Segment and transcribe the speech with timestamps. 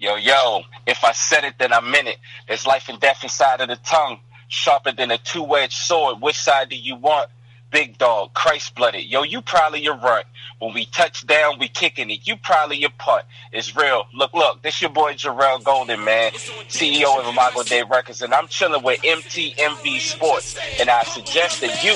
[0.00, 2.16] Yo, yo, if I said it, then I meant it.
[2.48, 6.22] There's life and death inside of the tongue, sharper than a two edged sword.
[6.22, 7.28] Which side do you want?
[7.70, 9.04] Big dog, Christ blooded.
[9.04, 10.24] Yo, you probably your runt.
[10.58, 12.26] When we touch down, we kicking it.
[12.26, 13.26] You probably your putt.
[13.52, 14.06] It's real.
[14.14, 18.48] Look, look, this your boy Jarrell Golden, man, CEO of Imago Dei Records, and I'm
[18.48, 20.58] chilling with MTMV Sports.
[20.80, 21.92] And I suggest that you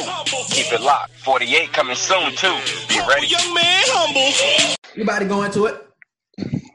[0.54, 1.12] keep it locked.
[1.24, 2.54] 48 coming soon, too.
[2.86, 3.28] Be ready.
[3.28, 4.76] Young man, humble.
[4.94, 5.86] You about to go into it?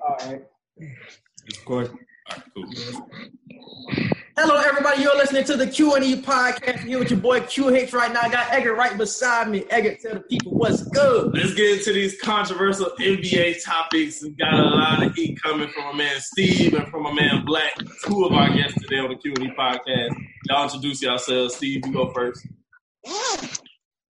[0.02, 0.41] All right.
[1.50, 1.89] Of course.
[2.54, 2.66] Cool.
[4.38, 5.02] Hello, everybody.
[5.02, 6.80] You're listening to the Q and E podcast.
[6.80, 8.21] Here with your boy QH right now.
[8.21, 9.66] I got Eggert right beside me.
[9.70, 11.34] Eggert, tell the people what's good.
[11.34, 14.23] Let's get into these controversial NBA topics.
[14.23, 17.43] We got a lot of heat coming from my man Steve and from my man
[17.45, 17.73] Black.
[18.05, 20.16] Two of our guests today on the Q and E podcast.
[20.45, 21.55] Y'all introduce yourselves.
[21.55, 22.48] Steve, you go first.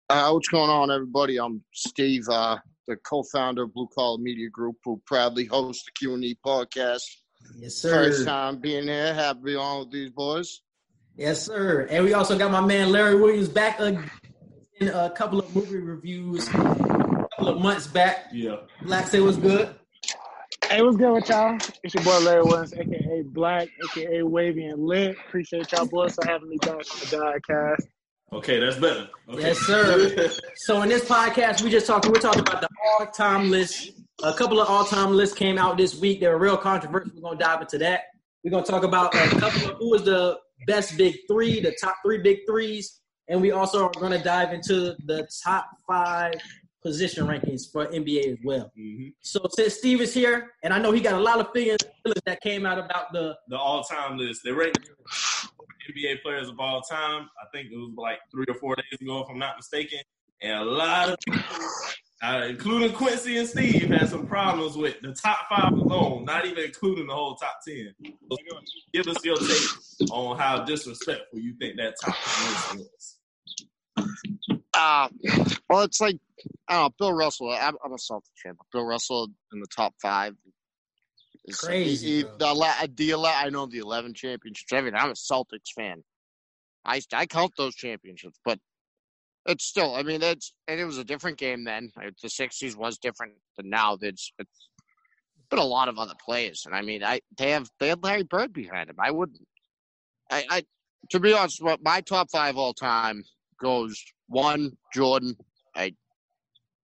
[0.10, 1.40] Uh, what's going on, everybody?
[1.40, 6.16] I'm Steve, uh, the co-founder of Blue Collar Media Group, who proudly hosts the Q
[6.16, 7.02] and E podcast.
[7.58, 8.06] Yes, sir.
[8.12, 10.62] First time being here, happy to be on with these boys.
[11.16, 11.88] Yes, sir.
[11.90, 14.10] And we also got my man Larry Williams back again
[14.80, 18.28] in a couple of movie reviews a couple of months back.
[18.32, 18.58] Yeah.
[18.84, 19.76] Black say was good.
[20.70, 21.58] Hey, what's good with y'all?
[21.84, 25.18] It's your boy Larry Williams, aka Black, aka Wavy and Lit.
[25.28, 27.88] Appreciate y'all boys for having me back on the Diecast.
[28.32, 29.10] Okay, that's better.
[29.28, 29.42] Okay.
[29.42, 30.30] Yes, sir.
[30.56, 32.12] So in this podcast, we just talking.
[32.12, 33.92] We're talking about the all-time list.
[34.22, 36.20] A couple of all-time lists came out this week.
[36.20, 37.12] They were real controversial.
[37.16, 38.04] We're gonna dive into that.
[38.44, 41.96] We're gonna talk about a couple of who was the best big three, the top
[42.04, 46.34] three big threes, and we also are gonna dive into the top five
[46.84, 48.72] position rankings for NBA as well.
[48.78, 49.14] Mhm.
[49.22, 51.80] So since Steve is here, and I know he got a lot of feelings
[52.26, 54.42] that came out about the The all-time list.
[54.44, 54.90] They ranked
[55.90, 57.30] NBA players of all time.
[57.42, 60.00] I think it was like three or four days ago, if I'm not mistaken.
[60.42, 61.66] And a lot of people,
[62.22, 66.66] uh, including Quincy and Steve, had some problems with the top five alone, not even
[66.66, 67.94] including the whole top ten.
[68.04, 68.38] So
[68.94, 72.16] give us your take on how disrespectful you think that top
[72.72, 73.16] ten was.
[74.74, 75.10] Uh,
[75.70, 76.18] well, it's like,
[76.68, 77.52] I don't know, Bill Russell.
[77.52, 80.34] I'm, I'm a Celtics fan, but Bill Russell in the top five.
[81.46, 82.38] is- Crazy, he- he- bro.
[82.38, 84.72] the, ele- the I know the 11 championships.
[84.72, 86.04] I mean, I'm a Celtics fan.
[86.86, 88.60] I, I count those championships, but
[89.50, 91.92] it's still, I mean, it's, and it was a different game then.
[92.22, 93.98] The 60s was different than now.
[94.02, 94.70] It's, it's
[95.50, 96.64] been a lot of other players.
[96.66, 98.96] And I mean, I they have they had Larry Bird behind him.
[99.00, 99.42] I wouldn't.
[100.32, 100.64] I, I
[101.10, 103.24] to be honest, my- top five all time
[103.60, 105.36] goes one Jordan.
[105.76, 105.94] I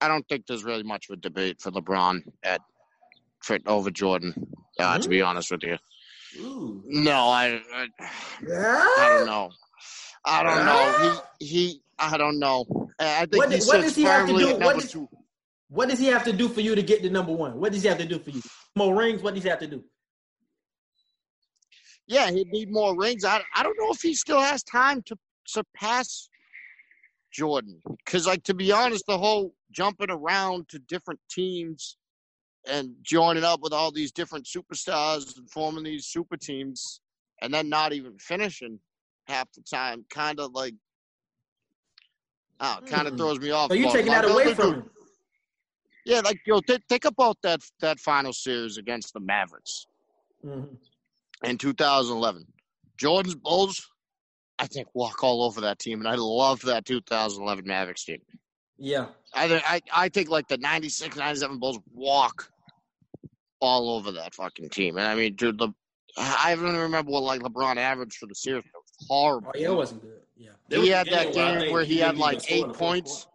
[0.00, 2.60] I don't think there's really much of a debate for LeBron at
[3.42, 4.34] for over Jordan.
[4.78, 5.76] Uh, To be honest with you,
[6.38, 6.82] Ooh.
[6.86, 9.50] no, I I, I don't know.
[10.24, 11.22] I don't know.
[11.38, 11.82] He he.
[12.00, 12.64] I don't know.
[12.98, 14.50] I think What he what does he have to do?
[14.50, 15.08] at What two.
[15.68, 17.60] What does he have to do for you to get to number one?
[17.60, 18.42] What does he have to do for you?
[18.74, 19.22] More rings?
[19.22, 19.84] What does he have to do?
[22.08, 23.24] Yeah, he'd need more rings.
[23.24, 25.16] I I don't know if he still has time to
[25.46, 26.28] surpass
[27.32, 27.80] Jordan.
[28.04, 31.96] Because, like, to be honest, the whole jumping around to different teams
[32.66, 37.00] and joining up with all these different superstars and forming these super teams
[37.40, 38.78] and then not even finishing
[39.28, 40.74] half the time kind of like,
[42.60, 43.18] oh, kind of Hmm.
[43.18, 43.70] throws me off.
[43.70, 44.90] So you taking that away from him?
[46.06, 49.86] Yeah, like, yo, th- think about that that final series against the Mavericks
[50.44, 50.76] Mhm.
[51.44, 52.46] in 2011.
[52.96, 53.86] Jordan's Bulls,
[54.58, 58.20] I think, walk all over that team, and I love that 2011 Mavericks team.
[58.78, 59.08] Yeah.
[59.34, 62.50] I think I, I think like the 96, 97 Bulls walk
[63.60, 64.96] all over that fucking team.
[64.96, 65.68] And I mean, dude, the
[66.16, 68.64] I don't even remember what like LeBron averaged for the series.
[68.64, 69.52] It was horrible.
[69.54, 70.20] Oh yeah, it wasn't good.
[70.40, 70.50] Yeah.
[70.68, 73.26] There He had that game where he had, like, eight points.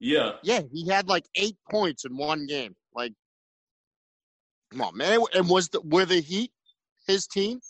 [0.00, 0.32] Yeah.
[0.42, 2.74] Yeah, he had like eight points in one game.
[2.94, 3.12] Like,
[4.72, 5.20] come on, man!
[5.34, 6.50] And was the were the Heat
[7.06, 7.60] his team?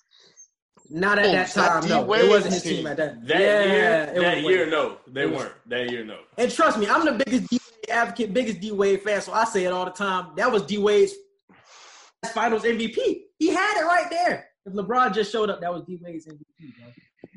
[0.89, 1.89] Not at Oh, that time.
[1.89, 2.77] No, it D-Wade's wasn't his team.
[2.79, 3.27] team at that.
[3.27, 5.55] That yeah, year, it that was year, no, they was- weren't.
[5.67, 6.19] That year, no.
[6.39, 9.45] And trust me, I'm the biggest D Wade advocate, biggest D Wade fan, so I
[9.45, 10.33] say it all the time.
[10.37, 11.13] That was D Wade's
[12.33, 12.97] Finals MVP.
[13.39, 14.49] He had it right there.
[14.65, 16.89] If LeBron just showed up, that was D Wade's MVP, bro.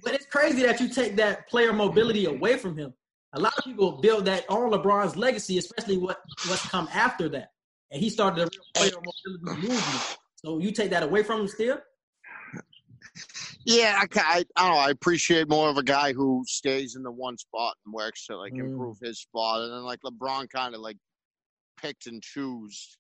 [0.04, 2.94] But it's crazy that you take that player mobility away from him.
[3.34, 7.52] A lot of people build that on LeBron's legacy, especially what what's come after that.
[7.92, 8.92] And he started the real player
[9.36, 10.18] mobility movement.
[10.36, 11.78] So you take that away from him still?
[13.66, 14.80] Yeah, I, I, I don't know.
[14.80, 18.38] I appreciate more of a guy who stays in the one spot and works to
[18.38, 18.60] like Mm.
[18.72, 20.98] improve his spot, and then like LeBron kind of like
[21.82, 22.98] picked and choose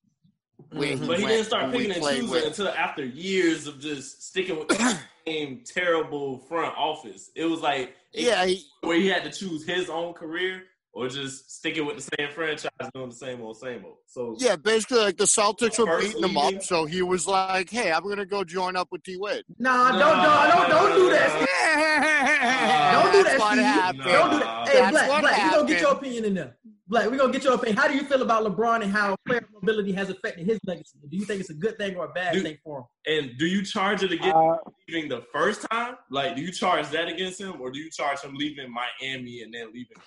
[0.71, 1.07] where Mhm.
[1.07, 2.45] But he didn't start picking and played choosing with.
[2.45, 4.75] until after years of just sticking with the
[5.27, 7.31] same terrible front office.
[7.35, 10.63] It was like it- Yeah, he, where he had to choose his own career
[10.93, 13.97] or just sticking with the same franchise doing the same old, same old.
[14.07, 17.91] So Yeah, basically, like the Celtics were beating him up, so he was like, "Hey,
[17.91, 23.01] I'm gonna go join up with D Wade." Nah, don't, don't, don't, don't do that.
[23.03, 23.65] Don't do That's that, what Steve.
[23.85, 24.03] Happened.
[24.03, 24.67] Don't do that.
[24.69, 26.57] Hey, That's Black, what Black, we gonna get your opinion in there.
[26.87, 27.77] Black, we gonna get your opinion.
[27.77, 30.99] How do you feel about LeBron and how player mobility has affected his legacy?
[31.09, 32.43] Do you think it's a good thing or a bad Dude.
[32.43, 32.85] thing for him?
[33.07, 35.95] and do you charge it against Uh, leaving the first time?
[36.11, 39.53] Like, do you charge that against him, or do you charge him leaving Miami and
[39.53, 39.97] then leaving?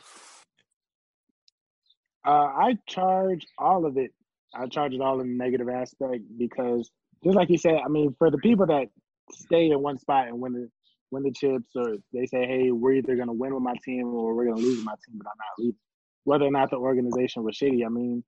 [2.27, 4.13] uh, I charge all of it.
[4.55, 6.91] I charge it all in the negative aspect because,
[7.25, 8.89] just like you said, I mean, for the people that
[9.33, 10.71] stay in one spot and win the
[11.11, 14.07] win the chips, or they say, "Hey, we're either going to win with my team
[14.09, 15.79] or we're going to lose with my team," but I'm not leaving.
[16.25, 18.23] Whether or not the organization was shitty, I mean,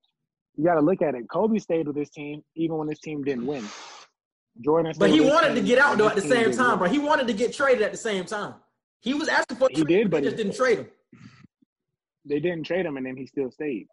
[0.56, 1.24] you got to look at it.
[1.30, 3.64] Kobe stayed with his team even when his team didn't win.
[4.64, 6.78] Jordan, But he with wanted to get out though at the same time, win.
[6.80, 6.88] bro.
[6.88, 8.54] He wanted to get traded at the same time.
[9.00, 10.88] He was asking for a He trade, did, but they just didn't trade him.
[12.26, 13.86] They didn't trade him, and then he still stayed.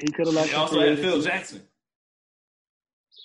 [0.00, 0.50] He could have left.
[0.50, 1.20] They also had Phil.
[1.20, 1.62] Jackson.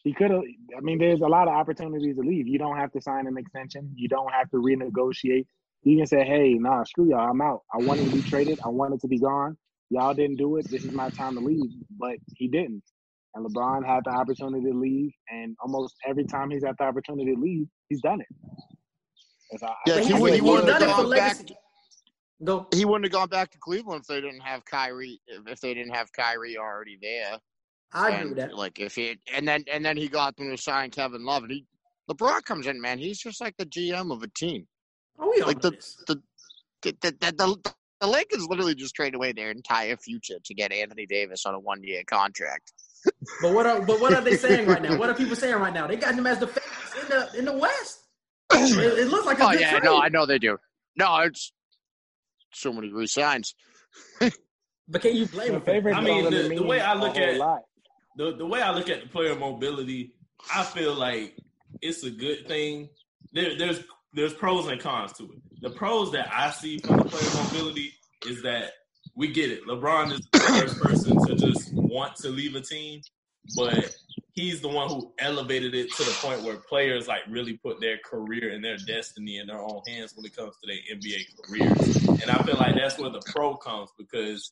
[0.04, 0.42] He could have.
[0.78, 2.48] I mean, there's a lot of opportunities to leave.
[2.48, 3.92] You don't have to sign an extension.
[3.96, 5.46] You don't have to renegotiate.
[5.84, 7.30] You can say, "Hey, nah, screw y'all.
[7.30, 7.64] I'm out.
[7.74, 8.60] I wanted to be traded.
[8.64, 9.58] I wanted to be gone.
[9.90, 10.70] Y'all didn't do it.
[10.70, 12.84] This is my time to leave." But he didn't.
[13.36, 17.36] And LeBron had the opportunity to leave, and almost every time he's had the opportunity
[17.36, 18.28] to leave, he's done it.
[19.54, 21.56] As Yeah, But he he's, would- he he's would've done it for gone back legacy.
[22.44, 22.68] Go.
[22.74, 25.20] He wouldn't have gone back to Cleveland if they didn't have Kyrie.
[25.28, 27.38] If if they didn't have Kyrie already there.
[27.94, 28.56] I agree and with that.
[28.56, 31.52] like if he and then and then he got them to sign Kevin Love and
[31.52, 31.66] he
[32.10, 32.98] LeBron comes in, man.
[33.00, 34.68] He's just like the GM of a team.
[35.20, 36.04] Oh, we all like know the- this.
[36.08, 36.22] The
[36.82, 41.06] the, the, the, the Lakers literally just traded away their entire future to get Anthony
[41.06, 42.72] Davis on a one year contract.
[43.42, 44.98] But what are but what are they saying right now?
[45.00, 45.88] What are people saying right now?
[45.88, 48.00] They got him as the favorites in the in the West.
[48.54, 49.84] It, it looks like a Oh good yeah, trade.
[49.84, 50.58] no, I know they do.
[50.96, 51.52] No, it's
[52.54, 53.54] so many resigns.
[54.20, 55.62] but can you blame The him?
[55.62, 57.60] favorites I mean, the- the way I look whole at- lot.
[58.20, 60.14] The the way I look at the player mobility,
[60.54, 61.36] I feel like
[61.82, 62.90] it's a good thing.
[63.32, 63.82] There, there's
[64.14, 65.62] there's pros and cons to it.
[65.62, 67.94] The pros that I see from the player mobility
[68.28, 68.74] is that
[69.16, 69.66] we get it.
[69.66, 73.02] LeBron is the first person to just want to leave a team,
[73.56, 73.96] but
[74.34, 78.00] he's the one who elevated it to the point where players like really put their
[78.04, 82.22] career and their destiny in their own hands when it comes to their NBA careers.
[82.22, 84.52] And I feel like that's where the pro comes because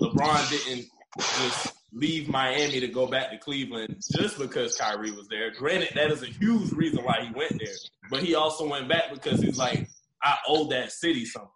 [0.00, 0.86] LeBron didn't
[1.18, 5.50] just leave Miami to go back to Cleveland just because Kyrie was there.
[5.50, 7.74] Granted, that is a huge reason why he went there,
[8.10, 9.88] but he also went back because he's like,
[10.22, 11.50] I owe that city something.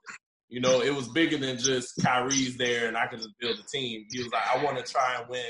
[0.49, 3.67] You know, it was bigger than just Kyrie's there and I could just build a
[3.67, 4.07] team.
[4.11, 5.43] He was like, I want to try and win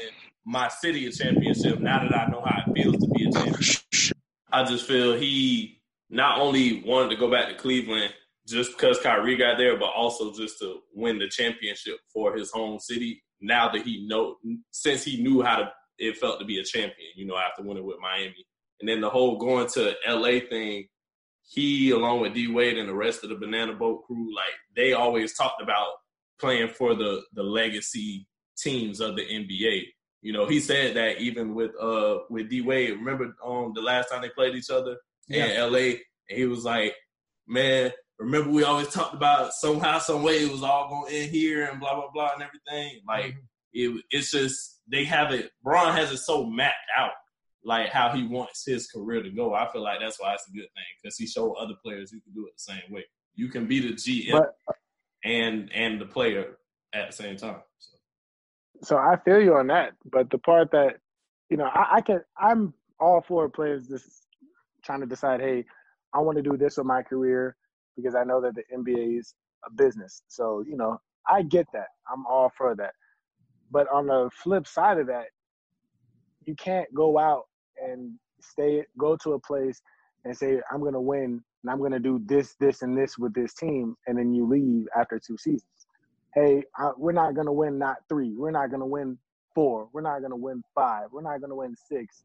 [0.44, 4.12] my city a championship now that I know how it feels to be a champion.
[4.52, 8.14] I just feel he not only wanted to go back to Cleveland
[8.46, 12.78] just because Kyrie got there, but also just to win the championship for his home
[12.78, 13.22] city.
[13.40, 14.36] Now that he know,
[14.70, 17.08] since he knew how to, it felt to be a champion.
[17.14, 18.46] You know, after winning with Miami,
[18.80, 20.86] and then the whole going to LA thing.
[21.48, 24.94] He, along with D Wade and the rest of the Banana Boat crew, like they
[24.94, 25.90] always talked about
[26.40, 28.26] playing for the the legacy
[28.58, 29.84] teams of the NBA.
[30.22, 32.94] You know, he said that even with uh with D Wade.
[32.94, 34.96] Remember um the last time they played each other
[35.28, 35.98] in LA, and
[36.28, 36.94] he was like,
[37.46, 41.66] Man, remember we always talked about somehow, some way it was all going in here
[41.66, 43.00] and blah blah blah and everything.
[43.06, 43.38] Like mm-hmm.
[43.72, 45.50] it, it's just they have it.
[45.62, 47.12] Bron has it so mapped out,
[47.64, 49.54] like how he wants his career to go.
[49.54, 52.20] I feel like that's why it's a good thing because he showed other players you
[52.20, 53.04] can do it the same way.
[53.34, 54.72] You can be the GM But uh,
[55.24, 56.56] and and the player
[56.94, 57.60] at the same time.
[57.78, 57.96] So.
[58.82, 59.92] so I feel you on that.
[60.10, 60.98] But the part that
[61.50, 64.26] you know, I, I can I'm all for players just
[64.82, 65.64] trying to decide, hey,
[66.14, 67.56] I want to do this with my career
[67.96, 69.34] because I know that the NBA is
[69.66, 70.22] a business.
[70.28, 71.88] So, you know, I get that.
[72.12, 72.92] I'm all for that.
[73.70, 75.26] But on the flip side of that,
[76.44, 77.44] you can't go out
[77.82, 79.80] and stay go to a place
[80.24, 83.54] and say, I'm gonna win and I'm gonna do this, this, and this with this
[83.54, 85.86] team, and then you leave after two seasons
[86.36, 88.34] hey, uh, we're not going to win not three.
[88.36, 89.18] We're not going to win
[89.54, 89.88] four.
[89.92, 91.08] We're not going to win five.
[91.10, 92.24] We're not going to win six.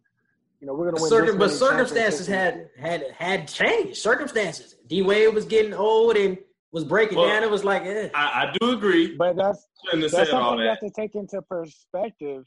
[0.62, 1.10] You know, we're going to win.
[1.10, 3.98] Circum- this but circumstances had had had changed.
[3.98, 4.76] Circumstances.
[4.88, 6.38] D Wade was getting old and
[6.72, 7.44] was breaking Well, down.
[7.44, 8.10] It was like, eh.
[8.14, 9.16] I, I do agree.
[9.16, 12.46] But that's that's said all something you have to take into perspective.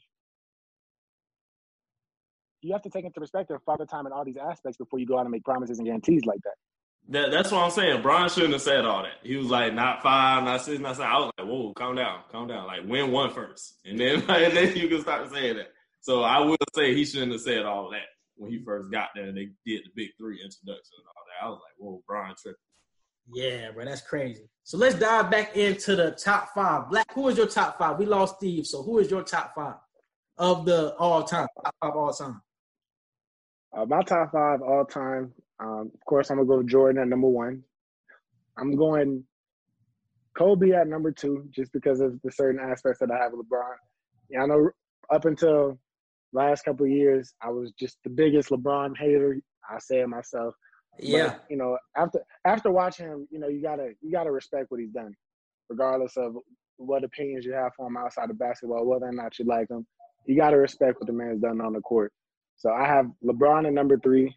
[2.61, 5.17] You have to take into perspective father time and all these aspects before you go
[5.17, 6.55] out and make promises and guarantees like that.
[7.09, 8.01] That, that's what I'm saying.
[8.01, 9.19] Brian shouldn't have said all that.
[9.21, 11.11] He was like, not five, not six, not seven.
[11.11, 12.65] I was like, whoa, calm down, calm down.
[12.65, 15.74] Like, win one first, and then and then you can start saying that.
[16.05, 19.23] So I will say he shouldn't have said all that when he first got there
[19.23, 21.43] and they did the big three introduction and all that.
[21.43, 22.59] I was like, whoa, Brian tripping.
[23.33, 24.47] Yeah, bro, that's crazy.
[24.61, 26.91] So let's dive back into the top five.
[26.91, 27.97] Black, who is your top five?
[27.97, 29.77] We lost Steve, so who is your top five
[30.37, 31.47] of the all time?
[31.63, 32.39] Top five all time.
[33.75, 35.33] Uh, my top five all time.
[35.59, 37.63] Um, of course, I'm gonna go Jordan at number one.
[38.59, 39.23] I'm going
[40.37, 43.73] Kobe at number two, just because of the certain aspects that I have with LeBron.
[44.29, 44.69] Yeah, I know
[45.11, 45.79] up until
[46.35, 49.39] last couple of years, I was just the biggest LeBron hater.
[49.69, 50.53] I say it myself.
[50.99, 54.67] Yeah, But, you know, after after watching him, you know, you gotta you gotta respect
[54.69, 55.13] what he's done,
[55.69, 56.35] regardless of
[56.77, 59.85] what opinions you have for him outside of basketball, whether or not you like him.
[60.25, 62.11] You gotta respect what the man's done on the court.
[62.57, 64.33] So I have LeBron at number three.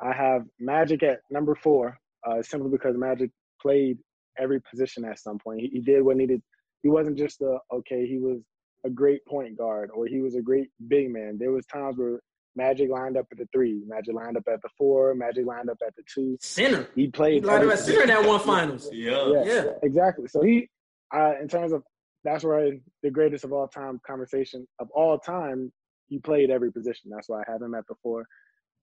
[0.00, 3.98] I have Magic at number four, uh, simply because Magic played
[4.38, 5.60] every position at some point.
[5.60, 6.40] He, he did what needed.
[6.82, 8.06] He wasn't just a okay.
[8.06, 8.40] He was
[8.84, 11.36] a great point guard or he was a great big man.
[11.38, 12.20] There was times where
[12.56, 15.78] Magic lined up at the three, Magic lined up at the four, Magic lined up
[15.86, 16.36] at the two.
[16.40, 16.88] center.
[16.94, 17.44] He He played.
[17.44, 18.88] lined up at center in that one finals.
[18.92, 19.32] Yeah.
[19.32, 19.64] yeah, Yeah.
[19.82, 20.26] exactly.
[20.28, 20.68] So he,
[21.14, 21.82] uh, in terms of
[22.24, 22.72] that's where
[23.02, 25.72] the greatest of all time conversation of all time,
[26.08, 27.10] he played every position.
[27.14, 28.24] That's why I have him at the four,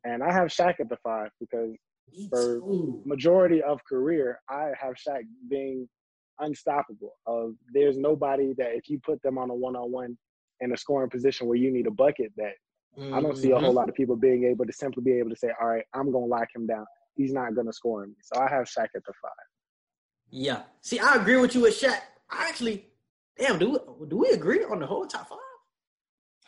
[0.05, 1.75] and I have Shaq at the five because
[2.29, 2.61] For-
[3.05, 5.89] majority of career, I have Shaq being
[6.39, 7.13] unstoppable.
[7.25, 10.17] Of there's nobody that if you put them on a one on one
[10.61, 12.53] in a scoring position where you need a bucket, that
[13.13, 13.75] I don't see a whole Mhm.
[13.75, 16.25] lot of people being able to simply be able to say, all right, I'm gonna
[16.25, 16.85] lock him down.
[17.15, 19.31] He's not gonna score me." So I have Shaq at the five.
[20.29, 20.63] Yeah.
[20.81, 21.99] See, I agree with you with Shaq.
[22.29, 22.85] I actually,
[23.37, 25.37] damn, do we, do we agree on the whole top five?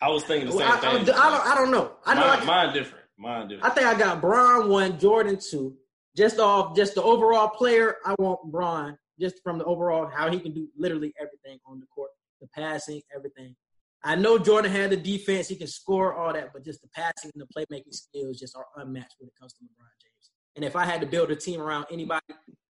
[0.02, 1.06] I was thinking the same Well, I, I, thing.
[1.06, 1.48] don't, I don't.
[1.48, 1.92] I don't know.
[2.06, 2.22] I know.
[2.28, 3.06] mine, I, mine different.
[3.18, 5.78] Mine I think I got Bron one, Jordan two.
[6.16, 7.98] Just off, just the overall player.
[8.06, 11.86] I want Bron just from the overall how he can do literally everything on the
[11.88, 12.12] court,
[12.42, 13.56] the passing, everything.
[14.04, 17.32] I know Jordan had the defense; he can score all that, but just the passing
[17.34, 20.32] and the playmaking skills just are unmatched when it comes to LeBron James.
[20.56, 22.22] And if I had to build a team around anybody,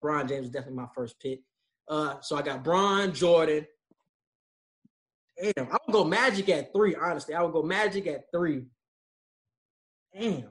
[0.02, 1.40] LeBron James is definitely my first pick.
[1.88, 3.66] Uh, so I got Bron, Jordan.
[5.40, 6.94] Damn, I would go Magic at three.
[6.94, 8.64] Honestly, I would go Magic at three.
[10.18, 10.50] Damn.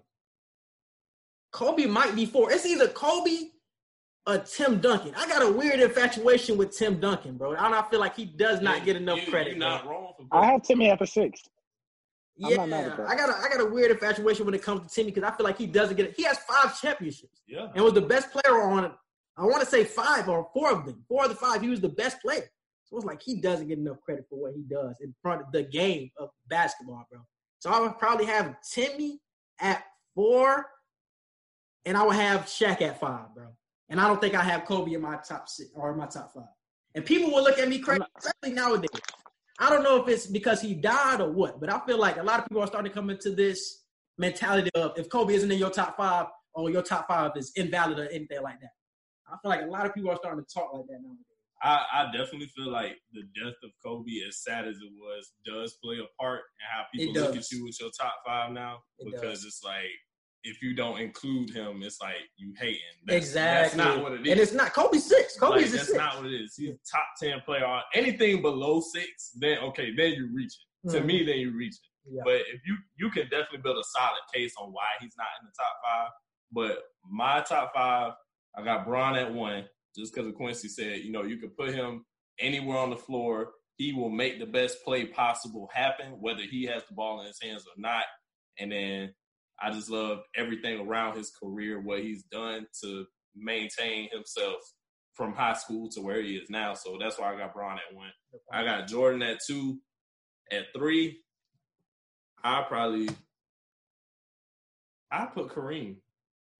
[1.51, 2.51] Kobe might be four.
[2.51, 3.49] It's either Kobe
[4.29, 5.13] or Tim Duncan.
[5.15, 7.51] I got a weird infatuation with Tim Duncan, bro.
[7.51, 9.51] And I don't feel like he does not get enough you, credit.
[9.57, 9.69] You're bro.
[9.69, 11.41] not wrong for I have Timmy at the six.
[12.43, 13.07] I'm yeah, not mad at that.
[13.09, 15.35] I got a I got a weird infatuation when it comes to Timmy because I
[15.35, 16.13] feel like he doesn't get it.
[16.15, 17.67] He has five championships Yeah.
[17.73, 18.91] and was the best player on.
[19.37, 21.03] I want to say five or four of them.
[21.07, 22.49] Four of the five, he was the best player.
[22.85, 25.51] So it's like he doesn't get enough credit for what he does in front of
[25.51, 27.19] the game of basketball, bro.
[27.59, 29.19] So I would probably have Timmy
[29.59, 29.83] at
[30.15, 30.65] four,
[31.85, 33.47] and I would have Shaq at five, bro.
[33.89, 36.31] And I don't think I have Kobe in my top six or in my top
[36.33, 36.43] five.
[36.95, 38.89] And people will look at me crazy, especially nowadays.
[39.59, 42.23] I don't know if it's because he died or what, but I feel like a
[42.23, 43.83] lot of people are starting to come into this
[44.17, 47.99] mentality of if Kobe isn't in your top five or your top five is invalid
[47.99, 48.71] or anything like that.
[49.27, 51.25] I feel like a lot of people are starting to talk like that nowadays.
[51.61, 55.77] I, I definitely feel like the death of Kobe, as sad as it was, does
[55.83, 58.79] play a part in how people look at you with your top five now.
[58.99, 59.45] It because does.
[59.45, 59.91] it's like
[60.43, 62.79] if you don't include him, it's like you hating.
[63.05, 63.77] That's, exactly.
[63.77, 64.31] That's not what it is.
[64.31, 65.39] And it's not Kobe six.
[65.41, 65.97] Like, Kobe's a that's six.
[65.97, 66.55] not what it is.
[66.55, 67.65] He's a top ten player.
[67.65, 70.91] On anything below six, then okay, then you reach it.
[70.91, 71.05] To Mhm.
[71.05, 72.11] me, then you reach it.
[72.11, 72.21] Yeah.
[72.23, 75.45] But if you you can definitely build a solid case on why he's not in
[75.45, 76.11] the top five.
[76.51, 78.13] But my top five,
[78.57, 79.65] I got Bron at one,
[79.95, 82.05] just because of Quincy said, you know, you could put him
[82.39, 83.51] anywhere on the floor.
[83.77, 87.39] He will make the best play possible happen, whether he has the ball in his
[87.41, 88.03] hands or not.
[88.57, 89.13] And then
[89.61, 94.57] I just love everything around his career, what he's done to maintain himself
[95.13, 96.73] from high school to where he is now.
[96.73, 98.11] So that's why I got Bron at one.
[98.51, 99.79] I got Jordan at two.
[100.51, 101.19] At three,
[102.43, 103.07] I probably
[105.11, 105.97] I put Kareem.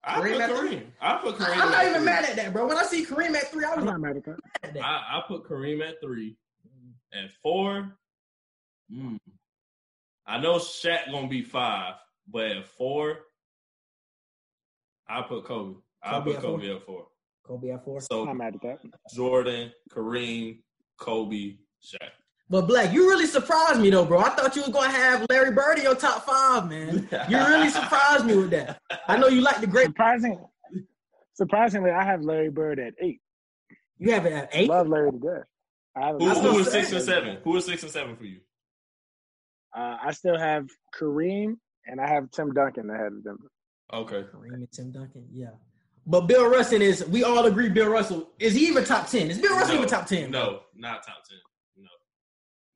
[0.03, 0.69] I Kareem put at three?
[0.69, 0.83] Kareem.
[1.01, 1.61] I put Kareem.
[1.61, 2.05] I'm not even three.
[2.05, 2.67] mad at that, bro.
[2.67, 4.31] When I see Kareem at three, I was I'm like, not mad at that.
[4.31, 4.83] mad at that.
[4.85, 6.37] I, I put Kareem at three.
[7.11, 7.97] At four,
[8.93, 9.17] mm,
[10.27, 11.95] I know Shaq gonna be five,
[12.31, 13.17] but at four,
[15.07, 15.77] I put Kobe.
[16.03, 16.51] I put at four?
[16.57, 17.07] Kobe at four.
[17.45, 18.01] Kobe at four.
[18.01, 18.79] So I'm So not mad at that.
[19.13, 20.59] Jordan, Kareem,
[20.99, 22.09] Kobe, Shaq.
[22.51, 24.19] But Black, you really surprised me though, bro.
[24.19, 27.07] I thought you was gonna have Larry Bird in your top five, man.
[27.29, 28.79] You really surprised me with that.
[29.07, 29.87] I know you like the great.
[29.87, 30.39] Surprisingly,
[31.33, 33.21] surprisingly, I have Larry Bird at eight.
[33.99, 34.67] You have it at eight.
[34.69, 35.43] Love Larry to death.
[35.95, 37.37] I have Who, I who was six and seven?
[37.43, 38.39] Who was six and seven for you?
[39.75, 40.67] Uh, I still have
[40.99, 41.57] Kareem
[41.87, 43.37] and I have Tim Duncan ahead of them.
[43.93, 44.23] Okay.
[44.33, 45.49] Kareem and Tim Duncan, yeah.
[46.05, 47.05] But Bill Russell is.
[47.07, 47.69] We all agree.
[47.69, 49.29] Bill Russell is he even top ten?
[49.29, 50.31] Is Bill Russell No, even top ten?
[50.31, 51.37] No, not top ten.
[51.77, 51.89] No.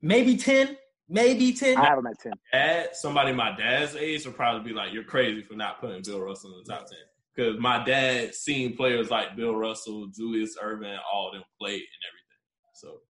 [0.02, 0.76] maybe ten,
[1.08, 1.76] maybe ten.
[1.76, 2.32] I have him at ten.
[2.52, 6.20] Dad, somebody my dad's age would probably be like, "You're crazy for not putting Bill
[6.20, 6.98] Russell in the top 10.
[7.34, 11.82] because my dad seen players like Bill Russell, Julius Erving, all of them play and
[12.08, 12.40] everything.
[12.74, 13.00] So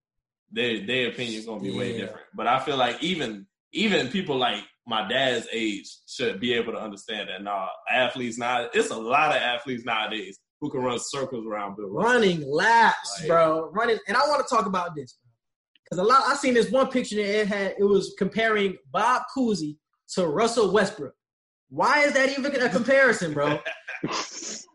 [0.53, 2.27] their their opinion is gonna be way different.
[2.35, 6.79] But I feel like even even people like my dad's age should be able to
[6.79, 7.43] understand that.
[7.43, 11.89] Nah, athletes now it's a lot of athletes nowadays who can run circles around Bill
[11.89, 12.13] Russell.
[12.13, 13.71] running laps, Like- bro.
[13.73, 15.17] Running, and I want to talk about this
[15.85, 16.23] because a lot.
[16.27, 17.75] I seen this one picture that it had.
[17.79, 19.77] It was comparing Bob Cousy
[20.15, 21.15] to Russell Westbrook.
[21.71, 23.59] Why is that even a comparison, bro?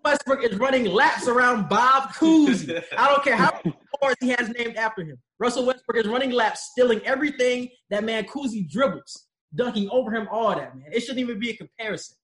[0.03, 2.83] Westbrook is running laps around Bob Cousy.
[2.97, 3.75] I don't care how many
[4.21, 5.17] he has named after him.
[5.39, 10.55] Russell Westbrook is running laps, stealing everything that man Cousy dribbles, dunking over him, all
[10.55, 10.89] that, man.
[10.91, 12.15] It shouldn't even be a comparison.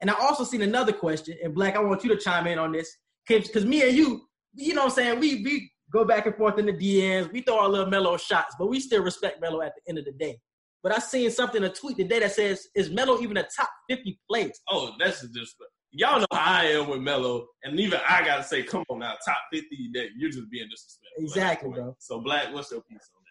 [0.00, 2.72] And I also seen another question, and Black, I want you to chime in on
[2.72, 2.96] this.
[3.26, 4.22] Because me and you,
[4.54, 7.42] you know what I'm saying, we we go back and forth in the DMs, we
[7.42, 10.12] throw our little mellow shots, but we still respect Melo at the end of the
[10.12, 10.38] day.
[10.82, 14.18] But I seen something, a tweet today that says, is Melo even a top 50
[14.28, 14.50] player?
[14.68, 15.54] Oh, that's just
[15.92, 19.14] y'all know how I am with Melo, and even I gotta say, come on now,
[19.24, 19.90] top fifty.
[19.94, 21.24] That you're just being disrespectful.
[21.24, 21.96] Exactly, bro.
[21.98, 23.22] So, Black, what's your piece on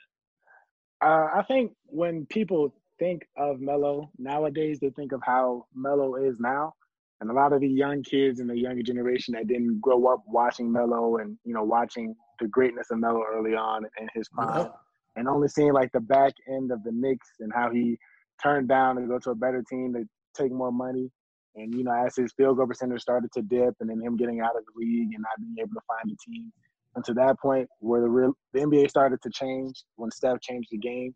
[1.02, 1.08] that?
[1.08, 6.40] Uh, I think when people think of Melo nowadays, they think of how Melo is
[6.40, 6.74] now,
[7.20, 10.22] and a lot of the young kids in the younger generation that didn't grow up
[10.28, 14.60] watching Melo and you know watching the greatness of Melo early on in his prime,
[14.60, 14.76] Yep.
[15.16, 17.98] and only seeing like the back end of the Knicks and how he
[18.42, 20.04] turned down to go to a better team to
[20.36, 21.10] take more money.
[21.56, 24.42] And you know, as his field goal percentage started to dip, and then him getting
[24.42, 26.52] out of the league and not being able to find a team,
[26.96, 30.70] and to that point where the real the NBA started to change when Steph changed
[30.72, 31.14] the game.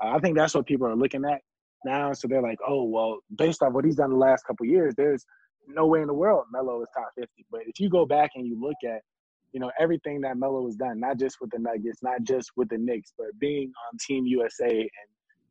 [0.00, 1.40] I think that's what people are looking at
[1.84, 2.12] now.
[2.12, 4.94] So they're like, oh well, based off what he's done the last couple of years,
[4.96, 5.24] there's
[5.68, 7.44] no way in the world Melo is top fifty.
[7.50, 9.02] But if you go back and you look at,
[9.52, 12.68] you know, everything that Melo has done, not just with the Nuggets, not just with
[12.68, 14.90] the Knicks, but being on Team USA and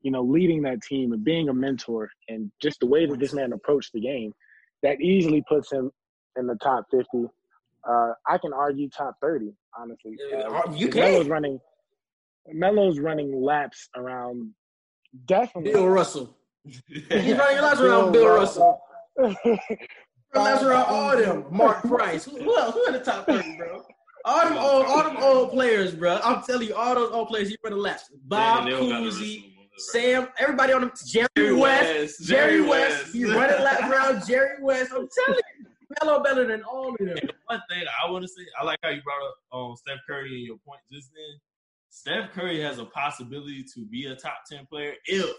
[0.01, 3.33] you know leading that team and being a mentor and just the way that this
[3.33, 4.33] man approached the game,
[4.83, 5.91] that easily puts him
[6.37, 7.25] in the top fifty.
[7.87, 10.17] Uh, I can argue top thirty, honestly.
[10.33, 11.01] Uh, you can.
[11.01, 11.59] Melo's running.
[12.51, 14.51] Melo's running laps around.
[15.25, 15.71] Definitely.
[15.73, 16.37] Bill Russell.
[16.87, 18.81] He's running laps around Bill Russell.
[19.17, 19.59] Russell.
[20.33, 21.45] Laps around all them.
[21.49, 22.25] Mark Price.
[22.25, 22.73] Who, who else?
[22.73, 23.85] Who in the top 30, bro?
[24.25, 26.19] All them old, all them old players, bro.
[26.23, 28.09] I'm telling you, all those old players, he running laps.
[28.25, 29.51] Bob Yeah, they don't got the Cousy, rest of them.
[29.77, 30.91] Sam, everybody on them.
[31.05, 31.83] Jerry, Jerry West.
[31.83, 33.01] West, Jerry Jerry West.
[33.03, 33.13] West.
[33.13, 34.91] He's running laps around Jerry West.
[34.93, 35.65] I'm telling you,
[36.03, 37.15] Melo better than all of them.
[37.45, 40.29] One thing I want to say, I like how you brought up um, Steph Curry
[40.35, 41.39] and your point just then.
[41.95, 45.33] Steph Curry has a possibility to be a top 10 player if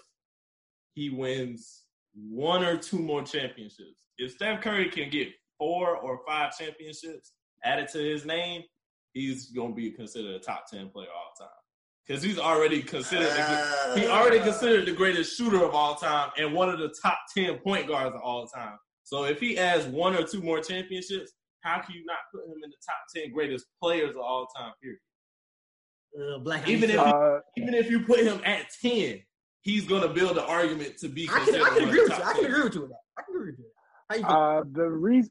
[0.95, 1.83] he wins
[2.15, 4.05] one or two more championships.
[4.17, 8.63] If Steph Curry can get four or five championships added to his name,
[9.13, 11.53] he's going to be considered a top 10 player all time.
[12.07, 16.55] Because he's already considered the, he already considered the greatest shooter of all time and
[16.55, 18.79] one of the top 10 point guards of all time.
[19.03, 22.57] So if he adds one or two more championships, how can you not put him
[22.65, 25.01] in the top 10 greatest players of all time, period?
[26.19, 29.23] Uh, Black, Even if- Uh, Even if you put him at 10,
[29.61, 32.17] he's going to build an argument to be I can, I can agree with you.
[32.17, 33.01] top I can agree with you with that.
[33.19, 33.67] I can agree with you.
[34.09, 35.31] How you uh, the reason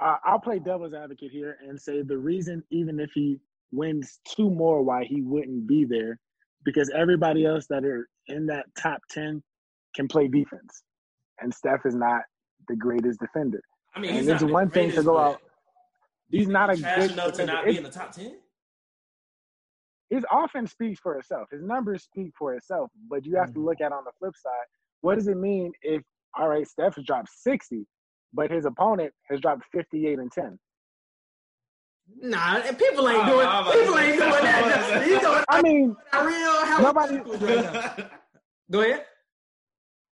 [0.00, 3.38] uh, I'll play devil's advocate here and say the reason, even if he
[3.72, 6.18] wins two more, why he wouldn't be there,
[6.64, 9.42] because everybody else that are in that top ten
[9.94, 10.82] can play defense,
[11.40, 12.22] and Steph is not
[12.68, 13.60] the greatest defender.
[13.94, 15.42] I mean, And he's it's not the one thing to go out-
[16.30, 17.52] He's not a good enough to defender.
[17.52, 18.36] not be in the top 10?
[20.10, 21.48] His offense speaks for itself.
[21.50, 22.90] His numbers speak for itself.
[23.10, 23.84] But you have to look mm-hmm.
[23.84, 24.52] at on the flip side,
[25.02, 26.02] what does it mean if
[26.38, 27.86] all right, Steph has dropped sixty,
[28.32, 30.58] but his opponent has dropped fifty-eight and ten?
[32.20, 33.46] Nah, people ain't doing.
[33.46, 34.66] I'm People to ain't doing that.
[34.66, 36.64] about to say- You doing I mean, real?
[36.64, 38.10] How Nobody- right now.
[38.70, 39.04] Go ahead.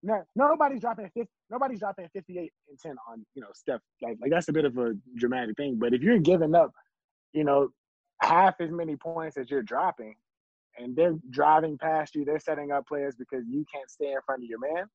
[0.02, 3.80] no, nobody's dropping 50, nobody's dropping fifty-eight and ten on you know Steph.
[4.00, 5.76] Like, like that's a bit of a dramatic thing.
[5.78, 6.72] But if you're giving up,
[7.32, 7.68] you know,
[8.22, 10.14] half as many points as you're dropping,
[10.78, 14.42] and they're driving past you, they're setting up players because you can't stay in front
[14.42, 14.86] of your man.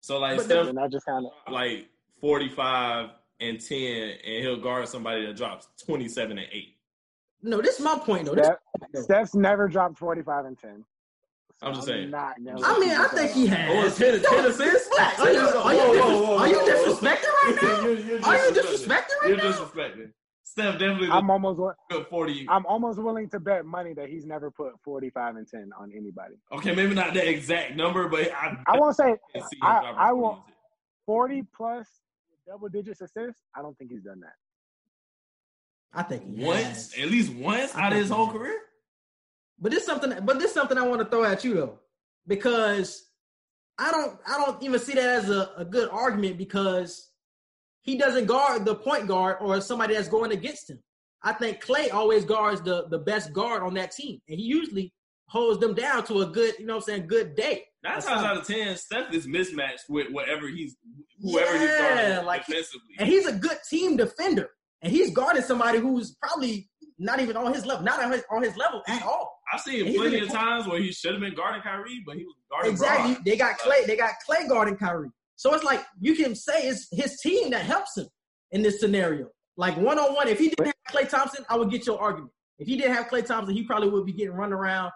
[0.00, 1.88] so, like, But Steph, And just kind of like
[2.20, 3.10] 45
[3.40, 6.76] and 10, and he'll guard somebody that drops 27 and 8.
[7.44, 8.36] No, this is my point though.
[8.36, 8.46] This,
[8.92, 10.84] Steph, Steph's never dropped forty-five and ten.
[11.58, 12.08] So I'm just saying.
[12.08, 13.96] Not I mean, I think he that Oh, has.
[13.98, 14.88] 10, 10 assists?
[14.90, 16.94] Black, Are you, are you, Whoa, dis- whoa, whoa, are you whoa, whoa.
[16.94, 17.80] disrespecting right now?
[17.82, 18.86] You're- you're Are you disrespecting.
[18.86, 19.42] disrespecting right You're now?
[19.52, 20.12] disrespecting.
[20.52, 22.46] Steph definitely I'm almost wi- good 40.
[22.50, 26.34] I'm almost willing to bet money that he's never put 45 and 10 on anybody.
[26.52, 30.08] Okay, maybe not the exact number, but I, I won't say can I- dropping I
[30.10, 30.42] 40 won't-
[31.06, 31.88] 40 plus
[32.46, 33.40] double digits assists.
[33.56, 34.34] I don't think he's done that.
[35.94, 37.02] I think Once, has.
[37.02, 38.58] at least once I out of his whole career?
[39.58, 40.12] But this something.
[40.22, 41.78] But this something I want to throw at you though,
[42.26, 43.06] because
[43.78, 44.18] I don't.
[44.26, 47.08] I don't even see that as a, a good argument because
[47.82, 50.78] he doesn't guard the point guard or somebody that's going against him.
[51.22, 54.20] I think Klay always guards the, the best guard on that team.
[54.28, 54.92] And he usually
[55.26, 57.64] holds them down to a good, you know what I'm saying, good day.
[57.84, 60.76] Nine That's times out of ten, Steph is mismatched with whatever he's
[61.20, 62.94] whoever he's guarding like he- defensively.
[62.98, 64.50] And he's a good team defender.
[64.82, 66.68] And he's guarding somebody who's probably
[66.98, 69.38] not even on his level, not on his, on his level at all.
[69.52, 72.34] I've seen plenty of times where he should have been guarding Kyrie, but he was
[72.50, 73.12] guarding Exactly.
[73.14, 73.22] Bron.
[73.24, 73.86] They got Klay.
[73.86, 75.10] They got Klay guarding Kyrie.
[75.42, 78.06] So it's like you can say it's his team that helps him
[78.52, 79.26] in this scenario.
[79.56, 82.30] Like one on one, if he didn't have Klay Thompson, I would get your argument.
[82.60, 84.92] If he didn't have Klay Thompson, he probably would be getting run around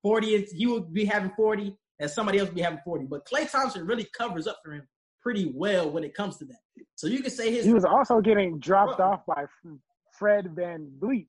[0.00, 3.06] forty, and he would be having forty, and somebody else would be having forty.
[3.06, 4.86] But Klay Thompson really covers up for him
[5.20, 6.60] pretty well when it comes to that.
[6.94, 7.64] So you can say his.
[7.64, 9.46] He was also getting dropped off by
[10.16, 11.26] Fred VanVleet.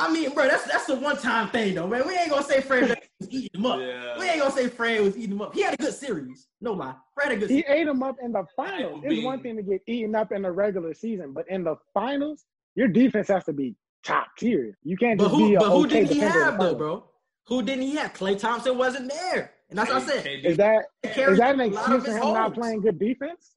[0.00, 2.06] I mean, bro, that's that's a one time thing though, man.
[2.06, 3.78] We ain't gonna say Fred was eating him up.
[3.80, 4.18] Yeah.
[4.18, 5.54] We ain't gonna say Fred was eating him up.
[5.54, 6.94] He had a good series, no lie.
[7.14, 7.50] Fred had a good.
[7.50, 7.80] He series.
[7.82, 9.02] ate him up in the finals.
[9.02, 11.76] Michael It's one thing to get eaten up in the regular season, but in the
[11.92, 14.76] finals, your defense has to be top tier.
[14.82, 15.48] You can't But just who?
[15.50, 17.04] be a But who okay didn't he defender in the have though, bro?
[17.48, 18.12] Who didn't he have?
[18.14, 20.26] Klay Thompson wasn't there, and that's what I said.
[20.44, 22.98] Is that He is carried that an a excuse for his him not playing good
[22.98, 23.54] defense?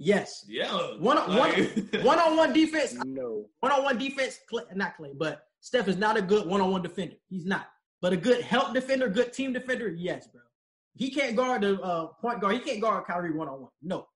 [0.00, 0.70] Yes, Yeah.
[0.98, 1.28] one like-
[1.92, 2.94] one one on one defense.
[3.04, 3.46] No.
[3.60, 4.38] One on one defense.
[4.50, 7.16] Klay, not Klay, but Steph is not a good one on one defender.
[7.28, 7.66] He's not.
[8.00, 10.42] But a good help defender, good team defender, yes, bro.
[10.94, 12.54] He can't guard the uh, point guard.
[12.54, 13.70] He can't guard Kyrie one on one.
[13.82, 14.06] No.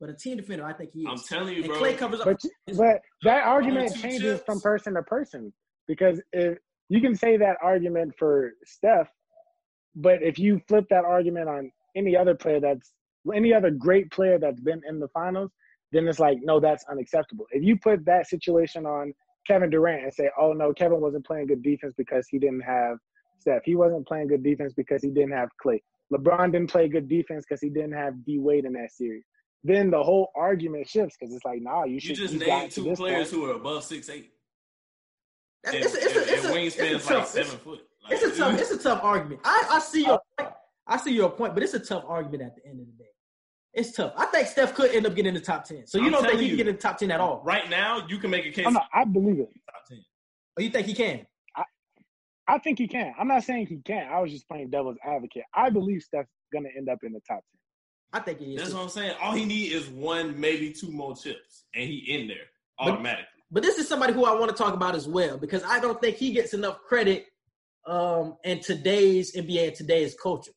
[0.00, 1.06] But a team defender, I think he is.
[1.08, 1.80] I'm telling you, and bro.
[1.80, 2.26] Klay covers up.
[2.26, 2.40] But
[2.76, 4.44] but that argument changes chips.
[4.44, 5.52] from person to person
[5.88, 9.08] because if you can say that argument for Steph,
[9.94, 12.92] but if you flip that argument on any other player that's
[13.34, 15.50] any other great player that's been in the finals,
[15.92, 17.46] then it's like no, that's unacceptable.
[17.50, 19.14] If you put that situation on
[19.46, 22.98] Kevin Durant and say, oh no, Kevin wasn't playing good defense because he didn't have
[23.38, 23.62] Steph.
[23.64, 25.80] He wasn't playing good defense because he didn't have Klay.
[26.12, 29.24] LeBron didn't play good defense because he didn't have D Wade in that series.
[29.64, 32.16] Then the whole argument shifts because it's like, nah, you you should.
[32.16, 33.42] just you got named two players point.
[33.42, 34.32] who are above six eight.
[35.64, 37.28] It's, And, it's, a- it's, a- and, it's, and a- wingspan's it's a like tough.
[37.28, 37.80] seven It's, foot.
[38.10, 38.60] it's a tough.
[38.60, 39.40] It's a tough argument.
[39.44, 40.54] I, I see your uh, point.
[40.86, 43.10] I see your point, but it's a tough argument at the end of the day.
[43.76, 44.14] It's tough.
[44.16, 45.86] I think Steph could end up getting in the top ten.
[45.86, 47.42] So you I'm don't think telling he can get in the top ten at all?
[47.44, 49.50] right now, you can make a case I'm not, I believe it.
[49.70, 50.02] top ten.
[50.56, 51.26] Or you think he can?
[52.48, 53.12] I think he can.
[53.18, 54.08] I'm not saying he can't.
[54.10, 55.42] I was just playing devil's advocate.
[55.52, 57.60] I believe Steph's gonna end up in the top ten.
[58.12, 58.58] I think he is.
[58.58, 58.76] That's too.
[58.76, 59.14] what I'm saying.
[59.20, 62.36] All he need is one, maybe two more chips, and he in there
[62.78, 63.26] But- automatically.
[63.50, 66.00] But this is somebody who I want to talk about as well because I don't
[66.00, 67.26] think he gets enough credit
[67.86, 70.50] um, in today's NBA and today's culture.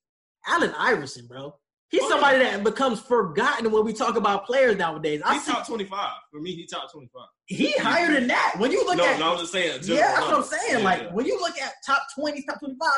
[0.47, 1.53] Allen Iverson, bro.
[1.89, 5.21] He's Oh, somebody that becomes forgotten when we talk about players nowadays.
[5.25, 6.52] I He's see, top twenty five for me.
[6.54, 7.28] He top twenty five.
[7.47, 8.56] he higher than that.
[8.58, 9.82] When you look No, at no, I'm just saying.
[9.82, 10.80] general yeah, that's what I'm saying.
[10.80, 11.13] Yeah, like yeah.
[11.13, 12.89] when you look at top 20, top 25,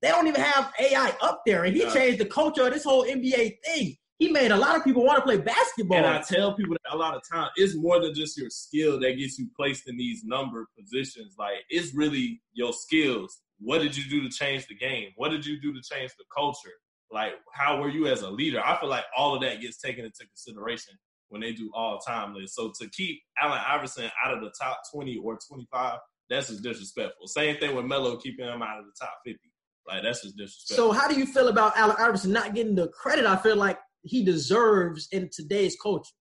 [0.00, 1.64] they don't even have AI up there.
[1.64, 3.96] And he changed the culture of this whole NBA thing.
[4.18, 5.98] He made a lot of people want to play basketball.
[5.98, 8.98] And I tell people that a lot of time, it's more than just your skill
[9.00, 11.34] that gets you placed in these number positions.
[11.38, 13.40] Like it's really your skills.
[13.60, 15.10] What did you do to change the game?
[15.16, 16.70] What did you do to change the culture?
[17.12, 18.60] Like how were you as a leader?
[18.64, 20.94] I feel like all of that gets taken into consideration
[21.28, 22.56] when they do all time lists.
[22.56, 25.98] So to keep Allen Iverson out of the top twenty or twenty five,
[26.30, 27.26] that's just disrespectful.
[27.26, 29.50] Same thing with Melo keeping him out of the top fifty.
[29.86, 30.92] Like that's just disrespectful.
[30.94, 33.78] so how do you feel about Allen Iverson not getting the credit I feel like
[34.02, 36.12] he deserves in today's culture?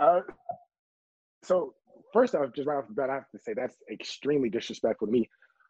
[0.00, 0.20] Uh,
[1.42, 1.74] so
[2.12, 5.12] first off, just right off the bat, I have to say that's extremely disrespectful to
[5.12, 5.28] me.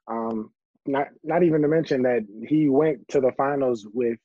[0.09, 0.51] Um,
[0.87, 4.19] not not even to mention that he went to the finals with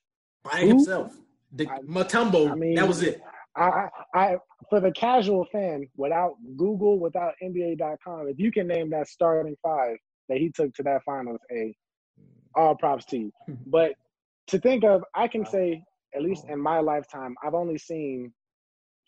[0.43, 0.67] By Who?
[0.67, 1.15] himself.
[1.53, 3.21] The I- Mutombo, I mean- that was it.
[3.55, 4.37] I, I,
[4.69, 9.97] for the casual fan without Google, without NBA.com, if you can name that starting five
[10.29, 11.75] that he took to that finals, a
[12.55, 13.31] all props to you.
[13.47, 13.55] Hmm.
[13.65, 13.93] But
[14.47, 15.83] to think of, I can say
[16.15, 18.31] at least in my lifetime, I've only seen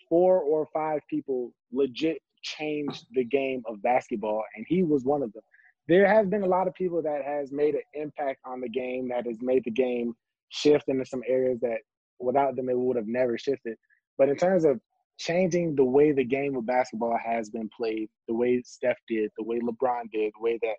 [0.10, 5.32] four or five people legit change the game of basketball, and he was one of
[5.34, 5.44] them.
[5.88, 9.10] There has been a lot of people that has made an impact on the game,
[9.10, 10.14] that has made the game
[10.50, 11.80] shift into some areas that
[12.20, 13.78] without them it would have never shifted.
[14.18, 14.80] But in terms of
[15.18, 19.44] changing the way the game of basketball has been played, the way Steph did, the
[19.44, 20.76] way LeBron did, the way that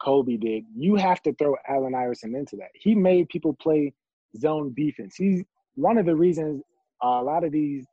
[0.00, 2.70] Kobe did, you have to throw Allen Iverson into that.
[2.74, 3.92] He made people play
[4.36, 5.14] zone defense.
[5.16, 5.42] He's
[5.74, 6.62] one of the reasons
[7.04, 7.84] uh, a lot of these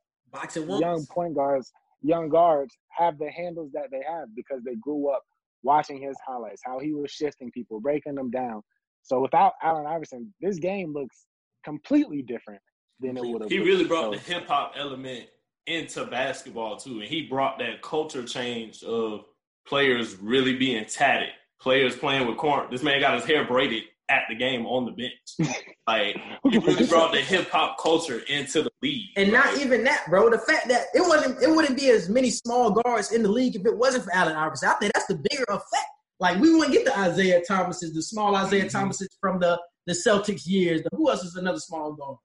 [0.54, 5.24] young point guards, young guards have the handles that they have because they grew up
[5.64, 8.62] watching his highlights, how he was shifting people, breaking them down.
[9.04, 11.26] So without Allen Iverson, this game looks
[11.64, 12.62] completely different
[13.00, 13.52] than it would have.
[13.52, 15.28] He really brought the hip hop element
[15.68, 19.26] into basketball too, and he brought that culture change of
[19.68, 21.30] players really being tatted,
[21.62, 22.68] players playing with corn.
[22.72, 25.56] This man got his hair braided at the game on the bench.
[25.88, 26.18] Like
[26.52, 29.08] he really brought the hip hop culture into the league.
[29.18, 30.30] And not even that, bro.
[30.30, 33.56] The fact that it wasn't, it wouldn't be as many small guards in the league
[33.56, 34.70] if it wasn't for Allen Iverson.
[34.70, 35.88] I think that's the bigger effect.
[36.20, 38.78] Like we wouldn't get the Isaiah Thomases, the small Isaiah Mm-hmm.
[38.78, 40.84] Thomases from the the Celtics years.
[40.84, 42.18] The, who else is another small guard?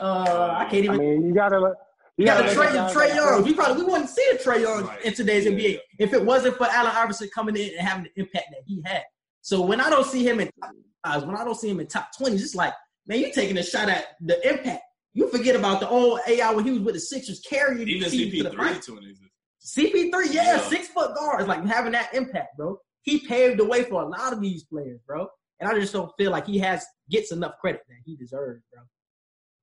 [0.00, 0.98] Uh, I can't I even.
[0.98, 1.60] mean, you gotta.
[1.60, 1.74] let-
[2.16, 3.44] You You got gotta the Trae, guys Trae like Young.
[3.44, 5.02] We probably we wouldn't see a Trae Young Right.
[5.04, 5.52] in today's Yeah.
[5.52, 8.82] NBA if it wasn't for Allen Iverson coming in and having the impact that he
[8.84, 9.02] had.
[9.42, 11.86] So when I don't see him in top fives, when I don't see him in
[11.86, 12.72] top twenties, it's like,
[13.06, 14.82] man, you're taking a shot at the impact.
[15.14, 18.10] You forget about the old AI when he was with the Sixers carrying Even the
[18.10, 19.30] team to the CP3 to an exist.
[19.78, 20.58] CP3, yeah, Yeah.
[20.68, 22.78] six foot guards, like having that impact, bro.
[23.02, 25.28] He paved the way for a lot of these players, bro.
[25.60, 28.82] And I just don't feel like he has gets enough credit that he deserves, bro.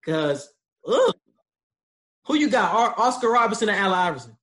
[0.05, 0.47] Cause,
[0.87, 1.13] ugh,
[2.25, 2.71] who you got?
[2.73, 4.37] Ar- Oscar Robertson and Allen Iverson.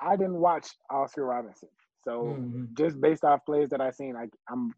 [0.00, 1.68] I didn't watch Oscar Robinson,
[2.04, 2.74] so Mhm.
[2.76, 4.74] just based off plays that I've seen, I, I'm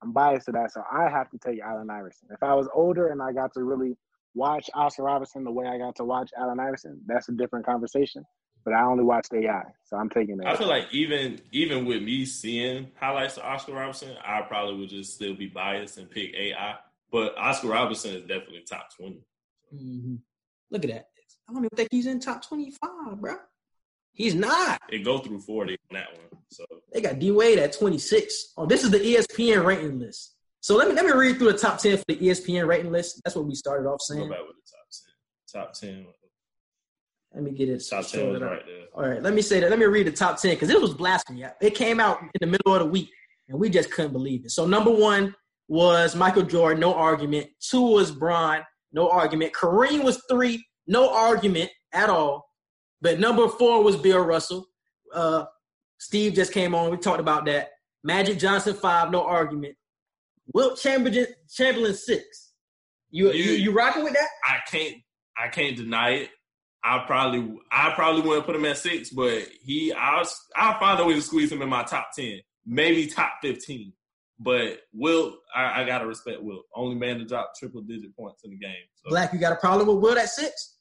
[0.00, 0.70] I'm biased to that.
[0.70, 2.28] So I have to take Allen Iverson.
[2.30, 3.96] If I was older and I got to really
[4.34, 8.24] watch Oscar Robinson the way I got to watch Allen Iverson, that's a different conversation.
[8.64, 10.46] But I only watched AI, so I'm taking that.
[10.46, 14.88] I feel like even even with me seeing highlights of Oscar Robertson, I probably would
[14.88, 16.76] just still be biased and pick AI.
[17.10, 19.24] But Oscar Robertson is definitely top twenty.
[19.74, 20.20] Mhm.
[20.70, 21.08] Look at that.
[21.48, 23.36] I don't even think he's in top 25, bro.
[24.18, 24.82] He's not.
[24.90, 26.42] It go through forty on that one.
[26.50, 28.54] So They got D Wade at 26.
[28.56, 30.34] Oh, this is the ESPN rating list.
[30.60, 33.20] So let me let me read through the top 10 for the ESPN rating list.
[33.24, 34.28] That's what we started off go saying.
[34.28, 35.62] back with the top ten.
[35.62, 36.06] Top ten.
[37.32, 37.82] Let me get it.
[37.88, 38.86] Top ten was right there.
[38.92, 39.70] All right, let me say that.
[39.70, 41.40] Let me read the top 10 because it was blasphemy.
[41.40, 41.52] Yeah.
[41.60, 43.10] It came out in the middle of the week
[43.48, 44.50] and we just couldn't believe it.
[44.50, 45.34] So, number one
[45.68, 47.48] was Michael Jordan, no argument.
[47.60, 49.52] Two was Bron, no argument.
[49.52, 52.47] Kareem was three, no argument at all.
[53.00, 54.66] But number four was Bill Russell.
[55.14, 55.44] Uh,
[55.98, 56.90] Steve just came on.
[56.90, 57.70] We talked about that.
[58.04, 59.74] Magic Johnson, five, no argument.
[60.54, 62.52] Wilt Chamberlain, Chamberlain six.
[63.10, 64.28] You, you, You- you rocking with that?
[64.46, 64.96] I can't
[65.36, 66.30] I can't deny it.
[66.84, 71.04] I probably I probably wouldn't put him at six, but he I'll I'll find a
[71.04, 73.92] way to squeeze him in my top ten, maybe top fifteen.
[74.40, 76.62] But Will, I, I gotta respect Will.
[76.74, 78.72] Only man to drop triple digit points in the game.
[78.94, 80.76] So Black, you got a problem with Wilt at six?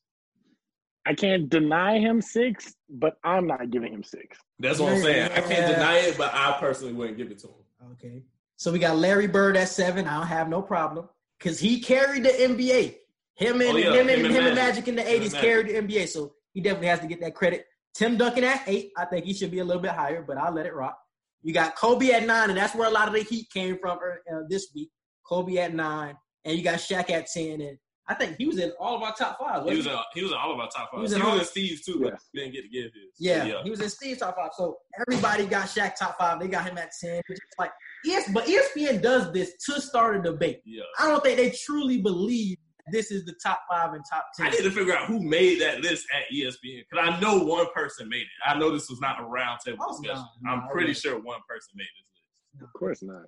[1.07, 4.37] I can't deny him six, but I'm not giving him six.
[4.59, 5.31] that's what I'm saying.
[5.31, 5.71] I can't Yeah.
[5.73, 7.91] deny it, but I personally wouldn't give it to him.
[7.93, 8.23] Okay.
[8.57, 10.07] So we got Larry Bird at seven.
[10.07, 11.07] I don't have no problem
[11.39, 12.97] because he carried the NBA.
[13.35, 13.93] Him and Oh, yeah.
[13.93, 14.55] him and Him him, and and Magic.
[14.55, 16.07] Magic in the eighties carried the NBA.
[16.07, 17.67] So he definitely has to get that credit.
[17.93, 18.91] Tim Duncan at eight.
[18.97, 20.97] I think he should be a little bit higher, but I'll let it rock.
[21.43, 23.99] You got Kobe at nine, and that's where a lot of the heat came from
[23.99, 24.89] uh, this week.
[25.23, 27.77] Kobe at nine, and you got Shaq at ten, and
[28.09, 29.63] I think he was in all of our top five.
[29.63, 29.91] He wasn't he?
[29.91, 30.99] in he was in all of our top five.
[30.99, 32.85] He was He in was all- in Steve's too, but he didn't get to give
[32.85, 32.93] his.
[33.19, 33.63] Yeah, yeah.
[33.63, 34.51] he was in Steve's top five.
[34.57, 36.39] So everybody got Shaq top five.
[36.39, 37.21] They got him at ten.
[37.27, 37.71] It's just like
[38.05, 40.61] yes, but ESPN does this to start a debate.
[40.65, 40.83] yeah.
[40.99, 42.57] I don't think they truly believe
[42.93, 44.47] this is the top five and top ten.
[44.47, 47.67] I need to figure out who made that list at ESPN because I know one
[47.75, 48.27] person made it.
[48.45, 50.23] I know this was not a roundtable discussion.
[50.43, 52.63] no, no, I'm pretty it sure one person made this list.
[52.63, 53.23] Of course not.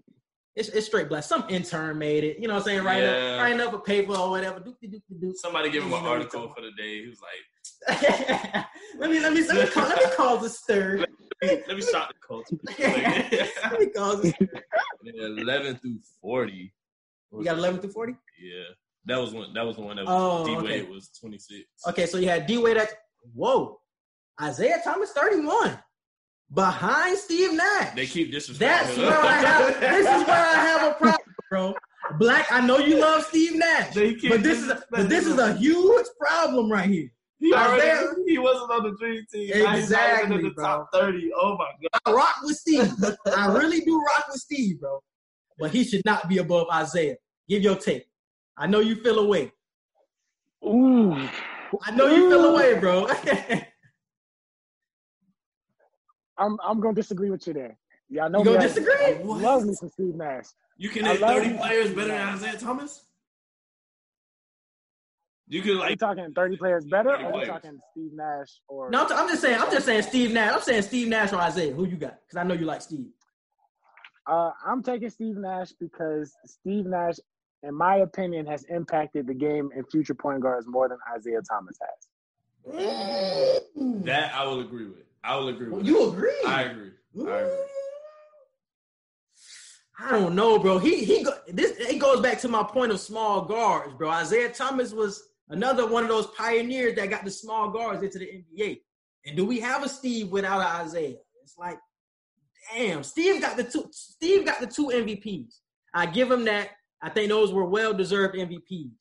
[0.59, 1.23] It's, it's straight black.
[1.23, 2.37] Some intern made it.
[2.37, 2.83] You know what I'm saying?
[2.83, 3.35] Writing Yeah.
[3.35, 4.61] up, writing up a paper or whatever.
[5.35, 7.01] Somebody give him an You know what I'm article for the day.
[7.03, 8.65] He was like,
[8.99, 10.97] let me let me let me call, let me cause a stir.
[10.97, 11.09] let
[11.53, 12.57] me, let me shock the culture.
[13.71, 14.49] let me cause a stir.
[15.05, 16.73] 11 through 40.
[17.31, 18.15] You got 11 through 40.
[18.41, 18.63] Yeah.
[19.05, 19.53] That was one.
[19.53, 20.91] That was the one that Oh, was D Wade okay.
[20.91, 21.63] was 26.
[21.87, 22.89] Okay, so you had D Wade at
[23.33, 23.79] whoa,
[24.41, 25.79] Isaiah Thomas 31
[26.53, 27.95] behind Steve Nash.
[27.95, 28.57] They keep disrespecting.
[28.59, 29.05] That's him.
[29.05, 29.79] where I have.
[29.79, 31.75] This is where I have a problem, bro.
[32.17, 35.27] Black, I know you love Steve Nash, They keep but this is a, but this
[35.27, 37.11] is a huge problem right here.
[37.39, 39.49] He already Isaiah- he wasn't on the dream team.
[39.63, 40.63] Now he's not even Exactly, in the bro.
[40.65, 41.31] top 30.
[41.39, 42.01] Oh my god.
[42.05, 42.91] I rock with Steve.
[43.35, 44.99] I really do rock with Steve, bro.
[45.59, 47.15] But he should not be above Isaiah.
[47.47, 48.05] Give your take.
[48.57, 49.51] I know you feel away.
[50.65, 51.13] Ooh.
[51.83, 53.07] I know you feel away, bro.
[56.39, 57.77] I'm I'm gonna disagree with you there.
[58.09, 58.39] Yeah, I know.
[58.39, 58.93] You gonna me, disagree?
[59.05, 59.41] I What?
[59.41, 60.45] love me some Steve Nash.
[60.77, 63.03] You can name 30 players better than Isaiah Thomas?
[65.47, 67.47] You could Are you like talking 30 players better, 30 or are you players.
[67.49, 68.89] talking Steve Nash or?
[68.91, 69.59] no, I'm, t- I'm just saying.
[69.59, 70.53] I'm just saying Steve Nash.
[70.53, 71.73] I'm saying Steve Nash or Isaiah.
[71.73, 72.19] Who you got?
[72.25, 73.07] Because I know you like Steve.
[74.27, 77.15] Uh, I'm taking Steve Nash because Steve Nash,
[77.63, 81.77] in my opinion, has impacted the game and future point guards more than Isaiah Thomas
[81.81, 82.09] has.
[84.05, 85.08] that I will agree with.
[85.23, 85.85] I will agree with.
[85.85, 86.17] You that.
[86.17, 86.43] agree?
[86.45, 86.91] I agree.
[87.27, 87.65] I agree.
[90.01, 90.79] I don't know, bro.
[90.79, 91.23] He he.
[91.23, 94.09] Go, this it goes back to my point of small guards, bro.
[94.09, 98.25] Isaiah Thomas was another one of those pioneers that got the small guards into the
[98.25, 98.81] NBA.
[99.25, 101.17] And do we have a Steve without an Isaiah?
[101.43, 101.79] It's like,
[102.73, 103.89] damn, Steve got the two.
[103.91, 105.59] Steve got the two MVPs.
[105.93, 106.69] I give him that.
[107.01, 108.91] I think those were well deserved MVPs.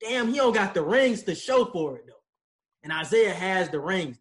[0.00, 2.12] Damn, he don't got the rings to show for it though.
[2.82, 4.18] And Isaiah has the rings.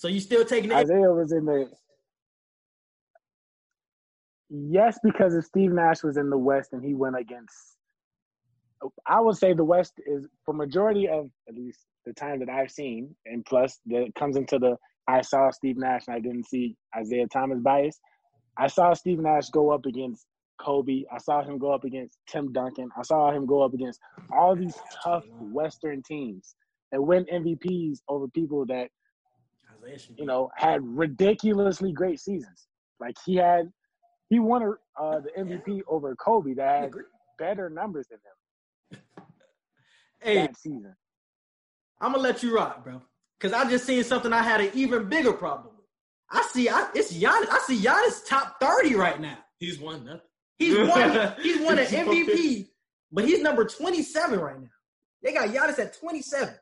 [0.00, 1.68] So you still taking Isaiah was in the.
[4.48, 7.54] Yes, because if Steve Nash was in the West and he went against,
[9.06, 12.70] I would say the West is for majority of at least the time that I've
[12.70, 16.76] seen, and plus that comes into the I saw Steve Nash and I didn't see
[16.96, 18.00] Isaiah Thomas bias.
[18.56, 20.24] I saw Steve Nash go up against
[20.58, 21.04] Kobe.
[21.12, 22.88] I saw him go up against Tim Duncan.
[22.96, 24.00] I saw him go up against
[24.32, 26.54] all these tough Western teams
[26.90, 28.88] and win MVPs over people that
[30.16, 32.66] you know had ridiculously great seasons.
[32.98, 33.72] Like he had,
[34.28, 36.92] he won uh, the MVP over Kobe that had
[37.38, 38.18] better numbers than
[38.98, 39.02] him
[40.20, 40.94] Hey, that season.
[42.00, 43.00] I'm gonna let you rock, bro.
[43.40, 45.86] Cause I just seen something I had an even bigger problem with.
[46.30, 47.48] I see, I, it's Giannis.
[47.50, 49.38] I see Giannis top thirty right now.
[49.58, 50.20] He's won nothing.
[50.60, 51.32] He's won.
[51.42, 52.68] he's won an MVP,
[53.10, 54.68] but he's number 27 right now.
[55.22, 56.54] They got Giannis at 27.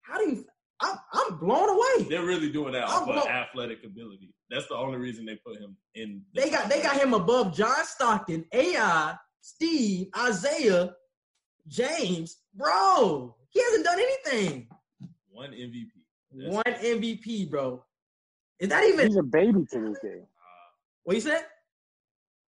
[0.00, 0.44] How do you?
[0.82, 2.08] I'm, I'm blown away.
[2.08, 4.32] They're really doing that I'm blown- athletic ability.
[4.50, 6.22] That's the only reason they put him in.
[6.34, 10.94] the They got they got him above John Stockton, AI, Steve, Isaiah,
[11.68, 12.38] James.
[12.54, 14.68] Bro, he hasn't done anything.
[15.30, 15.88] one MVP.
[16.32, 17.84] That's- One MVP, bro.
[18.58, 20.22] Is that even He's a baby to this game.
[20.22, 20.68] Uh,
[21.04, 21.44] what you said?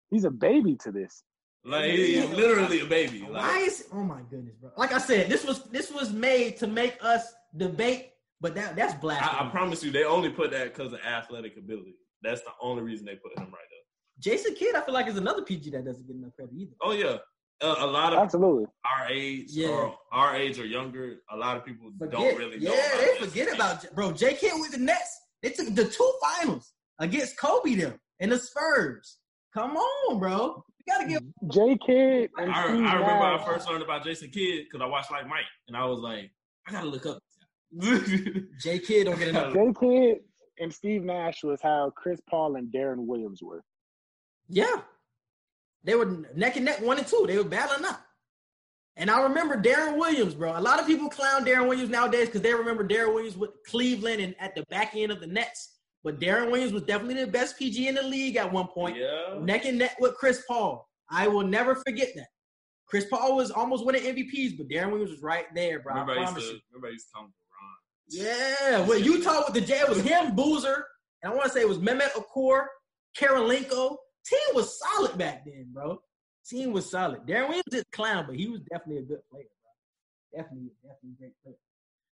[0.09, 1.23] He's a baby to this.
[1.65, 3.19] Like he's literally a baby.
[3.21, 4.71] Why is oh my goodness, bro?
[4.77, 8.11] Like I said, this was this was made to make us debate,
[8.41, 9.47] but that that's I, blasphemy.
[9.47, 11.95] I promise you, they only put that because of athletic ability.
[12.21, 13.79] That's the only reason they put him right there.
[14.19, 16.71] Jason Kidd, I feel like is another PG that doesn't get enough credit either.
[16.81, 17.17] Oh yeah,
[17.61, 18.65] a, a lot of Absolutely.
[18.85, 19.67] our age Yeah.
[19.69, 22.73] or our age or younger, a lot of people Forget, don't really know.
[22.73, 23.55] yeah, they forget Kidd.
[23.55, 24.11] about bro.
[24.11, 25.19] J Kidd with the Nets.
[25.43, 29.17] They took the two finals against Kobe them and the Spurs.
[29.53, 30.63] Come on, bro.
[30.85, 31.21] You gotta give.
[31.51, 35.27] J Kidd I, I remember I first learned about Jason Kidd because I watched like
[35.27, 36.31] Mike, and I was like,
[36.67, 37.19] I gotta look up.
[38.61, 39.53] J Kidd don't get enough.
[39.53, 40.17] J Kidd
[40.59, 43.63] and Steve Nash was how Chris Paul and Deron Williams were.
[44.47, 44.81] Yeah,
[45.83, 47.25] they were neck and neck, one and two.
[47.27, 48.01] They were battling up.
[48.95, 50.57] And I remember Deron Williams, bro.
[50.57, 54.21] A lot of people clown Deron Williams nowadays because they remember Deron Williams with Cleveland
[54.21, 55.75] and at the back end of the Nets.
[56.03, 58.97] But Deron Williams was definitely the best PG in the league at one point.
[58.97, 60.87] yeah, neck and neck with Chris Paul.
[61.11, 62.27] I will never forget that.
[62.87, 65.93] Chris Paul was almost winning MVPs, but Deron Williams was right there, bro.
[65.93, 66.59] remember I I used promise to you.
[66.71, 67.46] remember I used to come to Ron.
[68.09, 70.85] Yeah, with Utah with the J, it was him, Boozer,
[71.21, 72.65] and I want to say it was Mehmet Okur,
[73.19, 73.97] Kirilenko.
[74.25, 75.99] Team was solid back then, bro.
[76.47, 77.21] Team was solid.
[77.25, 80.41] Deron Williams did clown, but he was definitely a good player, bro.
[80.41, 81.55] Definitely, definitely a great player.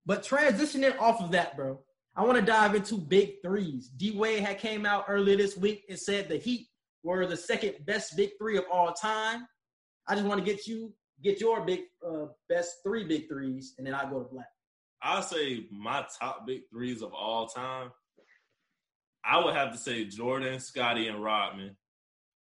[0.05, 1.79] But transitioning off of that, bro,
[2.15, 3.89] I want to dive into big threes.
[3.89, 6.67] D Wade had came out earlier this week and said the Heat
[7.03, 9.45] were the second best big three of all time.
[10.07, 13.87] I just want to get you get your big uh, best three big threes, and
[13.87, 14.47] then I'll go to black.
[15.03, 17.91] I'll say my top big threes of all time.
[19.25, 21.75] I would have to say Jordan, Scottie, and Rodman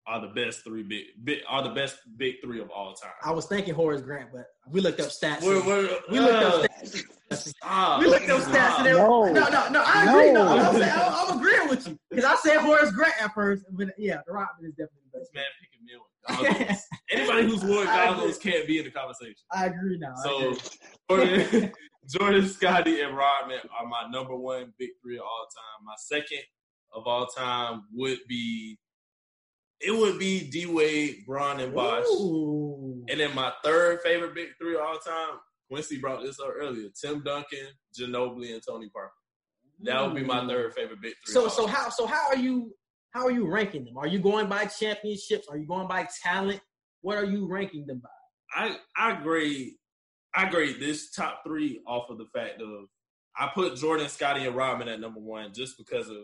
[0.07, 3.13] are the best three big, big are the best big three of all time.
[3.23, 5.43] I was thinking Horace Grant, but we looked up stats.
[5.43, 7.49] We're- we're- we looked uh, up stats.
[7.59, 8.01] stop.
[8.01, 8.79] We looked up stats.
[8.79, 9.25] And they, No.
[9.27, 9.83] no, no, no.
[9.85, 10.33] I agree.
[10.33, 10.63] No, No.
[10.63, 13.89] I'm, saying, I'm, I'm agreeing with you because I said Horace Grant at first, but
[13.99, 15.35] yeah, the Rodman is definitely the This best.
[15.35, 15.93] man picking me
[16.57, 16.83] with goggles.
[17.11, 19.37] Anybody who's wore I goggles can't be in the conversation.
[19.53, 20.15] I agree now.
[20.25, 20.55] So
[21.11, 21.45] agree.
[21.45, 21.73] Jordan,
[22.09, 25.85] Jordan, Scottie, and Rodman are my number one big three of all time.
[25.85, 26.43] My second
[26.93, 28.79] of all time would be
[29.81, 32.05] it would be D Wade, Bron, and Bosh.
[32.07, 33.05] Ooh.
[33.09, 35.39] And then my third favorite big three of all time,
[35.71, 37.69] Quincy brought this up earlier: Tim Duncan,
[37.99, 39.13] Ginobili, and Tony Parker.
[39.83, 41.35] That would be my third favorite big three.
[41.35, 41.75] So, so time.
[41.75, 42.73] how, so how are you?
[43.11, 43.97] How are you ranking them?
[43.97, 45.47] Are you going by championships?
[45.49, 46.61] Are you going by talent?
[47.03, 48.09] What are you ranking them by?
[48.55, 49.75] I I grade
[50.35, 52.87] I grade this top three off of the fact of
[53.37, 56.17] I put Jordan, Scottie, and Rodman at number one just because of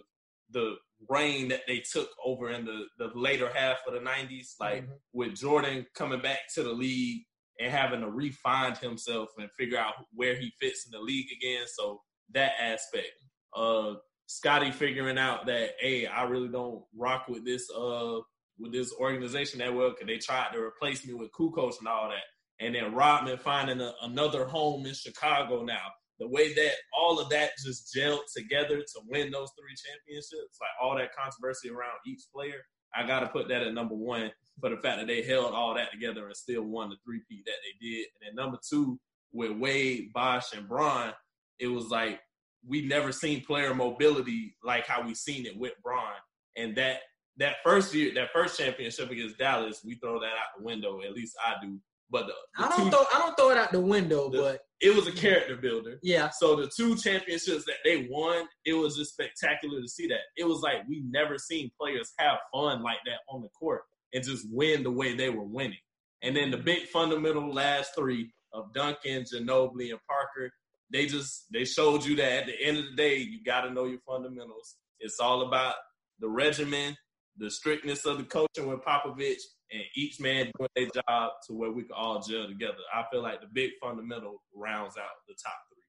[0.50, 0.76] the
[1.08, 4.54] reign that they took over in the, the later half of the nineties.
[4.60, 4.98] Like Mhm.
[5.12, 7.22] with Jordan coming back to the league
[7.60, 11.66] and having to refine himself and figure out where he fits in the league again.
[11.68, 13.12] So that aspect.
[13.54, 13.94] Uh
[14.26, 18.20] Scottie figuring out that hey, I really don't rock with this uh
[18.58, 22.08] with this organization that well because they tried to replace me with Kukoc and all
[22.08, 22.22] that.
[22.60, 25.82] And then Rodman finding a, another home in Chicago now.
[26.20, 30.70] The way that all of that just gelled together to win those three championships, like
[30.80, 32.62] all that controversy around each player,
[32.94, 34.30] I got to put that at number one
[34.60, 37.56] for the fact that they held all that together and still won the three-peat that
[37.64, 38.06] they did.
[38.14, 39.00] And then number two,
[39.32, 41.12] with Wade, Bosh, and Bron,
[41.58, 42.20] it was like
[42.66, 46.14] we never seen player mobility like how we seen it with Bron.
[46.56, 47.00] And that
[47.36, 51.00] that first year, that first championship against Dallas, we throw that out the window.
[51.02, 51.78] At least I do.
[52.10, 54.38] But the, the I don't two, throw I don't throw it out the window, The-
[54.38, 55.98] but it was a character builder.
[56.02, 60.20] yeah, So the two championships that they won, it was just spectacular to see that.
[60.36, 63.82] It was like we never seen players have fun like that on the court
[64.12, 65.78] and just win the way they were winning.
[66.22, 70.52] And then the big fundamental last three of Duncan, Ginobili, and Parker,
[70.92, 73.70] they just they showed you that at the end of the day, you got to
[73.70, 74.76] know your fundamentals.
[75.00, 75.74] It's all about
[76.20, 76.96] the regimen,
[77.36, 79.40] the strictness of the coaching with Popovich,
[79.72, 82.74] and each man doing their job to where we can all gel together.
[82.94, 85.82] I feel like the big fundamental rounds out the top three.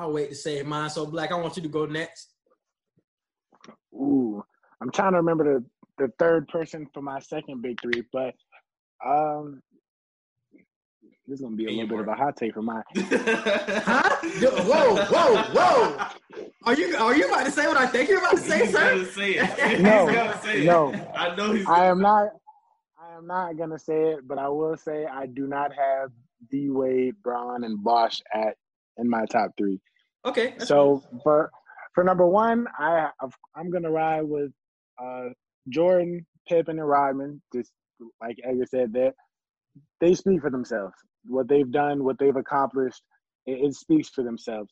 [0.00, 0.90] I'll wait to say mine.
[0.90, 2.34] So Black, I want you to go next.
[3.94, 4.44] Ooh,
[4.80, 5.64] I'm trying to remember the
[5.96, 8.34] the third person for my second big three, but
[9.06, 9.62] um,
[11.26, 12.82] this is gonna be a little bit of a hot take for mine.
[12.94, 14.16] Huh?
[14.40, 16.06] Yo, Whoa, whoa, whoa!
[16.64, 18.72] Are you are you about to say what I think you're about to say, He's
[18.72, 18.90] sir?
[18.94, 19.80] gonna say it.
[19.82, 20.64] No, he's gonna say it.
[20.66, 20.92] no.
[21.16, 21.66] I know he's.
[21.66, 22.28] I am not.
[23.00, 26.10] I am not gonna say it, but I will say I do not have
[26.50, 28.56] D Wade, Bron, and Bosh at
[28.98, 29.80] in my top three.
[30.24, 30.54] Okay.
[30.56, 31.50] that's So for
[31.94, 33.10] for number one, I
[33.54, 34.50] I'm gonna ride with
[35.02, 35.28] uh,
[35.68, 37.42] Jordan, Pippen, and Rodman.
[37.54, 37.70] Just
[38.20, 39.14] like Edgar said, that
[40.00, 40.94] they speak for themselves.
[41.26, 43.02] What they've done, what they've accomplished,
[43.46, 44.70] it, it speaks for themselves.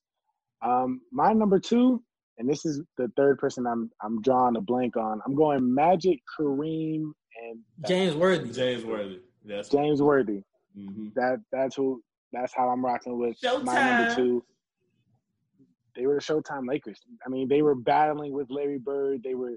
[0.64, 2.02] Um, my number two,
[2.38, 5.20] and this is the third person I'm I'm drawing a blank on.
[5.26, 8.50] I'm going Magic, Kareem, and James Worthy.
[8.52, 9.18] James Worthy.
[9.44, 10.42] That's James Worthy.
[10.74, 12.02] hmm That that's who.
[12.32, 13.36] That's how I'm rocking with
[13.66, 14.42] my number two.
[15.94, 16.98] They were the Showtime Lakers.
[17.26, 19.22] I mean, they were battling with Larry Bird.
[19.22, 19.56] They were,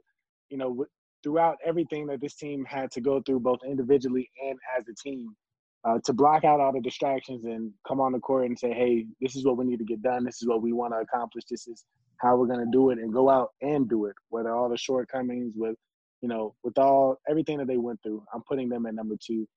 [0.49, 0.89] you know, with-
[1.23, 5.33] throughout everything that this team had to go through, both individually and as a team,
[5.85, 9.05] uh, to block out all the distractions and come on the court and say, "Hey,
[9.21, 10.23] this is what we need to get done.
[10.23, 11.43] This is what we want to accomplish.
[11.49, 11.85] This is
[12.17, 14.15] how we're going to do it," and go out and do it.
[14.29, 15.75] Whether all the shortcomings, with
[16.21, 19.47] you know, with all everything that they went through, I'm putting them at number two.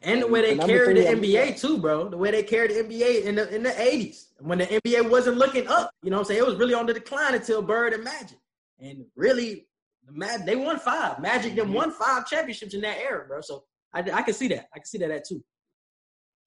[0.00, 2.08] And the way they number carried the NBA too, bro.
[2.08, 5.36] The way they carried the NBA in the in the eighties when the NBA wasn't
[5.36, 5.90] looking up.
[6.02, 6.40] You know what I'm saying?
[6.40, 8.38] It was really on the decline until Bird and Magic.
[8.80, 9.66] And really,
[10.06, 11.20] the Mag they won five.
[11.20, 13.42] Magic them won five championships in that era, bro.
[13.42, 14.68] So I, I can see that.
[14.74, 15.42] I can see that at two.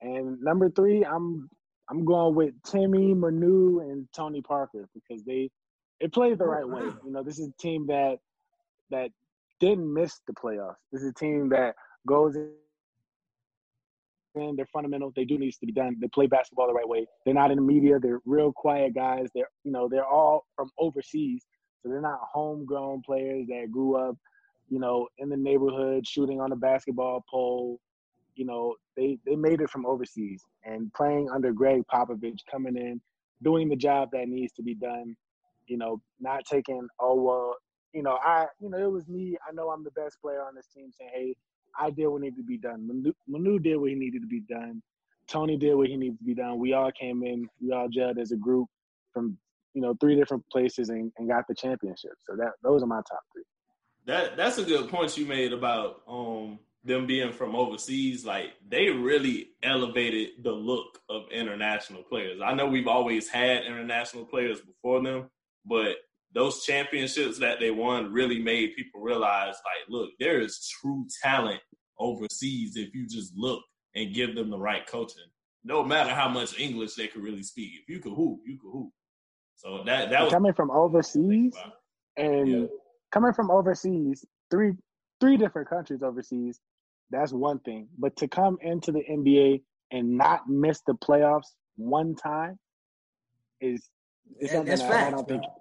[0.02, 1.50] And number three, I'm
[1.89, 5.50] I'm going with Timmy, Manu, and Tony Parker because they
[6.00, 6.84] it played the right way.
[7.04, 8.18] You know, this is a team that
[8.91, 9.10] that
[9.60, 10.76] didn't miss the playoffs.
[10.91, 11.76] This is a team that
[12.08, 12.52] goes in.
[14.56, 15.12] They're fundamental.
[15.16, 15.95] They do needs to be done.
[16.00, 17.08] They play basketball the right way.
[17.26, 17.98] They're not in the media.
[18.00, 19.30] They're real quiet guys.
[19.34, 21.43] They're you know they're all from overseas,
[21.82, 24.16] so they're not homegrown players that grew up,
[24.70, 27.80] you know, in the neighborhood shooting on a basketball pole,
[28.38, 33.01] you know, they they made it from overseas and playing under Gregg Popovich, coming in,
[33.43, 35.15] doing the job that needs to be done.
[35.67, 37.55] You know, not taking oh well,
[37.93, 39.38] you know I you know it was me.
[39.47, 40.91] I know I'm the best player on this team.
[40.91, 41.35] Saying hey,
[41.77, 42.88] I did what needed to be done.
[42.88, 44.81] Manu, Manu did what he needed to be done.
[45.27, 46.59] Tony did what he needed to be done.
[46.59, 47.49] We all came in.
[47.61, 48.67] We all gelled as a group
[49.13, 49.38] from
[49.73, 52.13] you know three different places and, and got the championship.
[52.23, 53.43] So that those are my top three.
[54.05, 58.25] That that's a good point you made about um them being from overseas.
[58.25, 62.41] Like they really elevated the look of international players.
[62.43, 65.29] I know we've always had international players before them,
[65.65, 65.97] but
[66.33, 71.61] those championships that they won really made people realize like, look, there is true talent
[71.99, 73.61] overseas if you just look
[73.95, 75.23] and give them the right coaching.
[75.63, 77.71] No matter how much English they could really speak.
[77.81, 78.89] If you could hoop, you could hoop.
[79.55, 81.55] So that that was coming from overseas
[82.15, 82.67] and Yeah.
[83.11, 84.73] coming from overseas, three
[85.19, 86.59] three different countries overseas,
[87.10, 87.88] that's one thing.
[87.97, 92.60] But to come into the NBA and not miss the playoffs one time
[93.62, 93.88] is,
[94.39, 95.39] is something that's that I facts, don't bro.
[95.39, 95.51] think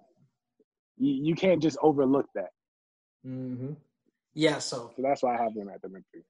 [0.99, 2.51] you, you can't just overlook that.
[3.27, 3.73] Mm-hmm.
[4.35, 6.23] Yeah, so So that's why I have them at the number three.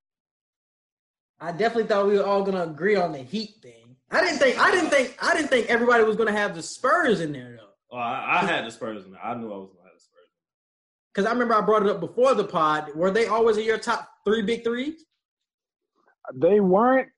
[1.41, 3.97] I definitely thought we were all gonna agree on the Heat thing.
[4.11, 7.21] I didn't think I didn't think I didn't think everybody was gonna have the Spurs
[7.21, 7.97] in there though.
[7.97, 9.25] Oh, I, I had the Spurs in there.
[9.25, 10.29] I knew I was gonna have the Spurs.
[11.13, 12.95] Because I remember I brought it up before the pod.
[12.95, 15.05] Were they always in your top three big threes?
[16.35, 17.09] They weren't,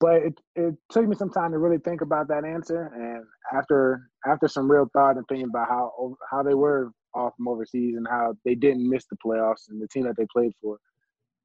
[0.00, 2.92] but it, it took me some time to really think about that answer.
[2.94, 3.24] And
[3.56, 7.96] after after some real thought and thinking about how how they were off from overseas
[7.96, 10.78] and how they didn't miss the playoffs and the team that they played for,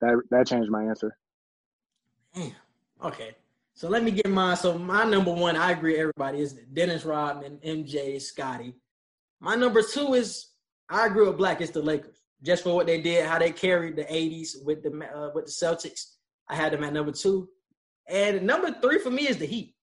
[0.02, 1.18] that that changed my answer.
[2.34, 2.54] Damn.
[3.04, 3.36] Okay.
[3.74, 4.58] So let me get mine.
[4.58, 8.76] So my number one, I agree, everybody is Dennis Rodman, MJ, Scottie.
[9.40, 10.50] My number two is
[10.90, 11.62] I agree with Black.
[11.62, 14.90] It's the Lakers, just for what they did, how they carried the '80s with the
[14.90, 16.16] uh, with the Celtics.
[16.50, 17.50] I had them at number two,
[18.08, 19.76] and number three for me is the Heat.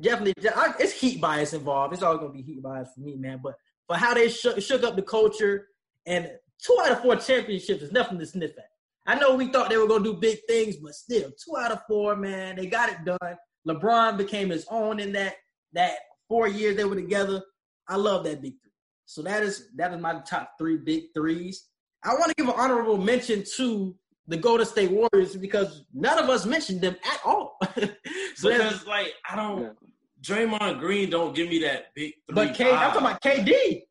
[0.00, 1.92] Definitely, I- it's Heat bias involved.
[1.94, 3.40] It's always gonna be Heat bias for me, man.
[3.42, 3.54] But
[3.86, 5.68] for how they shook, shook up the culture.
[6.06, 6.30] And
[6.62, 8.70] two out of four championships is nothing to sniff at.
[9.06, 11.80] I know we thought they were gonna do big things, but still, two out of
[11.88, 13.36] four, man, they got it done.
[13.68, 15.34] LeBron became his own in that
[15.72, 15.98] that
[16.28, 17.42] four years they were together.
[17.88, 18.72] I love that big three.
[19.04, 21.68] So that is that is my top three big threes.
[22.04, 23.94] I want to give an honorable mention to
[24.26, 27.58] the Golden State Warriors because none of us mentioned them at all.
[27.74, 29.76] so that's- because like I don't
[30.22, 32.34] Draymond Green don't give me that big three.
[32.34, 33.82] but i'm talking about KD.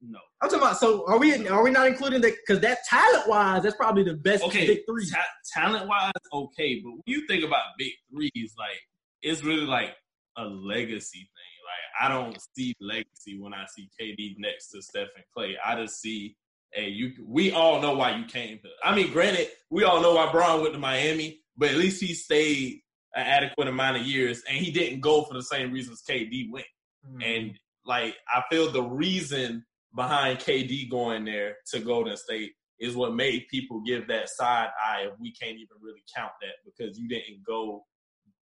[0.00, 0.18] no.
[0.42, 0.78] I'm talking about.
[0.78, 1.46] So are we?
[1.48, 2.32] Are we not including that?
[2.46, 5.06] Because that talent wise, that's probably the best Okay, big three.
[5.10, 5.22] ta-
[5.52, 8.80] talent wise, okay, but when you think about big threes, like
[9.20, 9.94] it's really like
[10.38, 11.54] a legacy thing.
[11.68, 15.56] Like I don't see legacy when I see KD next to Steph and Klay.
[15.62, 16.34] I just see,
[16.72, 17.12] hey, you.
[17.26, 18.60] We all know why you came.
[18.82, 22.14] I mean, granted, we all know why Bron went to Miami, but at least he
[22.14, 22.80] stayed
[23.14, 26.66] an adequate amount of years, and he didn't go for the same reasons KD went.
[27.06, 27.22] Mm-hmm.
[27.22, 29.64] And like I feel the reason
[29.94, 35.02] behind KD going there to Golden State is what made people give that side eye
[35.02, 37.84] of we can't even really count that because you didn't go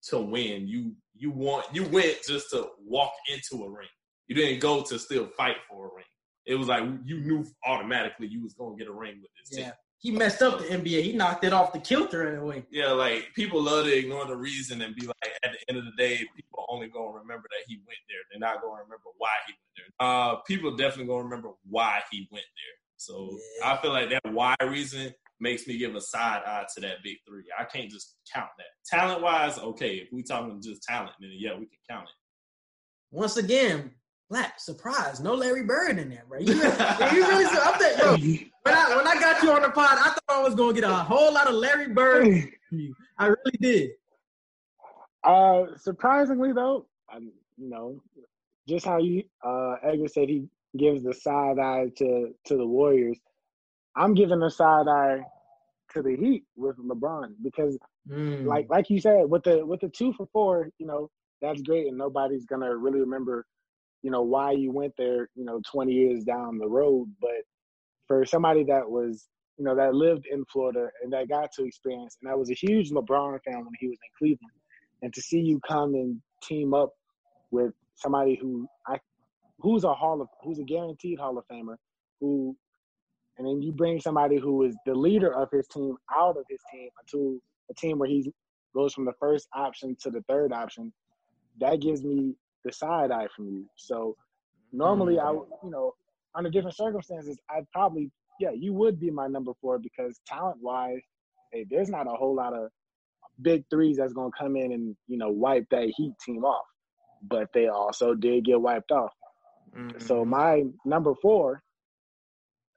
[0.08, 0.66] to win.
[0.66, 3.88] You you want you went just to walk into a ring.
[4.26, 6.04] You didn't go to still fight for a ring.
[6.46, 9.66] It was like you knew automatically you was gonna get a ring with this team.
[9.66, 11.02] yeah, he messed up the NBA.
[11.02, 12.64] He knocked it off the kilter in a way.
[12.70, 15.84] Yeah, like people love to ignore the reason and be like, at the end of
[15.84, 18.18] the day, people only gonna remember that he went there.
[18.30, 20.06] They're not gonna remember why he went there.
[20.06, 22.74] Uh, people definitely gonna remember why he went there.
[22.96, 23.72] So Yeah.
[23.72, 27.16] I feel like that why reason makes me give a side eye to that big
[27.26, 27.44] three.
[27.58, 28.66] I can't just count that.
[28.86, 29.96] Talent wise, okay.
[29.96, 32.14] If we talking just talent, then yeah, we can count it.
[33.10, 33.92] Once again,
[34.30, 36.40] Black surprise, no Larry Bird in there, bro.
[36.40, 36.62] You, really-
[37.16, 37.44] you really?
[37.46, 38.12] I'm that, yo,
[38.62, 40.84] when I when I got you on the pod, I thought I was gonna get
[40.84, 42.24] a whole lot of Larry Bird
[42.68, 42.94] from you.
[43.18, 43.90] I really did.
[45.22, 48.00] Uh, surprisingly though, um, you know,
[48.68, 53.18] just how you uh Edgar said he gives the side eye to to the Warriors.
[53.96, 55.20] I'm giving the side eye
[55.92, 57.78] to the Heat with LeBron because,
[58.10, 58.44] Mm.
[58.44, 61.10] like like you said, with the with the two for four, you know,
[61.40, 63.46] that's great, and nobody's gonna really remember,
[64.04, 67.08] you know, why you went there, you know, 20 years down the road.
[67.22, 67.42] But
[68.06, 72.18] for somebody that was, you know, that lived in Florida and that got to experience,
[72.20, 74.52] and that was a huge LeBron fan when he was in Cleveland
[75.00, 76.90] and to see you come and team up
[77.50, 78.98] with somebody who I
[79.60, 81.76] who's a hall of who's a guaranteed Hall of Famer,
[82.20, 82.54] who
[83.38, 86.60] and then you bring somebody who is the leader of his team out of his
[86.70, 87.40] team to
[87.70, 88.30] a team where he
[88.74, 90.92] goes from the first option to the third option,
[91.58, 92.34] that gives me
[92.64, 93.66] the side eye from you.
[93.76, 94.16] So
[94.72, 95.94] normally I would, you know,
[96.34, 98.10] under different circumstances, I'd probably
[98.40, 101.02] yeah, you would be my number four because talent wise,
[101.52, 102.68] hey, there's not a whole lot of
[103.42, 106.66] big threes that's gonna come in and you know wipe that Heat team off.
[107.22, 109.12] But they also did get wiped off.
[109.98, 111.62] So my number four,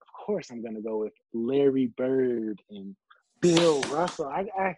[0.02, 2.96] of course, I'm gonna go with Larry Bird and
[3.42, 4.28] Bill Russell.
[4.28, 4.76] I, I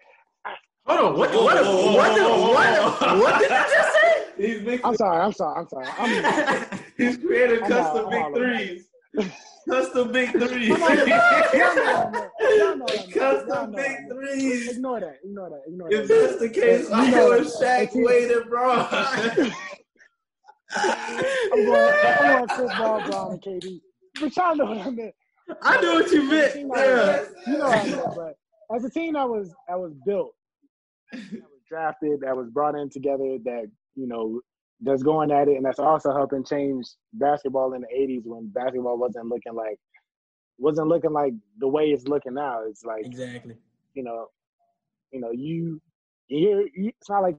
[0.86, 1.32] Hold on, what?
[1.32, 1.44] What?
[1.44, 1.66] What?
[1.66, 3.99] What, what, what did I just say?
[4.40, 4.86] He's mixing.
[4.86, 5.88] I'm sorry, I'm sorry, I'm sorry.
[5.98, 8.84] I'm, He's created I'm custom all- big all threes.
[9.70, 10.68] Custom big threes.
[10.70, 11.16] Y'all know I know.
[11.54, 12.30] Y'all know
[12.64, 12.88] I know.
[12.88, 14.70] Y'all Custom big threes.
[14.78, 15.18] Ignore that.
[15.24, 15.62] Ignore that.
[15.68, 16.02] Ignore that.
[16.02, 17.54] If that's the case, I know know that.
[17.62, 18.88] Shaq Wade and Bron.
[20.76, 21.94] I'm going.
[22.04, 23.82] I'm going Chris Paul, Bron, and KD.
[24.22, 25.16] But y'all know what I meant.
[25.62, 26.56] I knew what you meant.
[26.56, 27.24] Yeah.
[27.48, 28.06] You know what I meant.
[28.16, 28.36] But
[28.76, 30.34] as a team that was that was built,
[31.12, 33.66] that was drafted, that was brought in together, that
[34.00, 34.42] you know
[34.82, 38.98] that's going at it, and that's also helping change basketball in the '80s when basketball
[38.98, 39.78] wasn't looking like
[40.58, 42.62] wasn't looking like the way it's looking now.
[42.68, 43.56] It's like Exactly.
[43.94, 44.28] you know,
[45.12, 45.82] you know, you
[46.28, 47.38] you're you, it's not like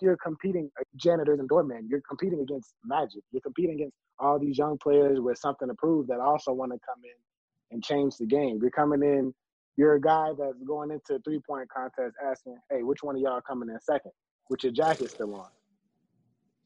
[0.00, 1.86] you're competing janitors and doormen.
[1.88, 3.22] You're competing against Magic.
[3.32, 6.78] You're competing against all these young players with something to prove that also want to
[6.86, 8.58] come in and change the game.
[8.60, 9.32] You're coming in.
[9.76, 13.22] You're a guy that's going into a three point contest asking, "Hey, which one of
[13.22, 14.12] y'all coming in second?
[14.50, 15.48] With your jacket still on?"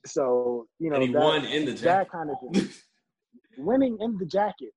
[0.06, 2.68] So you know And he that, won in the that kind of thing.
[3.56, 4.72] Winning in the jacket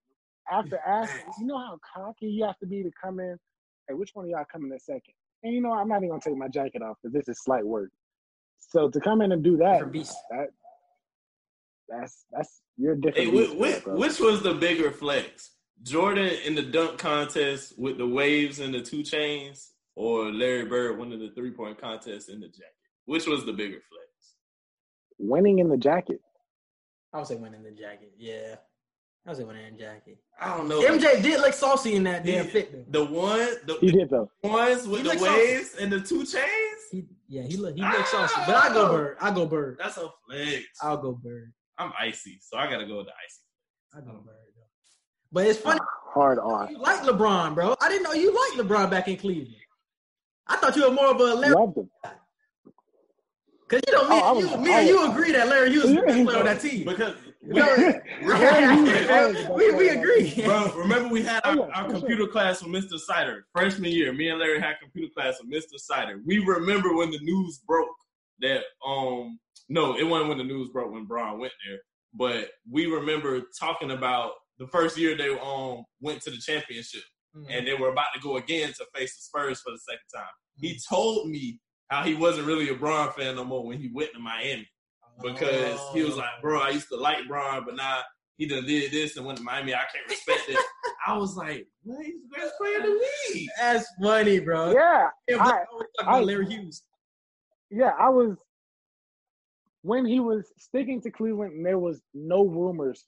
[0.52, 3.38] after asking, you know how cocky you have to be to come in.
[3.88, 5.14] Hey, which one of y'all coming in second?
[5.44, 7.66] And you know, I'm not even gonna take my jacket off because this is slight
[7.66, 7.90] work.
[8.60, 10.16] So to come in and do that, beast.
[10.30, 10.50] that
[11.90, 13.34] that's that's you're a Hey, different.
[13.34, 13.96] which, beast, which, bro.
[13.98, 15.52] which was the bigger flex?
[15.84, 20.98] Jordan in the dunk contest with the waves and the two chains, or Larry Bird
[21.00, 22.74] winning the three point contest in the jacket?
[23.08, 24.08] Which was the bigger flex?
[25.20, 26.20] winning in the jacket.
[27.14, 28.12] I would say winning the jacket.
[28.18, 28.56] Yeah.
[29.26, 30.20] I would say winning the jacket.
[30.40, 30.82] I don't know.
[30.82, 33.06] MJ did look saucy in that damn fit though.
[33.06, 34.30] The one, the, He did though.
[34.44, 36.82] the ones with He the looks waves and the two chains.
[36.92, 38.40] He, yeah, he look he looks saucy.
[38.46, 38.92] But I go ah!
[38.92, 39.18] bird.
[39.20, 39.78] I go bird.
[39.80, 40.64] That's a flex.
[40.82, 41.52] I'll go bird.
[41.78, 43.42] I'm icy, so I gotta go with the icy.
[43.94, 44.36] I know, Bird.
[45.32, 45.80] But it's funny.
[45.82, 46.72] Ah, hard on.
[46.72, 47.76] You like LeBron, bro.
[47.82, 49.56] I didn't know you liked LeBron back in Cleveland.
[50.48, 51.54] I thought you were more of a Larry.
[51.54, 51.90] Loved him.
[53.70, 55.32] Because you know, me, Oh, I and was- you, me I and you was- agree
[55.34, 56.86] that Larry Hughes is the best player on that team.
[56.86, 57.66] Because No,
[58.22, 60.34] Larry we, we agree.
[60.44, 62.00] Bro, remember we had Oh, our, our for sure.
[62.00, 62.98] computer class with Mr.
[63.00, 64.14] Sider freshman year.
[64.14, 65.78] Me and Larry had computer class with Mr.
[65.78, 66.20] Sider.
[66.26, 67.90] We remember when the news broke
[68.40, 69.40] that um
[69.70, 71.80] no, it wasn't when the news broke when Bron went there,
[72.14, 77.02] but we remember talking about the first year they um went to the championship
[77.52, 80.32] and they were about to go again to face the Spurs for the second time.
[80.56, 81.60] He told me
[81.90, 84.68] how he wasn't really a Bron fan no more when he went to Miami
[85.24, 88.02] because he was like, bro, I used to like Bron, but now
[88.38, 89.74] he done did this and went to Miami.
[89.74, 90.60] I can't respect it.
[91.08, 92.06] I was like, what?
[92.06, 93.50] He's the best player in the league.
[93.60, 94.72] That's funny, bro.
[94.74, 96.84] Yeah, Yeah, I- but I about I- Larry Hughes.
[97.72, 97.92] yeah.
[97.98, 98.36] I was
[99.82, 103.06] when he was sticking to Cleveland, and there was no rumors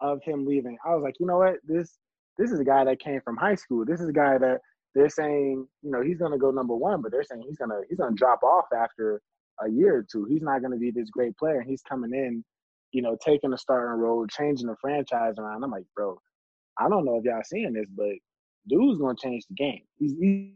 [0.00, 0.76] of him leaving.
[0.84, 1.56] I was like, you know what?
[1.64, 1.96] This
[2.36, 3.84] this is a guy that came from high school.
[3.84, 4.60] This is a guy that
[4.98, 7.98] they're saying, you know, he's gonna go number one, but they're saying he's gonna he's
[7.98, 9.22] gonna drop off after
[9.64, 10.24] a year or two.
[10.24, 11.62] He's not gonna be this great player.
[11.62, 12.44] He's coming in,
[12.90, 15.62] you know, taking a starting role, changing the franchise around.
[15.62, 16.20] I'm like, bro,
[16.78, 18.10] I don't know if y'all seeing this, but
[18.68, 19.82] dude's gonna change the game.
[19.98, 20.54] He's he,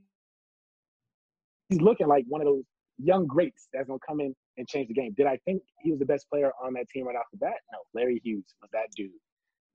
[1.69, 2.65] he's looking like one of those
[2.99, 5.15] young greats that's gonna come in and change the game.
[5.17, 7.55] Did I think he was the best player on that team right off the bat?
[7.73, 9.13] No, Larry Hughes was that dude.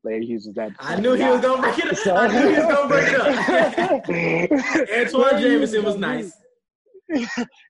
[0.03, 0.71] Larry Hughes was that.
[0.79, 1.97] I knew he was gonna break it up.
[1.97, 4.89] So- I knew he was gonna break it up.
[4.97, 6.33] Antoine Larry Hughes Jamison was nice.
[7.13, 7.27] dude.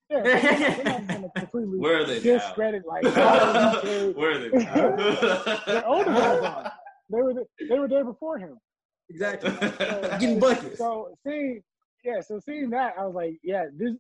[0.10, 2.38] Yeah, we're not gonna completely Where are they now?
[2.40, 4.50] discredit like oh, Where are they?
[4.58, 4.96] now?
[5.66, 6.72] They're older guys on.
[7.10, 8.58] They were the, they were there before him.
[9.10, 9.50] Exactly.
[9.52, 10.78] So, Getting buckets.
[10.78, 11.62] So seeing,
[12.04, 13.94] yeah, so seeing that, I was like, yeah, this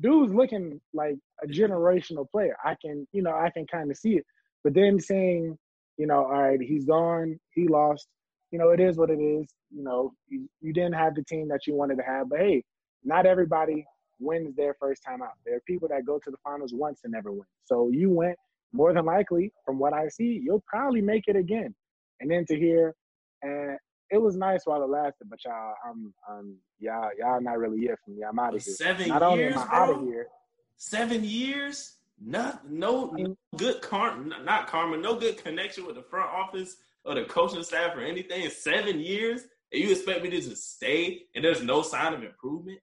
[0.00, 2.56] dude's looking like a generational player.
[2.64, 4.24] I can, you know, I can kind of see it.
[4.62, 5.58] But then saying,
[5.96, 8.08] you know, all right, he's gone, he lost.
[8.50, 9.46] You know, it is what it is.
[9.70, 12.62] You know, you, you didn't have the team that you wanted to have, but hey,
[13.02, 13.84] not everybody
[14.20, 15.32] wins their first time out.
[15.44, 17.46] There are people that go to the finals once and never win.
[17.64, 18.36] So you went
[18.72, 21.74] more than likely, from what I see, you'll probably make it again.
[22.20, 22.94] And then to hear,
[23.42, 23.76] and
[24.10, 27.98] it was nice while it lasted, but y'all, I'm, um, y'all, y'all not really here
[28.04, 28.22] for me.
[28.22, 28.74] I'm out of here.
[28.74, 30.28] Seven Not only am I out of here,
[30.76, 31.94] Seven years.
[32.20, 37.14] Not no, no good karma, not karma, no good connection with the front office or
[37.14, 38.48] the coaching staff or anything.
[38.50, 39.42] Seven years,
[39.72, 42.78] and you expect me to just stay and there's no sign of improvement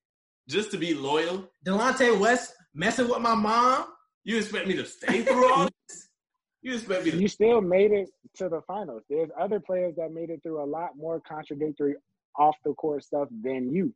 [0.48, 1.50] just to be loyal?
[1.66, 3.88] Delonte West messing with my mom.
[4.24, 6.10] You expect me to stay through all this?
[6.62, 9.02] You expect me to you still made it to the finals.
[9.10, 11.96] There's other players that made it through a lot more contradictory
[12.38, 13.94] off the court stuff than you,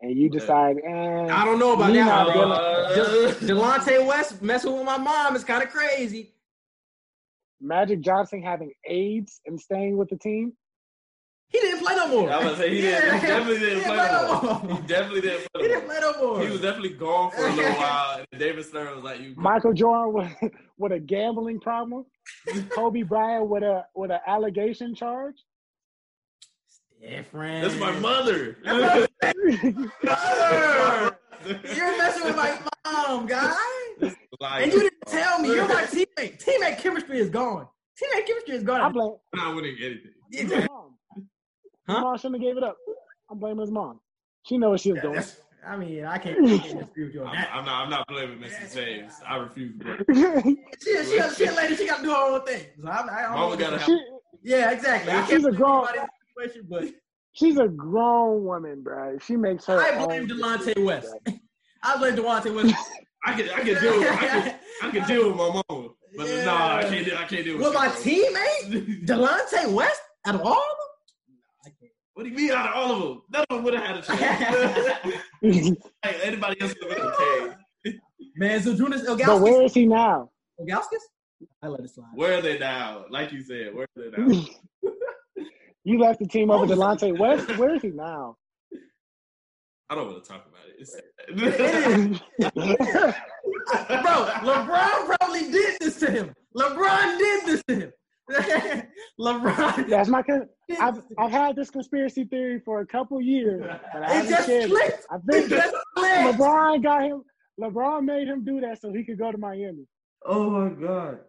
[0.00, 2.50] and you decide, eh, I don't know about that, not bro.
[2.52, 6.34] Uh, Delonte West messing with my mom is kind of crazy.
[7.60, 10.52] Magic Johnson having AIDS and staying with the team.
[11.50, 12.30] He didn't play no more.
[12.30, 14.76] I was gonna say he, didn't, he definitely didn't He play didn't no more.
[14.76, 15.88] He definitely didn't He play no didn't more.
[15.88, 16.40] play no more.
[16.42, 18.18] He was definitely gone for a little while.
[18.30, 22.04] And David Stern was like, "You Michael Jordan with, with a gambling problem.
[22.68, 25.36] Kobe Bryant with a with an allegation charge.
[27.00, 27.62] Different.
[27.62, 28.56] That's my mother.
[31.74, 33.54] You're messing with my mom, guy.
[34.42, 35.48] And you didn't uh, tell me.
[35.54, 36.42] You're my teammate.
[36.44, 37.66] Teammate chemistry is gone.
[38.00, 38.80] Teammate chemistry is gone.
[38.80, 38.92] I gone.
[38.92, 40.12] blame not winning anything.
[40.30, 40.94] his mom.
[41.86, 41.94] Huh?
[41.94, 42.76] His mom shouldn't have gave it up.
[43.30, 44.00] I'm blaming his mom.
[44.44, 45.22] She knows what she was doing.
[45.66, 47.50] I mean, I can't, I can't disagree with you on I'm, that.
[47.52, 47.82] I'm not.
[47.84, 48.74] I'm not blaming Mrs.
[48.74, 49.12] James.
[49.26, 50.56] I refuse to blame.
[50.82, 51.76] She, she, she, a lady.
[51.76, 52.64] She got to do her own thing.
[52.80, 53.86] So I, I don't Mama gotta have.
[53.86, 54.00] she,
[54.42, 55.12] Yeah, exactly.
[55.12, 55.86] I She's can't a blame grown-
[56.40, 56.94] anybody in this situation, but
[57.32, 59.18] she's a grown woman, bro.
[59.18, 59.80] She makes her.
[59.80, 61.14] I blame own Delonte West.
[61.26, 61.40] bruh.
[61.82, 62.74] I blame Delonte West.
[63.24, 63.50] I can.
[63.50, 63.98] I can deal.
[63.98, 64.54] With, I can.
[64.82, 65.88] I can deal with my mama.
[66.16, 66.44] But Yeah.
[66.44, 67.04] nah, I can't.
[67.06, 70.58] do- I can't deal with With my you, teammate, Delonte West, out of all of
[71.64, 71.72] them,
[72.14, 73.22] What do you mean out of all of them?
[73.32, 75.76] None of them would have had a chance.
[76.02, 77.14] hey, anybody else would have
[77.84, 77.98] been okay.
[78.36, 78.62] man.
[78.62, 80.30] So Jonas but where is he now?
[80.60, 81.04] Ilgauskas,
[81.62, 82.06] I let it slide.
[82.14, 83.04] Where are they now?
[83.10, 84.44] Like you said, where are they now?
[85.84, 86.76] You left the team over Oh.
[86.76, 87.56] Delonte West.
[87.58, 88.36] Where is he now?
[89.90, 90.76] I don't want to talk about it.
[90.80, 90.94] It's.
[92.38, 96.34] Bro, LeBron probably did this to him.
[96.56, 97.92] LeBron did this to him.
[99.20, 99.88] LeBron.
[99.88, 100.22] That's my.
[100.22, 100.48] Con-
[100.78, 101.16] I've this to him.
[101.18, 103.62] I've had this conspiracy theory for a couple years,
[103.92, 104.70] but I It haven't just shared it.
[104.70, 105.06] clicked.
[105.10, 106.38] I It think just clicked.
[106.38, 107.22] LeBron got him.
[107.60, 109.86] LeBron made him do that so he could go to Miami.
[110.26, 111.20] oh my god.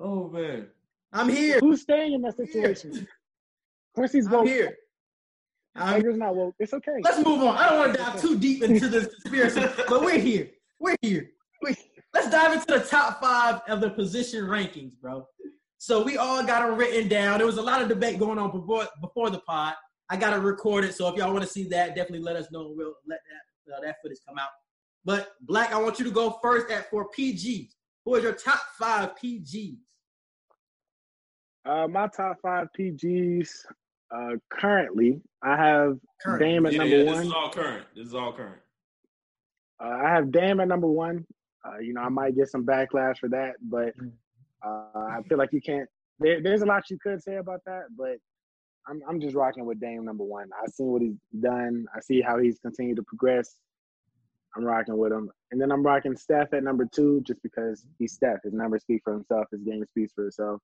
[0.00, 0.66] Oh man.
[1.12, 1.58] I'm here.
[1.60, 3.06] Who's staying in that situation?
[3.94, 4.46] Quincy's I'm woke.
[4.46, 4.76] here.
[5.76, 6.54] I'm Hager's not woke.
[6.58, 7.00] It's okay.
[7.02, 7.56] Let's move on.
[7.56, 10.50] I don't want to dive too deep into this conspiracy, but we're here.
[10.80, 11.30] We're here.
[11.62, 11.76] we
[12.12, 15.26] let's dive into the top five of the position rankings, bro.
[15.78, 17.38] So we all got them written down.
[17.38, 19.74] There was a lot of debate going on before before the pod.
[20.10, 22.72] I got it recorded, so if y'all want to see that, definitely let us know.
[22.76, 23.20] We'll let
[23.66, 24.48] that uh, that footage come out.
[25.04, 27.68] But Black, I want you to go first at for PGs.
[28.04, 29.76] Who is your top five PGs?
[31.70, 33.48] Uh, my top five PGs
[34.12, 36.40] uh, currently, I have Current.
[36.40, 37.26] Dame at Yeah, number yeah, this one.
[37.26, 37.86] is all current.
[37.94, 38.60] This is all current.
[39.78, 41.24] Uh, I have Dame at number one.
[41.64, 43.94] Uh, you know, I might get some backlash for that, but
[44.66, 45.88] uh, I feel like you can't.
[46.18, 48.16] There, there's a lot you could say about that, but
[48.88, 50.50] I'm I'm just rocking with Dame number one.
[50.60, 51.86] I've seen what he's done.
[51.94, 53.58] I see how he's continued to progress.
[54.56, 58.14] I'm rocking with him, and then I'm rocking Steph at number two, just because he's
[58.14, 58.42] Steph.
[58.42, 59.46] His numbers speak for himself.
[59.52, 60.60] His game speaks for itself.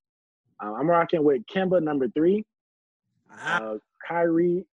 [0.62, 2.44] Uh, I'm rocking with Kemba number three.
[3.30, 4.64] Ah, Uh, Kyrie,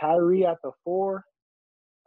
[0.00, 1.24] Kyrie at the four,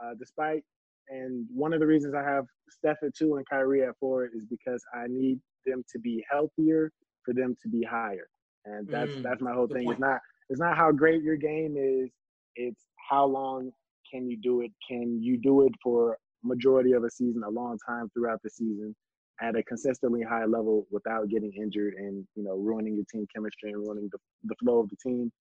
[0.03, 0.64] uh, despite,
[1.10, 4.45] and one of the reasons I have Steph at two and Kyrie at four is
[4.49, 6.91] because I need them to be healthier
[7.24, 8.28] for them to be higher,
[8.66, 9.86] and that's Mm, that's my whole thing.
[9.86, 9.97] point.
[9.97, 12.10] It's not it's not how great your game is.
[12.55, 13.72] It's how long
[14.12, 14.72] can you do it?
[14.88, 18.95] Can you do it for majority of a season, a long time throughout the season,
[19.42, 23.72] at a consistently high level without getting injured and you know ruining your team chemistry
[23.72, 25.32] and ruining the, the flow of the team.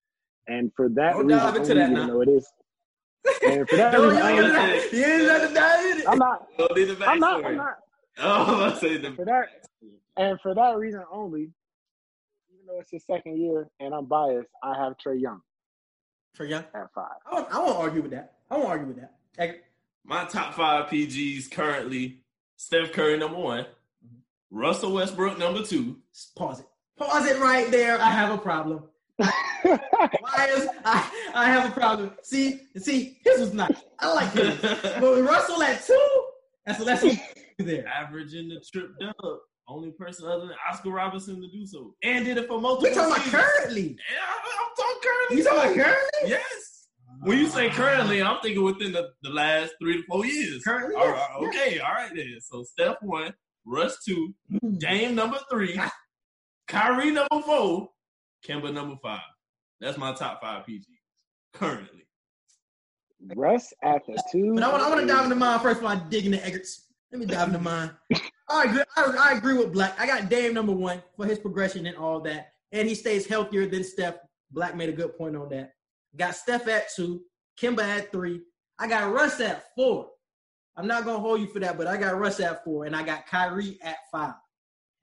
[0.49, 2.13] And for that Don't reason, dive into only, that even now.
[2.15, 2.47] though it is,
[3.47, 6.47] and for that No, reason, you ain't only, gonna- you ain't gonna dive I'm not.
[6.59, 7.45] Well, need I'm not.
[7.45, 7.75] I'm not.
[8.19, 9.49] Oh, let's say the For that,
[10.17, 11.51] and for that reason only,
[12.51, 15.43] even though it's his second year and I'm biased, I have Trae Young
[16.39, 17.11] Trae young, at five.
[17.31, 18.37] I won't, I won't argue with that.
[18.51, 19.17] I won't argue with that.
[19.39, 19.65] Like,
[20.03, 22.21] my top five PGs currently:
[22.57, 23.67] Steph Curry number one,
[24.51, 25.97] Russell Westbrook number two,
[26.37, 26.67] Pause it.
[26.99, 28.01] Pause it right there.
[28.01, 28.85] I have a problem.
[29.19, 32.13] Myers, I, I have a problem.
[32.23, 33.77] See, see, his was nice.
[33.99, 34.59] I like his.
[34.61, 36.25] But with Russell at two,
[36.65, 37.19] that's that's what
[37.59, 37.87] there.
[37.89, 39.15] averaging the trip dub.
[39.69, 42.89] Only person other than Oscar Robinson to do so, and did it for multiple.
[42.89, 43.97] We talking about currently.
[44.13, 45.37] Yeah, I- I'm talking currently.
[45.39, 46.31] You talking about currently?
[46.31, 46.87] Yes.
[47.23, 50.63] When you say currently, I'm thinking within the, the last three to four years.
[50.63, 52.37] Currently, All yes, okay, all right then.
[52.43, 53.33] So Steph one,
[53.67, 54.77] Russ two, hmm.
[54.79, 55.81] Dame number three,
[56.69, 57.89] Kyrie number four,
[58.47, 59.21] Kemba number five.
[59.81, 60.85] That's my top five PGs
[61.53, 62.07] currently.
[63.35, 64.55] Russ at the two.
[64.55, 66.87] But I want I want to dive into mine first while I dig into Edgar's.
[67.11, 67.91] Let me dive into mine.
[68.49, 69.99] I agree, I, I agree with Black.
[69.99, 73.67] I got Dame number one for his progression and all that, and he stays healthier
[73.67, 74.17] than Steph.
[74.53, 75.73] Black made a good point on that.
[76.17, 77.23] Got Steph at two,
[77.61, 78.43] Kemba at three.
[78.79, 80.11] I got Russ at four.
[80.77, 83.03] I'm not gonna hold you for that, but I got Russ at four, and I
[83.03, 84.35] got Kyrie at five.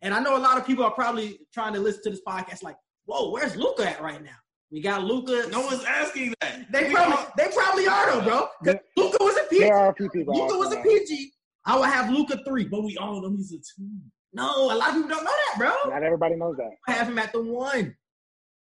[0.02, 2.62] And I know a lot of people are probably trying to listen to this podcast
[2.64, 4.36] like, "Whoa, where's Luka at right now?"
[4.72, 5.48] We got Luka.
[5.50, 6.72] No one's asking that.
[6.72, 8.50] They We probably all- they probably are though, bro.
[8.66, 9.60] 'Cause Luka was a PG.
[9.64, 10.36] There are people.
[10.36, 10.82] Luka was a.
[10.82, 11.32] PG.
[11.66, 13.88] I would have Luka three, but but we all know he's a two.
[14.34, 15.90] no, a lot of people don't know that, bro.
[15.92, 16.72] Not everybody knows that.
[16.88, 17.96] I have him at the one.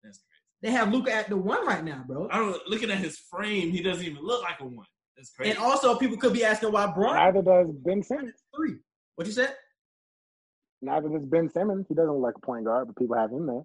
[0.04, 0.42] That's crazy.
[0.62, 2.28] They have Luka at the one right now, bro.
[2.30, 4.86] I don't looking at his frame, he doesn't even look like a one.
[5.16, 5.50] That's crazy.
[5.50, 8.42] And also, people could be asking why Bron Neither does Ben Simmons.
[8.54, 8.76] three.
[9.16, 9.54] What you said?
[10.80, 11.86] Neither does Ben Simmons.
[11.88, 13.62] He doesn't look like a point guard, but people have him there.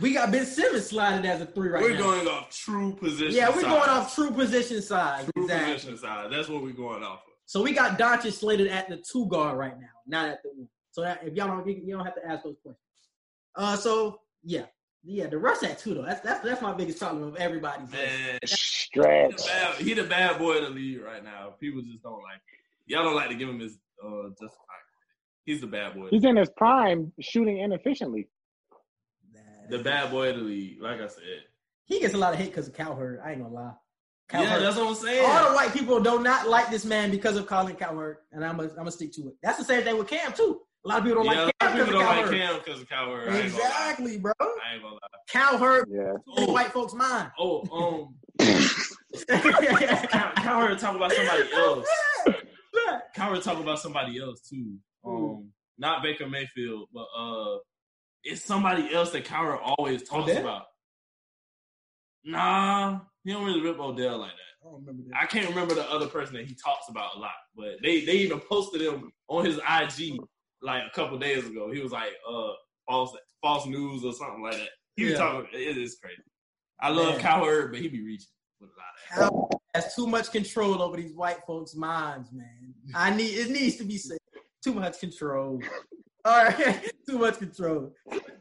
[0.00, 1.88] We got Ben Simmons sliding as a three right now.
[1.88, 3.34] we're going off true position.
[3.34, 3.64] yeah, we're size.
[3.64, 5.28] going off true position size.
[5.34, 5.74] true exactly.
[5.74, 6.30] position side.
[6.30, 7.32] That's what we're going off of.
[7.46, 10.68] So we got Doncic slated at the two guard right now, not at the one.
[10.90, 12.82] So that, if y'all don't, you don't have to ask those questions.
[13.54, 14.64] Uh, so yeah,
[15.02, 16.02] yeah, the rush at two though.
[16.02, 17.90] That's that's that's my biggest problem of everybody's.
[17.92, 18.85] list.
[18.96, 21.54] Man, he the bad, he the bad boy of the league right now.
[21.60, 22.40] People just don't like.
[22.86, 24.54] Y'all don't like to give him his uh just.
[25.44, 26.08] He's the bad boy.
[26.10, 28.28] He's in his prime, shooting inefficiently.
[29.70, 30.80] the bad boy of the league.
[30.82, 31.22] Like I said.
[31.84, 33.20] He gets a lot of hate because of Cowherd.
[33.24, 33.72] I ain't gonna lie.
[34.32, 34.62] Yeah, Cowherd.
[34.62, 35.24] that's what I'm saying.
[35.24, 38.56] All the white people do not like this man because of Colin Cowherd, and I'm
[38.56, 39.34] gonna I'm gonna stick to it.
[39.42, 40.62] That's the same thing with Cam too.
[40.84, 42.34] A lot of people don't yeah, like Cam because of don't like Cowherd.
[42.64, 43.28] Cam of Cowherd.
[43.28, 43.68] I ain't gonna lie.
[43.68, 44.32] Exactly, bro.
[44.40, 45.00] I ain't gonna lie.
[45.28, 46.12] Cowherd Yeah.
[46.12, 46.52] in Oh.
[46.52, 47.30] white folks' mind.
[47.38, 48.14] Oh, um,
[49.24, 51.88] Cow- talk about somebody else.
[53.14, 54.76] Cowherd talk about somebody else too.
[55.04, 57.58] Um, not Baker Mayfield, but uh,
[58.24, 60.42] it's somebody else that Cowherd always talks Odell?
[60.42, 60.62] about.
[62.24, 64.66] Nah, he don't really rip Odell like that.
[64.66, 65.16] I don't remember that.
[65.22, 68.14] I can't remember the other person that he talks about a lot, but they they
[68.18, 70.18] even posted him on his IG
[70.62, 71.70] like a couple days ago.
[71.72, 72.50] He was like, uh,
[72.88, 74.68] false false news or something like that.
[74.96, 75.18] He was Yeah.
[75.18, 75.46] talking.
[75.52, 76.22] It is crazy.
[76.80, 77.20] I love Man.
[77.20, 78.26] Cowherd, but he be reaching
[78.60, 79.30] with a lot of.
[79.30, 82.74] Cowherd has too much control over these white folks' minds, man.
[82.94, 84.18] I need it needs to be said.
[84.64, 85.60] Too much control.
[86.24, 87.92] All right, too much control.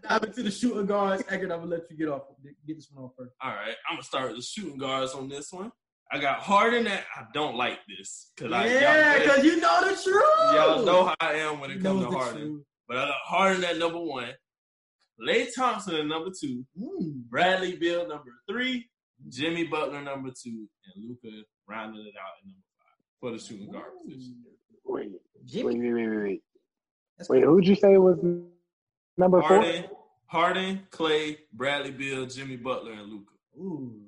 [0.09, 1.23] Dive into the shooting guards.
[1.29, 2.23] Edgar, I'm gonna let you get off.
[2.65, 3.31] Get this one off first.
[3.41, 5.71] All right, I'm gonna start with the shooting guards on this one.
[6.11, 6.85] I got Harden.
[6.85, 10.23] That I don't like this because I Yeah, because you know the truth.
[10.53, 12.41] y'all know how I am when it comes to Harden.
[12.41, 12.63] truth.
[12.87, 14.29] But I got Harden at number one,
[15.21, 17.23] Klay Thompson at number two, Mm.
[17.29, 18.89] Bradley Beal number three,
[19.29, 21.29] Jimmy Butler number two, and Luka
[21.67, 24.37] rounded it out at number five for the shooting guard position.
[24.85, 25.79] Wait, wait, Jimmy.
[25.79, 26.41] wait, wait, wait, wait.
[27.17, 28.17] That's Wait, who'd you say was
[29.17, 29.47] number four?
[29.61, 29.85] Harden,
[30.27, 33.31] Harden, Klay, Bradley Beal, Jimmy Butler, and Luka.
[33.57, 34.01] Ooh.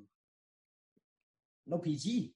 [1.66, 2.32] No PG.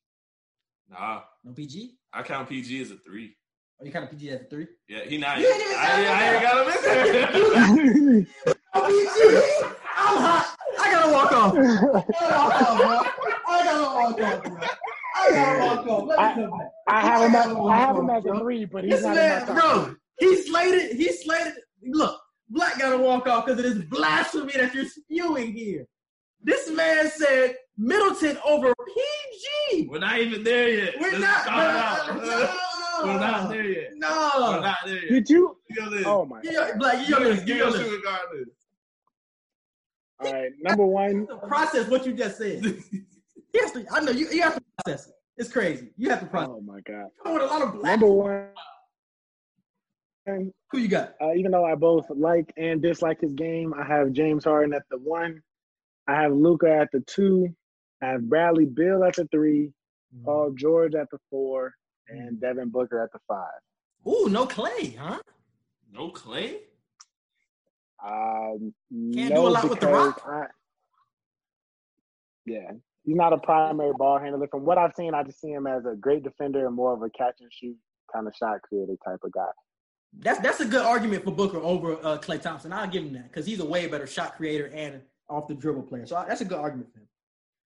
[0.91, 1.95] Nah, No PG.
[2.13, 3.35] I count PG as a three.
[3.81, 4.67] Oh, you kind of PG as a three.
[4.89, 5.39] Yeah, he not.
[5.39, 8.55] You I, ain't even I, ain't got him in there.
[8.75, 9.67] No PG.
[9.97, 10.52] I'm hot.
[10.97, 11.55] I gotta walk off.
[11.57, 13.49] I gotta walk off, bro.
[13.49, 14.61] I gotta walk off, bro.
[15.15, 16.09] I gotta walk off.
[16.09, 16.69] Let me come back.
[16.89, 19.43] I have him at I have him at the three, but he's This not man,
[19.43, 19.85] in my top.
[19.87, 20.97] bro, he slated.
[20.97, 21.55] He slated.
[21.85, 25.87] Look, Black gotta walk off because of this blasphemy that you're spewing here.
[26.45, 29.87] This man said Middleton over PG.
[29.89, 30.95] We're not even there yet.
[31.01, 31.43] We're Let's not.
[31.43, 32.17] start out.
[32.17, 33.91] No, We're not there yet.
[33.95, 34.31] No.
[34.37, 34.61] We're No.
[34.61, 35.09] not there yet.
[35.11, 35.57] Did you?
[35.75, 36.09] Give your.
[36.09, 36.41] Oh my!
[36.43, 37.39] Give your- Black, give your Give list.
[37.41, 37.85] give Give your your list.
[37.85, 38.51] shooting guard list.
[40.25, 41.27] All right, number one.
[41.49, 42.65] Process what you just said.
[43.53, 44.31] He has to, I know you.
[44.31, 45.15] You have to process it.
[45.37, 45.91] It's crazy.
[45.99, 46.55] You have to process.
[46.57, 47.09] Oh my god!
[47.23, 47.85] Come with a lot of black.
[47.85, 48.47] Number one.
[50.25, 51.17] And Who you got?
[51.21, 54.85] uh, even though I both like and dislike his game, I have James Harden at
[54.91, 55.43] the one.
[56.07, 57.55] I have Luka at the two.
[58.03, 59.71] I have Bradley Beal at the three.
[60.25, 61.75] Paul George at the four,
[62.09, 63.61] and Devin Booker at the five.
[64.07, 65.19] Ooh, no Klay, huh?
[65.93, 66.57] No Klay?
[68.05, 68.75] Um,
[69.15, 70.23] Can't no, do a lot with the rock?
[70.27, 70.47] I-
[72.45, 72.73] yeah,
[73.05, 74.49] he's not a primary ball handler.
[74.49, 77.03] From what I've seen, I just see him as a great defender and more of
[77.03, 77.77] a catch and shoot
[78.13, 79.49] kind of shot creator type of guy.
[80.19, 82.73] That's that's a good argument for Booker over uh, Klay Thompson.
[82.73, 85.01] I'll give him that because he's a way better shot creator and
[85.31, 86.07] off the dribble player.
[86.07, 87.09] So I, that's a good argument for him.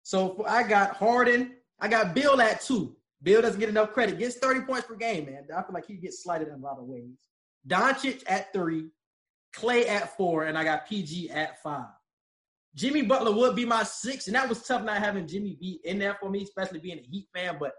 [0.02, 1.52] So for, I got Harden.
[1.80, 2.96] I got Beal at two.
[3.22, 4.18] Beal doesn't get enough credit.
[4.18, 5.46] Gets 30 points per game, man.
[5.56, 7.16] I feel like he gets slighted in a lot of ways.
[7.66, 8.88] Doncic at three.
[9.56, 10.44] Klay at four.
[10.44, 11.86] And I got PG at five.
[12.74, 14.26] Jimmy Butler would be my six.
[14.26, 17.02] And that was tough not having Jimmy B in there for me, especially being a
[17.02, 17.56] Heat fan.
[17.60, 17.72] But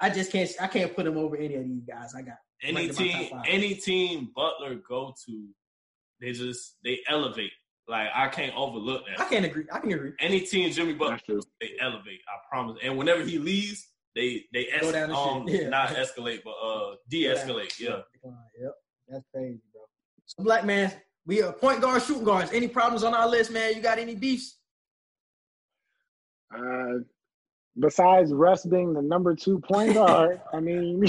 [0.00, 2.14] I just can't I can't put him over any of these guys.
[2.14, 5.48] I got Any Ranked team, any team Butler go to,
[6.20, 7.52] they just they elevate.
[7.88, 9.20] Like I can't overlook that.
[9.20, 9.64] I can't agree.
[9.72, 10.12] I can agree.
[10.20, 12.20] Any team Jimmy Butler, they elevate.
[12.28, 12.76] I promise.
[12.82, 15.44] And whenever he leaves, they they Go down the um.
[15.48, 15.68] Yeah.
[15.68, 17.78] not escalate, but uh de-escalate.
[17.80, 18.02] Yeah.
[18.12, 18.34] Decline.
[18.60, 18.74] Yep.
[19.08, 19.67] That's crazy, bro.
[20.28, 20.92] So black man,
[21.26, 22.52] we are point guard, shooting guards.
[22.52, 23.74] Any problems on our list, man?
[23.74, 24.58] You got any beefs?
[26.54, 26.98] Uh,
[27.78, 31.02] besides Russ being the number two point guard, I mean,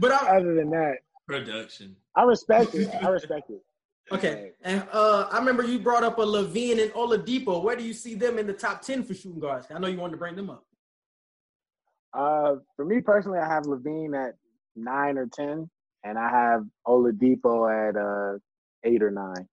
[0.00, 0.96] But I other than that,
[1.28, 1.96] Production.
[2.16, 2.92] I respect it.
[3.02, 3.62] I respect it.
[4.10, 4.50] okay.
[4.62, 7.62] And uh I remember you brought up a LaVine and Oladipo.
[7.62, 9.68] Where do you see them in the top ten for shooting guards?
[9.72, 10.64] I know you wanted to bring them up.
[12.12, 14.34] Uh, for me personally, I have LaVine at
[14.76, 15.70] nine or ten,
[16.04, 18.38] and I have Oladipo at uh
[18.84, 19.48] eight or nine.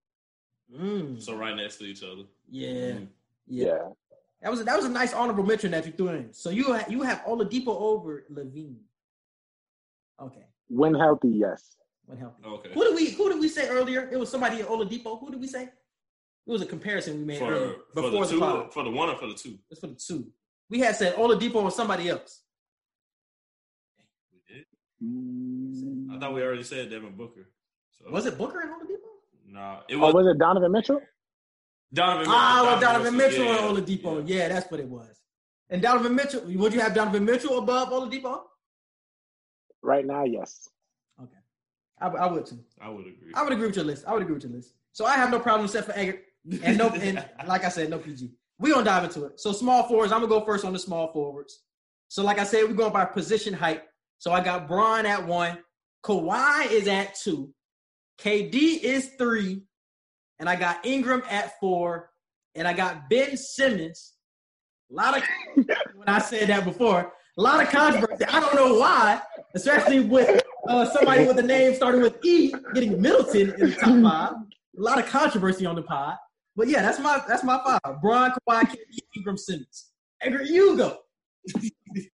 [0.74, 1.20] Mm.
[1.22, 2.22] So right next to each other.
[2.48, 2.68] Yeah.
[2.70, 3.06] Mm.
[3.46, 3.66] Yeah.
[3.66, 3.78] Yeah.
[4.42, 6.32] That was that was a nice honorable mention that you threw in.
[6.32, 8.76] So you ha- you have Oladipo over LaVine.
[10.20, 10.44] Okay.
[10.68, 11.76] When healthy, yes.
[12.06, 12.42] When healthy.
[12.44, 12.70] Okay.
[12.72, 14.08] Who did we who did we say earlier?
[14.10, 15.18] It was somebody at Oladipo.
[15.20, 15.64] Who did we say?
[15.64, 18.72] It was a comparison we made For, earlier for before the the, two, pod.
[18.72, 19.58] for the one or for the two?
[19.70, 20.26] It's for the two.
[20.70, 22.42] We had said Oladipo or somebody else.
[25.00, 26.08] We did.
[26.10, 26.16] Mm.
[26.16, 27.48] I thought we already said Devin Booker.
[27.92, 29.08] So Was it Booker and Oladipo?
[29.48, 31.00] Nah, it Oh, was was it Donovan Mitchell?
[31.92, 32.20] Donovan.
[32.20, 32.34] Mitchell.
[32.36, 34.22] Ah, well, Donovan Mitchell yeah, and Oladipo.
[34.26, 34.48] Yeah.
[34.48, 35.20] that's what it was.
[35.70, 38.42] And Donovan Mitchell, would you have Donovan Mitchell above Oladipo?
[39.82, 40.68] Right now, yes.
[41.20, 41.38] Okay,
[42.00, 42.58] I, I would too.
[42.80, 43.32] I would agree.
[43.34, 44.04] I would agree with your list.
[44.06, 44.74] I would agree with your list.
[44.92, 46.18] So I have no problem except for Edgar
[46.62, 48.30] and no, and like I said, no PG.
[48.58, 49.40] We gonna dive into it.
[49.40, 50.12] So small forwards.
[50.12, 51.62] I'm gonna go first on the small forwards.
[52.08, 53.84] So like I said, we're going by position height.
[54.20, 55.58] So I got Bron at one,
[56.04, 57.54] Kawhi is at two,
[58.18, 59.62] KD is three,
[60.38, 62.10] and I got Ingram at four,
[62.54, 64.12] and I got Ben Simmons.
[64.90, 68.26] A lot of when I said that before, a lot of controversy.
[68.26, 69.22] I don't know why,
[69.54, 74.02] especially with uh, somebody with a name starting with E getting Middleton in the top
[74.02, 74.32] five.
[74.78, 76.16] A lot of controversy on the pod.
[76.56, 78.02] But yeah, that's my that's my five.
[78.02, 78.76] Bron, Kawhi, KD,
[79.16, 79.92] Ingram, Simmons.
[80.20, 80.98] Edgar, you go.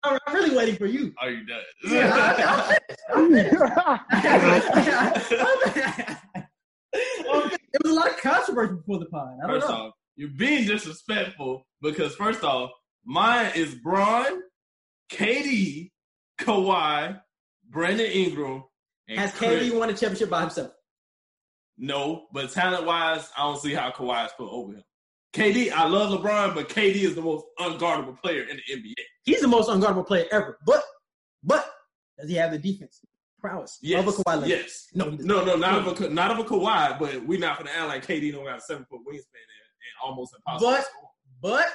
[0.04, 1.14] I'm really waiting for you.
[1.22, 1.60] Oh, Are you done?
[1.86, 2.76] Yeah,
[3.14, 3.26] I'm.
[3.26, 3.56] I'm finished.
[5.32, 6.22] I'm finished.
[6.94, 9.38] There was a lot of controversy before the pod.
[9.48, 9.74] First know.
[9.74, 12.70] off, you're being disrespectful because first off,
[13.04, 14.42] mine is Bron,
[15.12, 15.90] KD,
[16.40, 17.20] Kawhi,
[17.70, 18.64] Brandon Ingram,
[19.08, 19.70] and Has Khris.
[19.70, 20.72] KD won a championship by himself?
[21.78, 24.84] No, but talent wise, I don't see how Kawhi is put over him.
[25.34, 28.94] KD, I love LeBron, but KD is the most unguardable player in the NBA.
[29.24, 30.60] He's the most unguardable player ever.
[30.66, 30.84] But
[31.44, 31.70] but
[32.20, 33.00] does he have the defense?
[33.40, 33.78] prowess.
[33.82, 34.48] Yes, Over Kawhi Leonard.
[34.50, 34.88] yes.
[34.94, 37.88] No, No, no, not of a not of a Kawhi, but we're not gonna act
[37.90, 40.72] like KD don't got a seven foot wingspan and, and almost impossible.
[40.72, 41.10] But- score.
[41.42, 41.66] But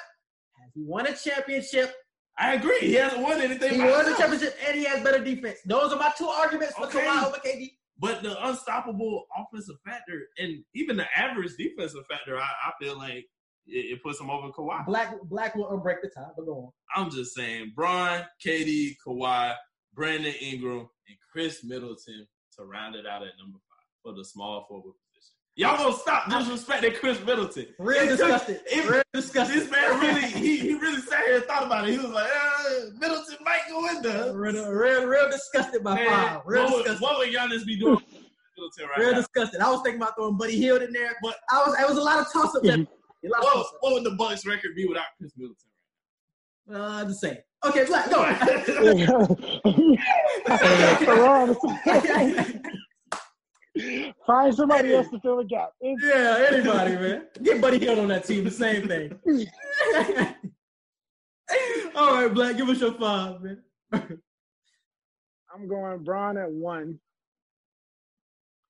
[0.62, 1.94] has he won a championship?
[2.38, 2.78] I agree.
[2.78, 3.74] He hasn't won anything.
[3.74, 4.16] He won himself.
[4.18, 5.58] championship and he has better defense.
[5.66, 7.00] Those are my two arguments for Okay.
[7.04, 7.72] Kawhi over KD.
[7.98, 13.26] But the unstoppable offensive factor and even the average defensive factor, I, I feel like
[13.68, 14.84] it, it puts him over Kawhi.
[14.86, 17.02] Black Black will break the tie, but go on.
[17.04, 19.54] I'm just saying, Bron, KD, Kawhi,
[19.94, 24.64] Brandon Ingram, and Khris Middleton to round it out at number five for the small
[24.68, 25.34] forward position.
[25.56, 27.66] Y'all gonna stop disrespecting Khris Middleton.
[27.80, 28.60] Real It disgusted.
[28.66, 29.56] it- Real disgusted.
[29.62, 31.92] This man really, he, he really sat here and thought about it.
[31.92, 34.36] He was like, uh, Middleton might go in there.
[34.36, 36.40] real, real, real disgusted by Man, five.
[36.46, 37.02] Real what, would, disgusted.
[37.02, 37.94] what would Giannis be doing?
[37.96, 38.04] with
[38.56, 39.16] Middleton right Real now?
[39.18, 39.60] disgusted.
[39.60, 41.76] I was thinking about throwing Buddy Hield in there, but I was.
[41.80, 42.62] It was a lot of toss up.
[43.22, 43.30] there.
[43.36, 45.64] A What, what would the Bucks record be without Khris Middleton?
[46.72, 47.38] Uh, the same.
[47.64, 48.24] Okay, Black, go.
[54.26, 55.70] Find somebody else to fill the gap.
[55.80, 57.26] It's- yeah, anybody, man.
[57.42, 58.42] Get Buddy Hield on that team.
[58.44, 59.18] The same thing.
[61.94, 63.62] All right, Black, give us your five, man.
[63.92, 66.98] I'm going Bron at one,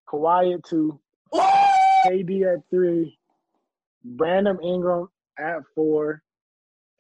[0.09, 1.01] Kawhi at two,
[1.33, 1.71] Oh!
[2.07, 3.18] KD at three,
[4.05, 6.23] Brandon Ingram at four,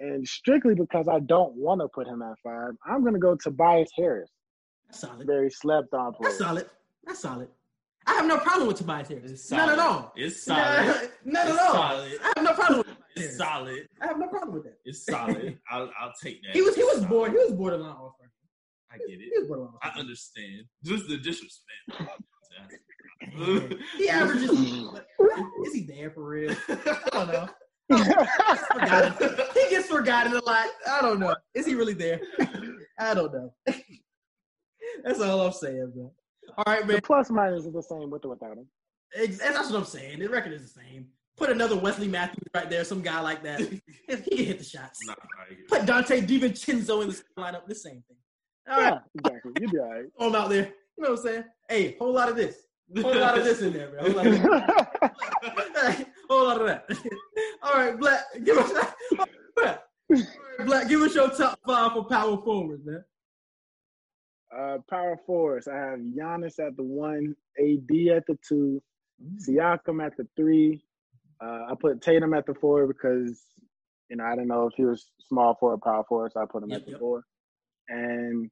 [0.00, 3.34] and strictly because I don't want to put him at five, I'm going to go
[3.36, 4.30] Tobias Harris.
[4.88, 5.26] That's solid.
[5.26, 6.30] Very slept on player.
[6.30, 6.66] That's solid.
[7.04, 7.48] That's solid.
[8.06, 9.30] I have no problem with Tobias Harris.
[9.32, 10.12] It's None at all.
[10.16, 11.10] It's solid.
[11.24, 11.72] None at It's all.
[11.74, 12.18] solid.
[12.22, 13.36] I have no problem with Tobias It's Harris.
[13.38, 13.86] solid.
[14.00, 14.78] I have no problem with that.
[14.84, 15.58] It's solid.
[15.70, 16.52] I'll, I'll take that.
[16.54, 17.08] He was he was Solid.
[17.10, 17.30] bored.
[17.32, 18.30] He was borderline all star.
[18.90, 19.32] I get He it.
[19.40, 20.00] was borderline all I star.
[20.00, 20.64] understand.
[20.84, 21.84] Just the disrespect.
[23.96, 24.50] He averages.
[25.66, 26.54] is he there for real?
[26.68, 27.48] I don't know.
[28.72, 29.36] Forgotten.
[29.54, 30.66] He gets forgotten a lot.
[30.88, 31.34] I don't know.
[31.54, 32.20] Is he really there?
[32.98, 33.52] I don't know.
[35.04, 36.10] That's all I'm saying, man.
[36.56, 36.96] All right, man.
[36.96, 38.66] the plus minus is the same with or without him.
[39.14, 40.18] Ex- That's what I'm saying.
[40.18, 41.06] The record is the same.
[41.36, 43.60] Put another Wesley Matthews right there, some guy like that.
[43.60, 44.98] He can hit the shots.
[45.06, 45.68] Nah, I get it.
[45.68, 47.66] Put Donte DiVincenzo in the lineup.
[47.66, 48.16] The same thing.
[48.68, 49.52] All right, Yeah, exactly.
[49.60, 50.04] You'd be all right.
[50.18, 50.72] throw him out there.
[50.96, 51.44] You know what I'm saying?
[51.68, 52.56] Hey, whole lot of this.
[52.96, 54.00] Whole lot of this in there, man.
[54.00, 56.06] Whole lot of, this.
[56.30, 56.90] whole lot of that.
[57.62, 58.72] All right, Black, give us
[59.56, 59.82] Black.
[60.10, 60.16] All
[60.58, 63.04] right, Black, give us your top five for power forwards, man.
[64.56, 65.68] Uh, power forwards.
[65.68, 68.82] I have Giannis at the one, AD at the two,
[69.46, 70.82] Siakam at the three.
[71.44, 73.42] Uh, I put Tatum at the four because
[74.08, 76.46] you know I didn't know if he was small for a power forward, so I
[76.50, 77.00] put him Yep, at the yep.
[77.00, 77.24] four.
[77.88, 78.50] And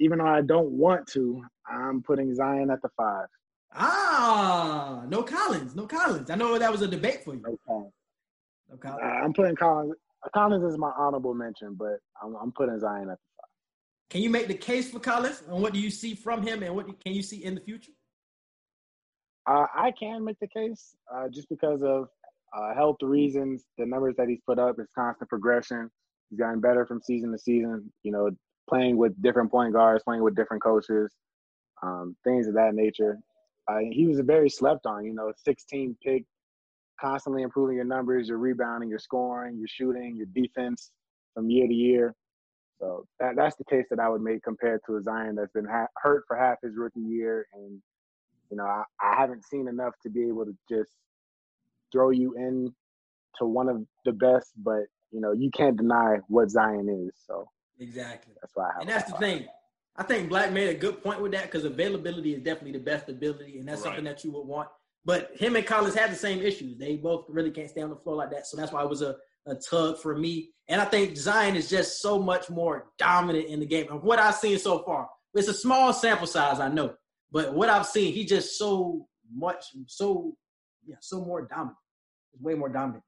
[0.00, 3.26] even though I don't want to, I'm putting Zion at the five.
[3.72, 6.30] Ah, no Collins, no Collins.
[6.30, 7.42] I know that was a debate for you.
[7.42, 9.00] No Uh, Collins.
[9.02, 9.94] I'm putting Collins.
[10.34, 13.50] Collins is my honorable mention, but I'm, I'm putting Zion at the five.
[14.10, 15.42] Can you make the case for Collins?
[15.48, 16.62] And what do you see from him?
[16.62, 17.92] And what can you see in the future?
[19.46, 22.08] Uh, I can make the case uh, just because of
[22.56, 23.64] uh, health reasons.
[23.78, 25.90] The numbers that he's put up is constant progression.
[26.30, 27.92] He's gotten better from season to season.
[28.02, 28.30] You know,
[28.68, 31.12] playing with different point guards, playing with different coaches,
[31.82, 33.18] um, things of that nature.
[33.68, 35.04] Uh, he was a very slept on.
[35.04, 36.24] You know, 16 pick,
[37.00, 40.92] constantly improving your numbers, your rebounding, your scoring, your shooting, your defense
[41.34, 42.14] from year to year.
[42.80, 45.64] So that, that's the case that I would make compared to a Zion that's been
[45.64, 47.80] ha- hurt for half his rookie year and
[48.50, 50.90] you know, I, I haven't seen enough to be able to just
[51.92, 52.72] throw you in
[53.38, 57.14] to one of the best, but you know, you can't deny what Zion is.
[57.26, 57.48] So
[57.78, 58.34] Exactly.
[58.40, 59.46] that's why I have And that's the thing.
[59.98, 63.08] I think Black made a good point with that because availability is definitely the best
[63.08, 64.68] ability, and that's something that you would want.
[65.04, 66.76] But him and Collins had the same issues.
[66.78, 68.46] They both really can't stay on the floor like that.
[68.46, 69.16] So that's why it was a,
[69.46, 70.50] a tug for me.
[70.68, 73.86] And I think Zion is just so much more dominant in the game.
[73.90, 76.94] Of what I've seen so far, it's a small sample size, I know.
[77.30, 80.36] But what I've seen, he's just so much, so
[80.84, 81.76] yeah, so more dominant.
[82.32, 83.04] He's way more dominant.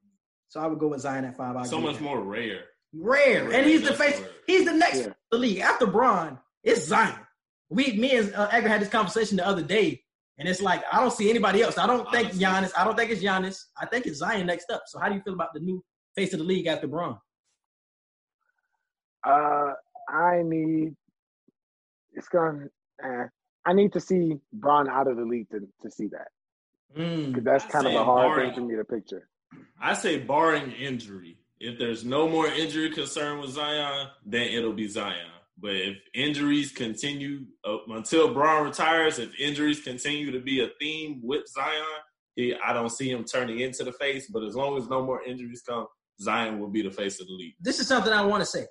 [0.47, 1.55] So I would go with Zion at five.
[1.57, 2.03] I So much that.
[2.03, 2.61] more rare.
[2.93, 3.43] rare.
[3.43, 4.19] Rare, And he's the that's face.
[4.19, 4.29] rare.
[4.47, 5.13] He's the next Yeah.
[5.31, 6.39] the league after Bron.
[6.63, 7.15] It's Zion.
[7.69, 10.01] We, me and uh, Edgar had this conversation the other day,
[10.37, 11.77] and it's like I don't see anybody else.
[11.77, 12.45] I don't think Honestly.
[12.45, 12.71] Giannis.
[12.77, 13.63] I don't think it's Giannis.
[13.79, 14.83] I think it's Zion next up.
[14.87, 15.83] So how do you feel about the new
[16.15, 17.17] face of the league after Bron?
[19.25, 19.73] Uh,
[20.09, 20.95] I need
[22.13, 22.67] it's gonna.
[23.03, 23.25] Eh,
[23.65, 26.27] I need to see Bron out of the league to, to see that
[26.97, 27.27] Mm.
[27.27, 29.29] because that's I'd kind of say a hard barring- thing for me to picture.
[29.79, 31.37] I say barring injury.
[31.59, 35.29] If there's no more injury concern with Zion, then it'll be Zion.
[35.61, 41.21] But if injuries continue uh, until Bron retires, if injuries continue to be a theme
[41.23, 41.83] with Zion,
[42.35, 44.29] he, I don't see him turning into the face.
[44.31, 45.87] But as long as no more injuries come,
[46.21, 47.55] Zion will be the face of the league.
[47.59, 48.65] This is something I want to say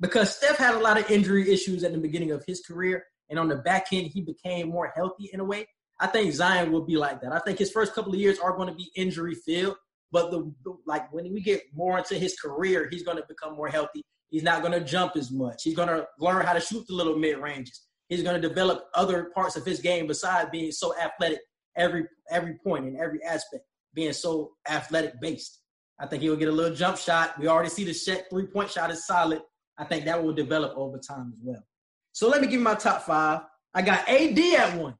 [0.00, 3.38] because Steph had a lot of injury issues at the beginning of his career, and
[3.38, 5.66] on the back end he became more healthy in a way.
[6.00, 7.32] I think Zion will be like that.
[7.32, 9.76] I think his first couple of years are going to be injury filled,
[10.10, 13.54] but the, the like when we get more into his career, he's going to become
[13.54, 14.02] more healthy.
[14.34, 15.62] He's not going to jump as much.
[15.62, 17.82] He's going to learn how to shoot the little mid ranges.
[18.08, 21.38] He's going to develop other parts of his game besides being so athletic
[21.76, 23.62] every every point in every aspect,
[23.94, 25.60] being so athletic based.
[26.00, 27.38] I think he will get a little jump shot.
[27.38, 29.40] We already see the Shaq three point shot is solid.
[29.78, 31.62] I think that will develop over time as well.
[32.10, 33.42] So let me give you my top five.
[33.72, 34.96] I got AD at one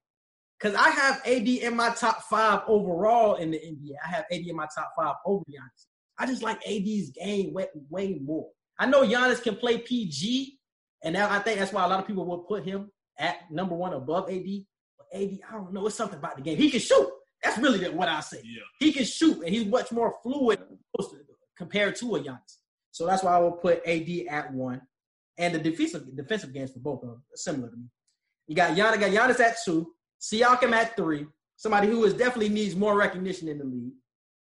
[0.61, 3.95] because I have AD in my top five overall in the NBA.
[4.05, 5.87] I have AD in my top five over Giannis.
[6.19, 8.47] I just like AD's game way, way more.
[8.79, 10.59] I know Giannis can play PG,
[11.03, 13.75] and now I think that's why a lot of people will put him at number
[13.75, 14.45] one above AD.
[14.99, 15.87] But AD, I don't know.
[15.87, 16.57] It's something about the game.
[16.57, 17.09] He can shoot.
[17.43, 18.41] That's really what I say.
[18.43, 18.63] Yeah.
[18.81, 20.61] He can shoot, and he's much more fluid
[21.57, 22.59] compared to a Giannis.
[22.91, 24.81] So that's why I will put AD at one.
[25.37, 27.87] And the defensive defensive games for both of them are similar to me.
[28.47, 32.77] You got Giannis, got Giannis at two, Siakam at three, somebody who is definitely needs
[32.77, 33.93] more recognition in the league.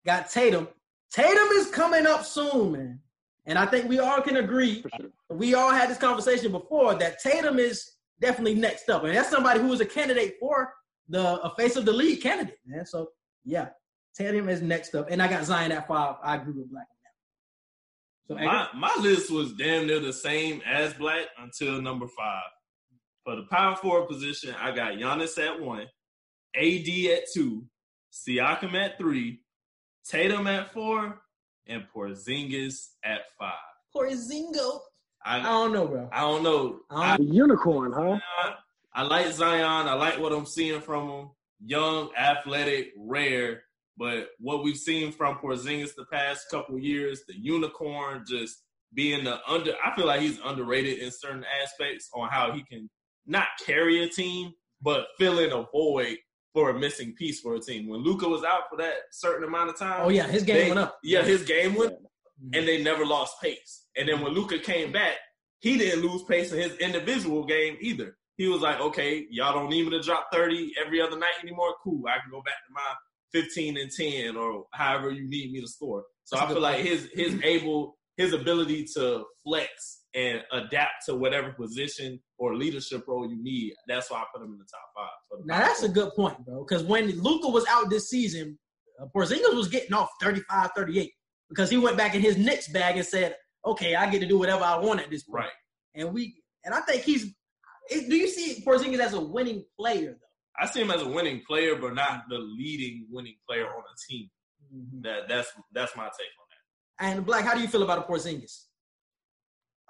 [0.05, 0.69] Got Tatum.
[1.13, 3.01] Tatum is coming up soon, man.
[3.51, 4.85] And I think we all can agree.
[4.97, 5.11] Sure.
[5.29, 9.03] We all had this conversation before that Tatum is definitely next up.
[9.03, 10.73] And that's somebody who was a candidate for
[11.09, 12.87] the a face of the league candidate, man.
[12.87, 13.09] So
[13.45, 13.71] yeah,
[14.17, 15.11] Tatum is next up.
[15.11, 16.15] And I got Zion at five.
[16.23, 16.87] I agree with Black
[18.29, 18.45] on that.
[18.45, 22.45] So My my list was damn near the same as Black until number five.
[23.25, 25.89] For the power forward position, I got Giannis at one,
[26.55, 27.65] AD at two,
[28.13, 29.41] Siakam at three,
[30.09, 31.21] Tatum at four,
[31.67, 33.53] and Porzingis at five.
[33.95, 34.81] Porzingo.
[35.25, 36.09] I I don't know, bro.
[36.13, 36.81] I don't know.
[36.91, 38.19] I The unicorn, huh?
[38.43, 38.55] I,
[38.95, 39.89] I like Zion.
[39.89, 41.31] I like what I'm seeing from him.
[41.65, 43.65] Young, athletic, rare.
[43.97, 48.63] But what we've seen from Porzingis the past couple years, the unicorn, just
[48.95, 49.75] being the under.
[49.85, 52.89] I feel like he's underrated in certain aspects on how he can
[53.27, 56.17] not carry a team, but fill in a void
[56.53, 57.89] for a missing piece for a team.
[57.89, 60.69] When Luka was out for that certain amount of time, Oh yeah, his game they-
[60.69, 60.99] went up.
[61.03, 62.57] Yeah, his game went Mhm.
[62.59, 63.87] and they never lost pace.
[63.97, 65.19] And then when Luka came back,
[65.61, 68.17] he didn't lose pace in his individual game either.
[68.37, 71.77] He was like, okay, y'all don't need me to drop 30 every other night anymore.
[71.85, 72.03] Cool.
[72.09, 72.95] I can go back to my
[73.33, 76.05] 15 and 10 or however you need me to score.
[76.25, 81.07] So That's I feel good like his his able his ability to flex and adapt
[81.07, 83.75] to whatever position or leadership role you need.
[83.87, 85.09] That's why I put him in the top five.
[85.41, 86.65] the Now power that's a good point, bro.
[86.69, 88.59] Because when Luka was out this season,
[89.01, 91.13] uh, Porzingis was getting off 35, 38
[91.49, 94.39] because he went back in his Knicks bag and said, "Okay, I get to do
[94.39, 95.53] whatever I want at this point." right.
[95.95, 96.35] And we
[96.65, 97.33] and I think he's.
[97.89, 100.27] it- Do you see Porzingis as a winning player though?
[100.63, 104.13] I see him as a winning player, but not the leading winning player on a
[104.13, 104.29] team.
[105.03, 107.17] That that's that's my take on that.
[107.17, 108.67] And Black, how do you feel about a Porzingis?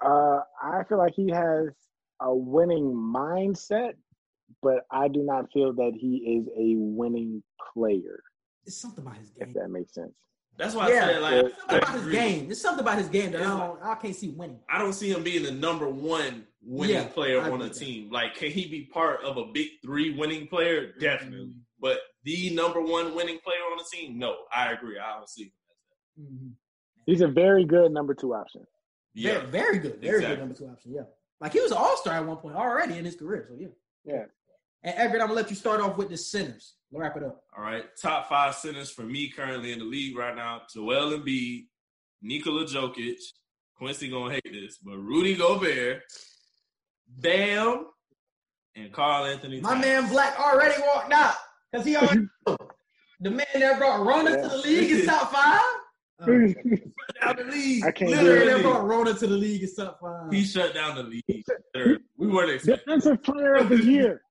[0.03, 1.69] Uh, I feel like he has
[2.21, 3.93] a winning mindset,
[4.61, 7.43] but I do not feel that he is a winning
[7.73, 8.21] player.
[8.65, 9.47] It's something about his game.
[9.49, 10.13] If that makes sense.
[10.57, 11.39] That's why Yeah, I said like yeah.
[11.41, 12.51] It's something about I his game.
[12.51, 13.81] It's something about his game that I don't.
[13.83, 14.59] I can't see winning.
[14.69, 17.69] I don't see him being the number one winning Yeah, player I on agree a
[17.69, 17.85] with that.
[17.85, 18.11] team.
[18.11, 20.91] Like, can he be part of a big three winning player?
[20.99, 21.55] Definitely.
[21.79, 24.19] But the number one winning player on the team?
[24.19, 24.99] No, I agree.
[24.99, 25.51] I don't see him
[26.17, 26.51] as Mhm.
[27.07, 28.67] He's a very good number two option.
[29.15, 29.21] That.
[29.21, 29.39] Yeah.
[29.39, 30.01] Very, very good.
[30.01, 30.35] Very exactly.
[30.35, 30.93] good number two option.
[30.93, 31.01] Yeah.
[31.39, 33.45] Like he was an all star at one point already in his career.
[33.49, 33.67] So yeah.
[34.05, 34.23] Yeah.
[34.83, 36.75] And Everett, I'm gonna let you start off with the centers.
[36.91, 37.43] Wrap it up.
[37.55, 37.85] All right.
[38.01, 41.67] Top five centers for me currently in the league right now: Joel Embiid,
[42.21, 43.19] Nikola Jokic.
[43.77, 46.03] Quincy gonna hate this, but Rudy Gobert,
[47.07, 47.87] Bam,
[48.75, 49.59] and Karl-Anthony.
[49.59, 49.85] My Towns.
[49.85, 51.33] man Black already walked out
[51.71, 52.27] because he already
[53.21, 55.61] the man that brought Rona to the league is top five.
[56.21, 56.55] Uh, Shut
[57.21, 57.83] down the league.
[57.85, 58.25] I can't the do man it.
[58.25, 58.61] that Literally.
[58.63, 60.31] brought Rona to the league is top five.
[60.31, 61.43] He shut down the league.
[61.75, 62.85] Sir, We weren't expecting.
[62.85, 64.21] Defensive player of the year.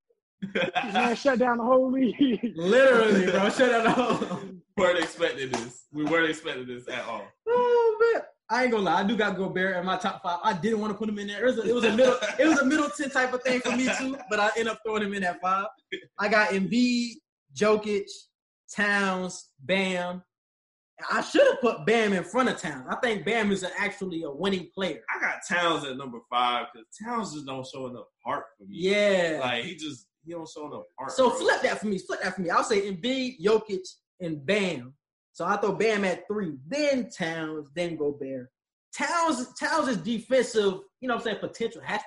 [0.95, 2.17] Man, shut down the whole league.
[2.57, 3.51] Literally, bro.
[3.51, 4.43] Shut up.
[4.43, 5.85] We weren't expecting this.
[5.93, 7.27] We weren't expecting this at all.
[7.47, 8.23] man.
[8.53, 10.41] I ain't gonna lie, I do got Gobert in my top five.
[10.43, 11.43] I didn't want to put him in there.
[11.43, 13.71] It was a, it was a middle, it was a Middleton type of thing for
[13.77, 14.17] me too.
[14.29, 15.67] But I end up throwing him in at five.
[16.19, 17.13] I got Embiid,
[17.55, 18.09] Jokic,
[18.75, 20.23] Towns, Bam.
[21.11, 22.87] I should have put Bam in front of Towns.
[22.89, 25.01] I think Bam is actually a winning player.
[25.15, 28.77] I got Towns at number five because Towns just don't show enough heart for me.
[28.79, 29.39] Yeah.
[29.41, 31.13] Like he just he don't show enough heart.
[31.13, 31.39] so bro.
[31.39, 31.99] flip that for me.
[31.99, 32.51] Flip that for me.
[32.51, 33.87] I'll say Embiid, Jokic,
[34.21, 34.95] and Bam.
[35.33, 38.51] So I throw Bam at three, then Towns, then Gobert.
[38.97, 42.07] Towns, Towns' is defensive, you know what I'm saying, potential has to.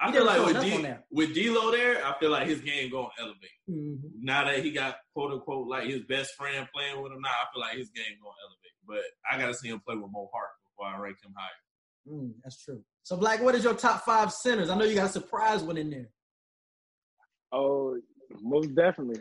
[0.00, 1.04] I feel like with showed enough on D that.
[1.10, 3.50] with D'Lo there, I feel like his game gonna elevate.
[3.70, 4.00] Mhm.
[4.20, 7.46] Now that he got quote unquote like his best friend playing with him now, I
[7.52, 8.74] feel like his game gonna elevate.
[8.86, 12.16] But I gotta see him play with more heart before I rank him higher.
[12.16, 12.82] Mm, that's true.
[13.02, 14.68] So, Black, what is your top five centers?
[14.68, 16.08] I know you got a surprise one in there.
[17.52, 17.98] Oh,
[18.42, 19.20] most definitely.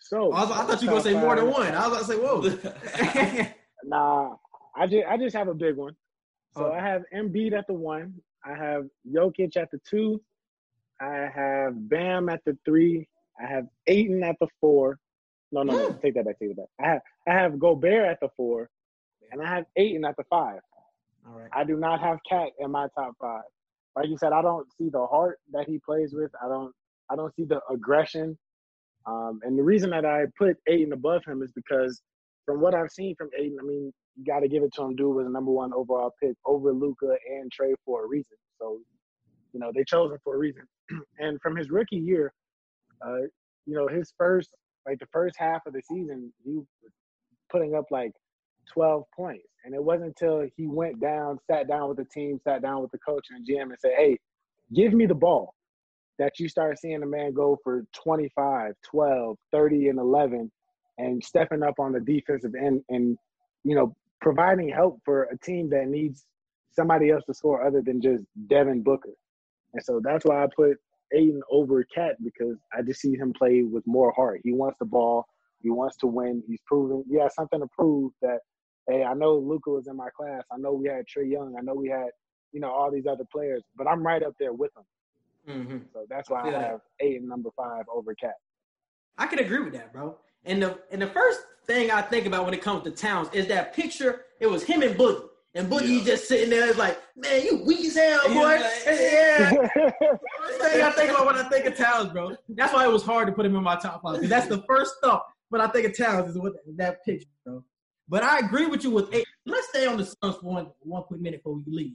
[0.00, 1.74] So I, was, I thought you were gonna say more than one.
[1.74, 3.52] I was about to say, whoa.
[3.84, 4.34] Nah,
[4.76, 5.94] I just I just have a big one.
[6.56, 6.72] So Oh.
[6.72, 8.14] I have Embiid at the one.
[8.44, 10.20] I have Jokic at the two.
[11.00, 13.08] I have Bam at the three.
[13.40, 14.98] I have Ayton at the four.
[15.52, 15.98] No, no, no.
[16.02, 16.38] Take that back.
[16.38, 16.68] Take that back.
[16.80, 18.68] I have I have Gobert at the four,
[19.32, 20.60] and I have Ayton at the five.
[21.26, 21.48] All right.
[21.52, 23.42] I do not have Cat in my top five.
[23.96, 26.30] Like you said, I don't see the heart that he plays with.
[26.44, 26.72] I don't.
[27.10, 28.36] I don't see the aggression.
[29.06, 32.02] Um, and the reason that I put Ayton above him is because
[32.44, 33.92] from what I've seen from Ayton, I mean,
[34.26, 34.96] got to give it to him.
[34.96, 38.36] Dude was a number one overall pick over Luka and Trae for a reason.
[38.60, 38.78] So,
[39.52, 40.62] you know, they chose him for a reason.
[41.18, 42.32] and from his rookie year,
[43.06, 43.20] uh,
[43.66, 44.50] you know, his first,
[44.86, 46.66] like the first half of the season, he was
[47.50, 48.12] putting up like
[48.72, 49.46] 12 points.
[49.64, 52.90] And it wasn't until he went down, sat down with the team, sat down with
[52.90, 54.18] the coach and GM and said, hey,
[54.74, 55.54] give me the ball
[56.18, 60.50] that you start seeing a man go for 25, 12, 30, and 11
[60.98, 63.16] and stepping up on the defensive end and,
[63.64, 66.26] you know, providing help for a team that needs
[66.72, 69.12] somebody else to score other than just Devin Booker.
[69.74, 70.76] And so that's why I put
[71.12, 74.40] Ayton over Cat because I just see him play with more heart.
[74.44, 75.26] He wants the ball.
[75.62, 76.42] He wants to win.
[76.46, 78.38] He's proven he has something to prove that,
[78.88, 80.42] hey, I know Luka was in my class.
[80.52, 81.56] I know we had Trae Young.
[81.58, 82.08] I know we had,
[82.52, 84.84] you know, all these other players, but I'm right up there with them.
[85.66, 86.62] hmm So that's why I Yeah.
[86.70, 88.34] have eight and number five over Cat.
[89.16, 90.16] I can agree with that, bro.
[90.48, 93.46] And the and the first thing I think about when it comes to Towns is
[93.48, 94.22] that picture.
[94.40, 96.04] It was him and Boogie, and Boogie Yeah.
[96.04, 98.34] just sitting there, it's like, man, you weak as hell, boy.
[98.42, 99.50] like- yeah.
[99.76, 102.34] First thing I think about when I think of Towns, bro.
[102.48, 104.62] That's why it was hard to put him in my top five because that's the
[104.68, 107.62] first thought when I think of Towns is with that picture, bro.
[108.08, 109.26] But I agree with you with eight.
[109.44, 111.94] Let's stay on the Suns for one one quick minute before we leave.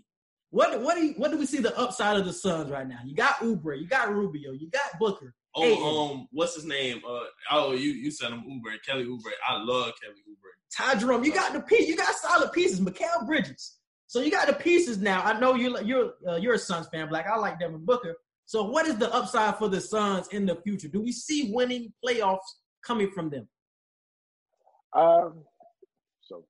[0.52, 3.00] What what do you, what do we see the upside of the Suns right now?
[3.04, 5.34] You got Oubre, you got Rubio, you got Booker.
[5.56, 5.78] Hey.
[5.80, 7.02] Oh, um, what's his name?
[7.08, 7.20] Uh,
[7.52, 9.32] oh, you you said him Oubre, Kelly Oubre.
[9.48, 10.50] I love Kelly Oubre.
[10.76, 11.88] Ty Jerome, you got the piece.
[11.88, 12.80] You got solid pieces.
[12.82, 13.78] Mikal Bridges.
[14.08, 15.22] So you got the pieces now.
[15.24, 17.28] I know you're you're uh, you're a Suns fan, Black.
[17.28, 18.16] I like Devin Booker.
[18.46, 20.88] So what is the upside for the Suns in the future?
[20.88, 22.40] Do we see winning playoffs
[22.86, 23.48] coming from them?
[24.96, 25.44] um,
[26.22, 26.46] so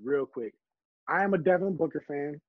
[0.00, 0.52] real quick,
[1.08, 2.40] I am a Devin Booker fan,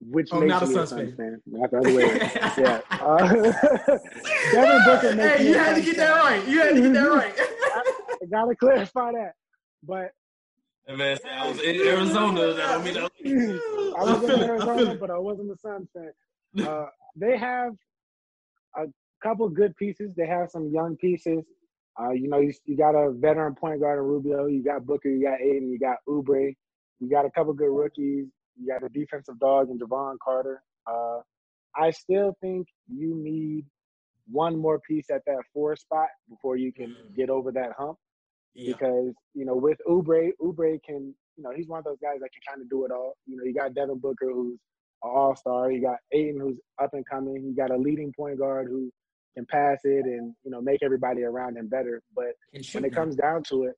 [0.00, 1.16] which Oh, makes not a me Suns a Suns fan.
[1.16, 1.42] fan.
[1.46, 2.04] Not the other way.
[2.58, 2.80] yeah.
[2.90, 3.28] Uh,
[4.52, 6.48] Devin Booker makes Hey, me you a had to Suns get that right.
[6.48, 7.34] You had to get that right.
[8.22, 9.32] I gotta clarify that.
[9.82, 10.10] But
[10.86, 12.52] And man, I was in Arizona.
[12.54, 13.94] That don't mean that.
[13.98, 14.34] I I was in it.
[14.34, 16.12] I feel Arizona, but I wasn't a Suns fan.
[16.66, 16.86] Uh,
[17.16, 17.72] they have
[18.76, 18.84] a
[19.22, 20.12] couple good pieces.
[20.16, 21.44] They have some young pieces.
[21.98, 24.46] Uh, you know, you, you got a veteran point guard in Rubio.
[24.46, 25.08] You got Booker.
[25.08, 25.70] You got Ayton.
[25.70, 26.54] You got Oubre.
[27.00, 28.26] You got a couple good rookies.
[28.58, 30.62] You got a defensive dog in Jevon Carter.
[30.86, 31.20] Uh,
[31.74, 33.64] I still think you need
[34.30, 37.98] one more piece at that four spot before you can get over that hump
[38.54, 38.72] Yeah.
[38.72, 42.30] because you know with Oubre, Oubre can you know he's one of those guys that
[42.32, 43.14] can kind of do it all.
[43.26, 44.58] You know, you got Devin Booker who's
[45.02, 45.70] an all star.
[45.70, 47.36] You got Ayton who's up and coming.
[47.44, 48.90] You got a leading point guard who
[49.36, 52.02] can pass it and you know make everybody around him better.
[52.14, 52.32] But
[52.72, 53.74] when it comes down to it,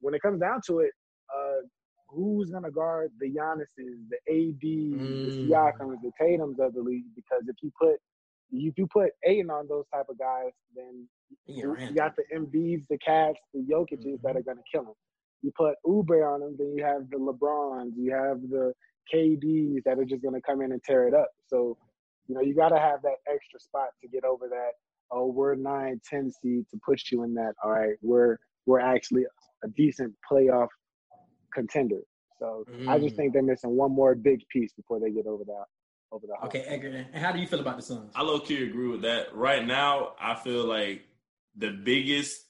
[0.00, 0.92] when it comes down to it,
[1.36, 1.66] uh,
[2.16, 5.24] who's gonna guard the Giannis's, the AD, Mm.
[5.24, 7.04] the Siakams, the Tatum's of the league?
[7.14, 7.96] Because if you put
[8.52, 11.08] if you put Ayton on those type of guys, then
[11.46, 14.94] Yeah, you got the Embiids, the Cats, the Jokic's that are going to kill him.
[15.42, 18.72] You put Oubre on them, then you have the LeBrons, you have the
[19.12, 21.28] KDs that are just going to come in and tear it up.
[21.48, 21.76] So,
[22.28, 24.72] you know, you got to have that extra spot to get over that.
[25.10, 27.54] Oh, we're nine, ten seed to put you in that.
[27.64, 29.24] All right, we're we're actually
[29.64, 30.68] a decent playoff
[31.56, 32.02] contender.
[32.38, 33.16] So I just Mm.
[33.16, 35.64] think they're missing one more big piece before they get over that
[36.12, 36.46] over the hump.
[36.54, 36.88] Okay, Edgar.
[37.12, 38.12] And how do you feel about the Suns?
[38.14, 39.34] I low key agree with that.
[39.34, 41.02] Right now, I feel like
[41.56, 42.42] the biggest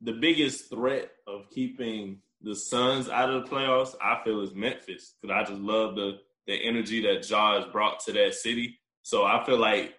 [0.00, 5.14] the biggest threat of keeping the Suns out of the playoffs, I feel, is Memphis
[5.20, 8.80] because I just love the the energy that Jaws brought to that city.
[9.02, 9.94] So I feel like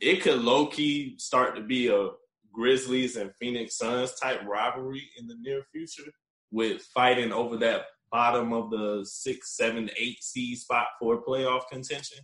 [0.00, 2.10] it could low key start to be a
[2.52, 6.10] Grizzlies and Phoenix Suns type rivalry in the near future
[6.50, 12.18] with fighting over that bottom of the six, seven, eight seed spot for playoff contention.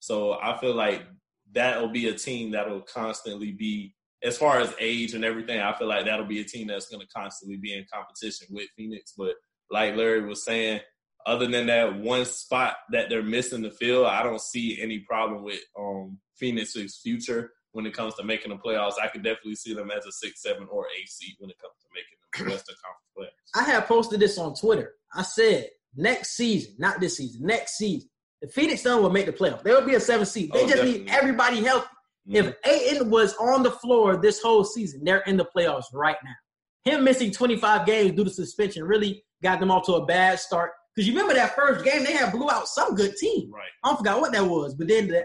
[0.00, 1.06] So I feel like
[1.52, 5.88] that'll be a team that'll constantly be, as far as age and everything, I feel
[5.88, 9.14] like that'll be a team that's going to constantly be in competition with Phoenix.
[9.16, 9.34] But
[9.70, 10.80] like Larry was saying,
[11.26, 15.42] other than that one spot that they're missing the field, I don't see any problem
[15.44, 19.00] with um, Phoenix's future when it comes to making the playoffs.
[19.02, 21.74] I could definitely see them as a six, seven, or eight seed when it comes
[21.80, 23.60] to making the Western Conference playoffs.
[23.60, 24.92] I have posted this on Twitter.
[25.14, 28.08] I said next season, not this season, next season,
[28.42, 29.62] the Phoenix Suns will make the playoffs.
[29.62, 30.50] They will be a seven seed.
[30.52, 30.98] They Oh, just definitely.
[31.00, 31.88] need everybody healthy.
[32.28, 32.34] Mm.
[32.36, 36.34] If Ayton was on the floor this whole season, they're in the playoffs right now.
[36.92, 40.70] Him missing 25 games due to suspension really got them off to a bad start.
[40.94, 43.50] Because you remember that first game, they had blew out some good team.
[43.52, 43.68] Right.
[43.84, 44.74] I don't forgot what that was.
[44.74, 45.24] But then the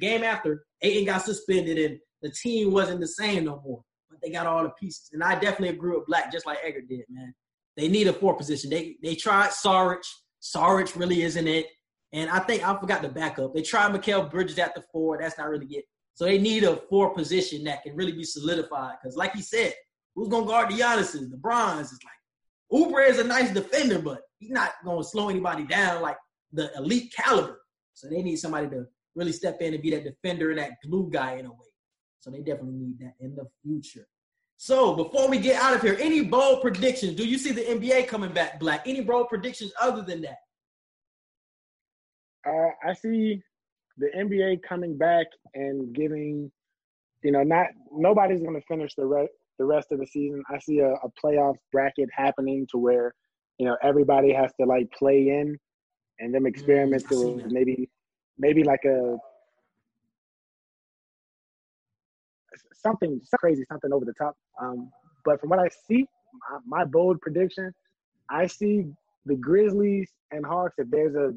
[0.00, 3.82] game after, Ayton got suspended and the team wasn't the same no more.
[4.22, 5.10] They got all the pieces.
[5.12, 7.34] And I definitely agree with Black, just like Edgar did, man.
[7.76, 8.70] They need a four position.
[8.70, 10.02] They they tried Saric.
[10.42, 11.66] Saric really isn't it.
[12.12, 13.54] And I think I forgot the backup.
[13.54, 15.18] They tried Mikal Bridges at the four.
[15.18, 15.84] That's not really it.
[16.14, 18.96] So they need a four position that can really be solidified.
[19.02, 19.72] Because like he said,
[20.14, 21.90] who's gonna guard the Giannis's, the Brons?
[21.90, 26.18] Is like Oubre is a nice defender, but he's not gonna slow anybody down like
[26.52, 27.60] the elite caliber.
[27.94, 31.08] So they need somebody to really step in and be that defender and that glue
[31.10, 31.58] guy in a way.
[32.20, 34.06] So they definitely need that in the future.
[34.62, 37.16] So before we get out of here, any bold predictions?
[37.16, 38.86] Do you see the NBA coming back black?
[38.86, 40.38] Any bold predictions other than that?
[42.48, 43.42] Uh, I see
[43.98, 46.48] the NBA coming back and giving,
[47.24, 50.44] you know, not nobody's going to finish the rest the rest of the season.
[50.48, 53.16] I see a, a playoff bracket happening to where,
[53.58, 55.58] you know, everybody has to like play in,
[56.20, 57.90] and them experiment Mm, to maybe
[58.38, 59.16] maybe like a
[62.82, 64.36] something crazy, something over the top.
[64.60, 64.90] Um,
[65.24, 66.06] but from what I see,
[66.50, 67.72] my, my bold prediction,
[68.30, 68.86] I see
[69.26, 70.74] the Grizzlies and Hawks.
[70.78, 71.34] If there's a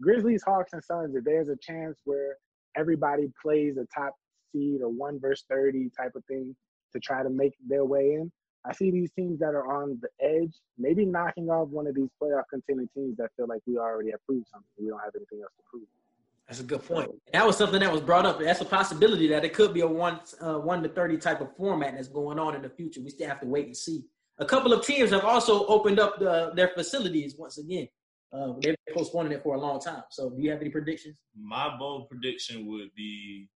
[0.00, 2.36] Grizzlies, Hawks, and Suns, if there's a chance where
[2.76, 4.14] everybody plays a top
[4.52, 6.56] seed or one versus thirty type of thing
[6.92, 8.32] to try to make their way in,
[8.64, 12.10] I see these teams that are on the edge, maybe knocking off one of these
[12.20, 14.68] playoff contending teams that feel like we already have proved something.
[14.78, 16.01] We don't have anything else to prove.
[16.48, 17.10] That's a good point.
[17.32, 18.40] That was something that was brought up.
[18.40, 21.56] That's a possibility that it could be a one uh, one to thirty type of
[21.56, 23.00] format that's going on in the future.
[23.00, 24.04] We still have to wait and see.
[24.38, 27.86] A couple of teams have also opened up the, their facilities once again.
[28.32, 30.02] Uh, they've been postponing it for a long time.
[30.10, 31.18] So, do you have any predictions?
[31.38, 33.48] My bold prediction would be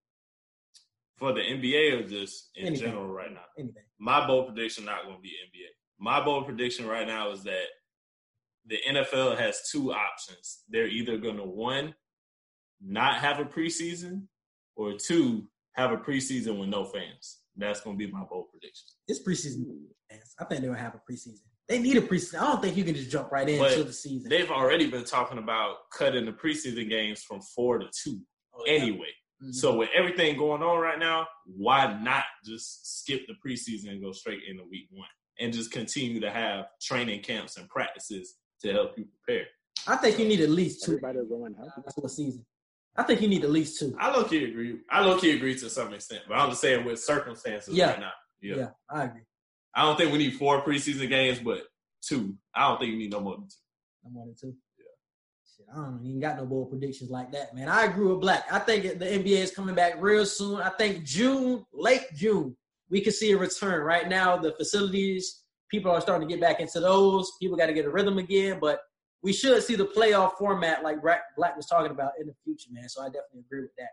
[1.17, 2.89] for the NBA or just in Anything.
[2.89, 3.41] general right now.
[3.59, 3.83] Anything?
[3.99, 5.69] My bold prediction not going to be NBA.
[5.99, 7.65] My bold prediction right now is that
[8.67, 10.63] the NFL has two options.
[10.69, 11.95] They're either going to one,
[12.85, 14.23] not have a preseason,
[14.77, 17.39] or two, have a preseason with no fans.
[17.57, 18.85] That's going to be my bold prediction.
[19.09, 19.65] It's preseason.
[20.11, 20.35] fans.
[20.39, 21.41] I think they'll have a preseason.
[21.69, 22.41] They need a preseason.
[22.41, 24.29] I don't think you can just jump right But into the season.
[24.29, 28.21] They've already been talking about cutting the preseason games from four to two
[28.55, 28.73] Oh, yeah.
[28.73, 29.09] anyway.
[29.43, 29.55] Mhm.
[29.55, 34.13] So with everything going on right now, why not just skip the preseason and go
[34.13, 35.09] straight into week one
[35.41, 39.47] and just continue to have training camps and practices to help you prepare?
[39.87, 42.01] I think you need at least two Everybody will go healthy.
[42.01, 42.47] to a season.
[42.99, 43.95] I think you need at least two.
[43.99, 44.79] I low key agree.
[44.91, 47.91] I low key agree to some extent, but I'm just saying with circumstances Yeah.
[47.91, 48.13] right now.
[48.41, 48.57] Yeah.
[48.57, 49.23] Yeah, I agree.
[49.75, 51.63] I don't think we need four preseason games, but
[52.03, 52.35] two.
[52.55, 53.55] I don't think you need no more than two.
[54.07, 54.55] I'm one and two.
[55.57, 57.69] Shit, I don't even got no bold predictions like that, man.
[57.69, 58.45] I agree with Black.
[58.51, 60.61] I think the NBA is coming back real soon.
[60.61, 62.57] I think June, late June,
[62.91, 63.83] we can see a return.
[63.83, 67.31] Right now, the facilities, people are starting to get back into those.
[67.41, 68.81] People got to get a rhythm again, but
[69.27, 72.89] we should see the playoff format like Black was talking about in the future, man.
[72.89, 73.91] So I definitely agree with that.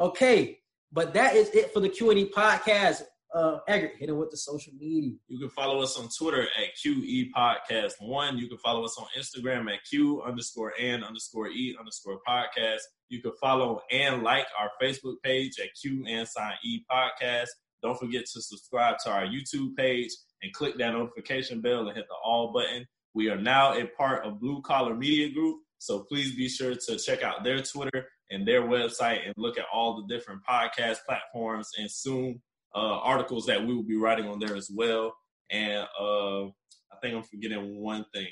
[0.00, 0.60] Okay,
[0.92, 3.02] but that is it for the Q and E podcast.
[3.34, 5.10] Uh, Edgar, hit him with the social media.
[5.26, 8.38] You can follow us on Twitter at QE Podcast One.
[8.38, 12.78] You can follow us on Instagram at Q underscore and underscore E underscore podcast.
[13.08, 17.48] You can follow and like our Facebook page at Q and Sign E Podcast.
[17.82, 20.10] Don't forget to subscribe to our YouTube page
[20.44, 22.86] and click that notification bell and hit the all button.
[23.14, 26.96] We are now a part of Blue Collar Media Group, so please be sure to
[26.98, 31.70] check out their Twitter and their website and look at all the different podcast platforms
[31.78, 32.40] and soon
[32.74, 35.12] uh, articles that we will be writing on there as well.
[35.50, 38.28] And uh, I think I'm forgetting one thing.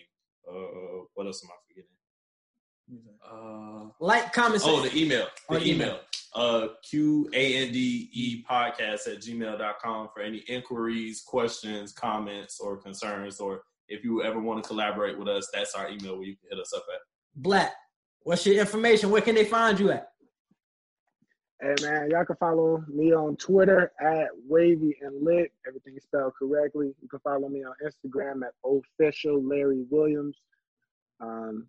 [0.48, 1.90] Uh, what else am I forgetting?
[3.28, 5.26] Uh, Like, comment, oh, the email.
[5.50, 5.72] The email.
[5.74, 6.00] email.
[6.34, 12.76] Uh, Q A N D E podcast at gmail.com for any inquiries, questions, comments, or
[12.76, 13.40] concerns.
[13.40, 16.50] Or if you ever want to collaborate with us, that's our email where you can
[16.50, 17.00] hit us up at.
[17.34, 17.72] Black.
[18.22, 19.10] What's your information?
[19.10, 20.08] Where can they find you at?
[21.60, 25.50] Hey man, y'all can follow me on Twitter at Wavy and Lit.
[25.66, 26.94] Everything is spelled correctly.
[27.02, 30.36] You can follow me on Instagram at official Larry Williams.
[31.20, 31.66] Um,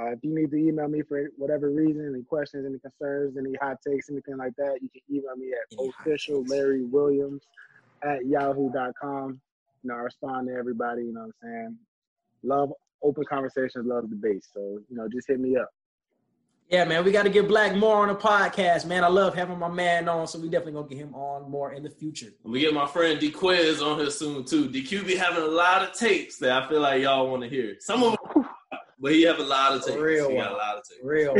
[0.00, 3.54] uh, if you need to email me for whatever reason, any questions, any concerns, any
[3.60, 6.42] hot takes, anything like that, you can email me at official.
[6.44, 7.42] Larry Williams
[8.02, 9.40] at yahoo.com.
[9.82, 11.76] You know, I respond to everybody, you know what I'm saying?
[12.44, 12.72] Love
[13.02, 14.44] open conversations, love the debate.
[14.52, 15.68] So, you know, just hit me up.
[16.68, 19.04] Yeah, man, we got to get Black more on the podcast, man.
[19.04, 21.82] I love having my man on, so we definitely gonna get him on more in
[21.82, 22.30] the future.
[22.44, 24.70] And we get my friend D Quiz on here soon too.
[24.70, 27.76] DQ be having a lot of tapes that I feel like y'all want to hear.
[27.80, 28.46] Some of them,
[28.98, 29.98] but he have a lot of tapes.
[29.98, 30.54] Real he got one.
[30.54, 31.00] a lot of tapes.
[31.04, 31.34] Real,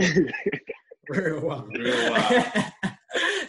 [1.09, 1.77] real wild.
[1.79, 2.45] Real wild.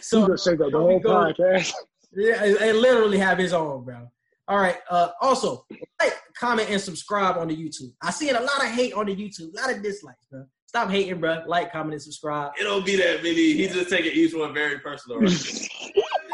[0.00, 1.72] So gonna shake up the whole Go- podcast.
[2.16, 4.10] Yeah, it, it literally have his own, bro.
[4.48, 4.76] All right.
[4.90, 5.64] Uh, also,
[6.00, 7.92] like, comment, and subscribe on the YouTube.
[8.02, 10.44] I seen a lot of hate on the YouTube, a lot of dislikes, bro.
[10.66, 11.42] Stop hating, bro.
[11.46, 12.52] Like, comment, and subscribe.
[12.60, 13.52] It don't be that many.
[13.54, 15.20] He's just taking each one very personal.
[15.20, 15.68] Right?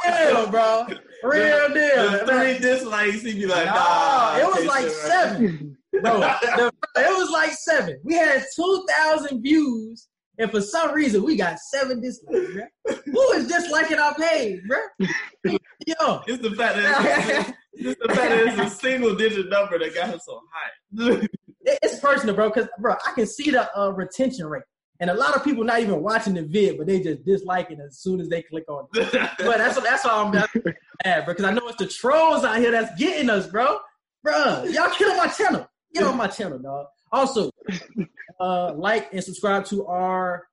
[0.09, 0.87] Real, bro.
[1.23, 2.11] Real deal.
[2.11, 4.39] The three dislikes, he'd be like, Nah, nah.
[4.39, 4.93] it was like right.
[4.93, 6.21] seven, bro.
[6.21, 8.01] The- it was like seven.
[8.03, 10.09] We had two thousand views,
[10.39, 12.97] and for some reason, we got seven dislikes, bro.
[13.05, 14.79] Who is disliking our page, bro?
[15.87, 16.23] Yo.
[16.27, 20.21] It's the fact that the fact that it's a single digit number that got him
[20.25, 21.27] so high.
[21.65, 22.49] it's personal, bro.
[22.49, 24.63] Because bro, I can see the uh, retention rate,
[24.99, 27.79] and a lot of people not even watching the vid, but they just dislike it
[27.85, 29.13] as soon as they click on it.
[29.39, 30.73] But that's that's all I'm mad, bro.
[31.27, 33.79] Because I know it's the trolls out here that's getting us, bro.
[34.23, 35.67] Bro, y'all kill my channel.
[35.95, 36.87] Get on my channel, dog.
[37.11, 37.51] Also,
[38.41, 40.47] uh, like and subscribe to our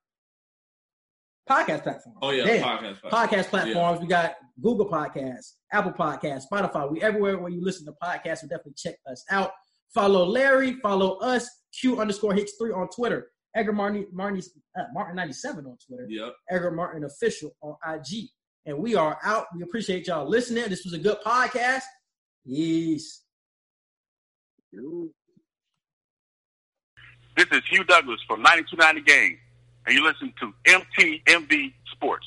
[1.48, 2.16] podcast platform.
[2.22, 2.64] oh yeah, Damn.
[2.64, 3.02] podcast.
[3.02, 4.02] podcast platforms.
[4.02, 6.92] We got Google Podcasts, Apple Podcasts, Spotify.
[6.92, 8.40] We everywhere where you listen to podcasts.
[8.40, 9.52] So definitely check us out.
[9.94, 10.74] Follow Larry.
[10.82, 11.50] Follow us.
[11.80, 13.28] Q underscore Hicks three on Twitter.
[13.56, 14.42] Edgar Martin Martin
[14.78, 16.06] uh, Martin ninety seven on Twitter.
[16.10, 16.34] Yep.
[16.50, 18.30] Edgar Martin official on IG.
[18.66, 19.46] And we are out.
[19.56, 20.66] We appreciate y'all listening.
[20.68, 21.84] This was a good podcast.
[22.44, 23.22] Yes.
[27.36, 29.38] This is Hugh Douglas from 9290 Game,
[29.88, 32.26] and you listen to MTMB Sports.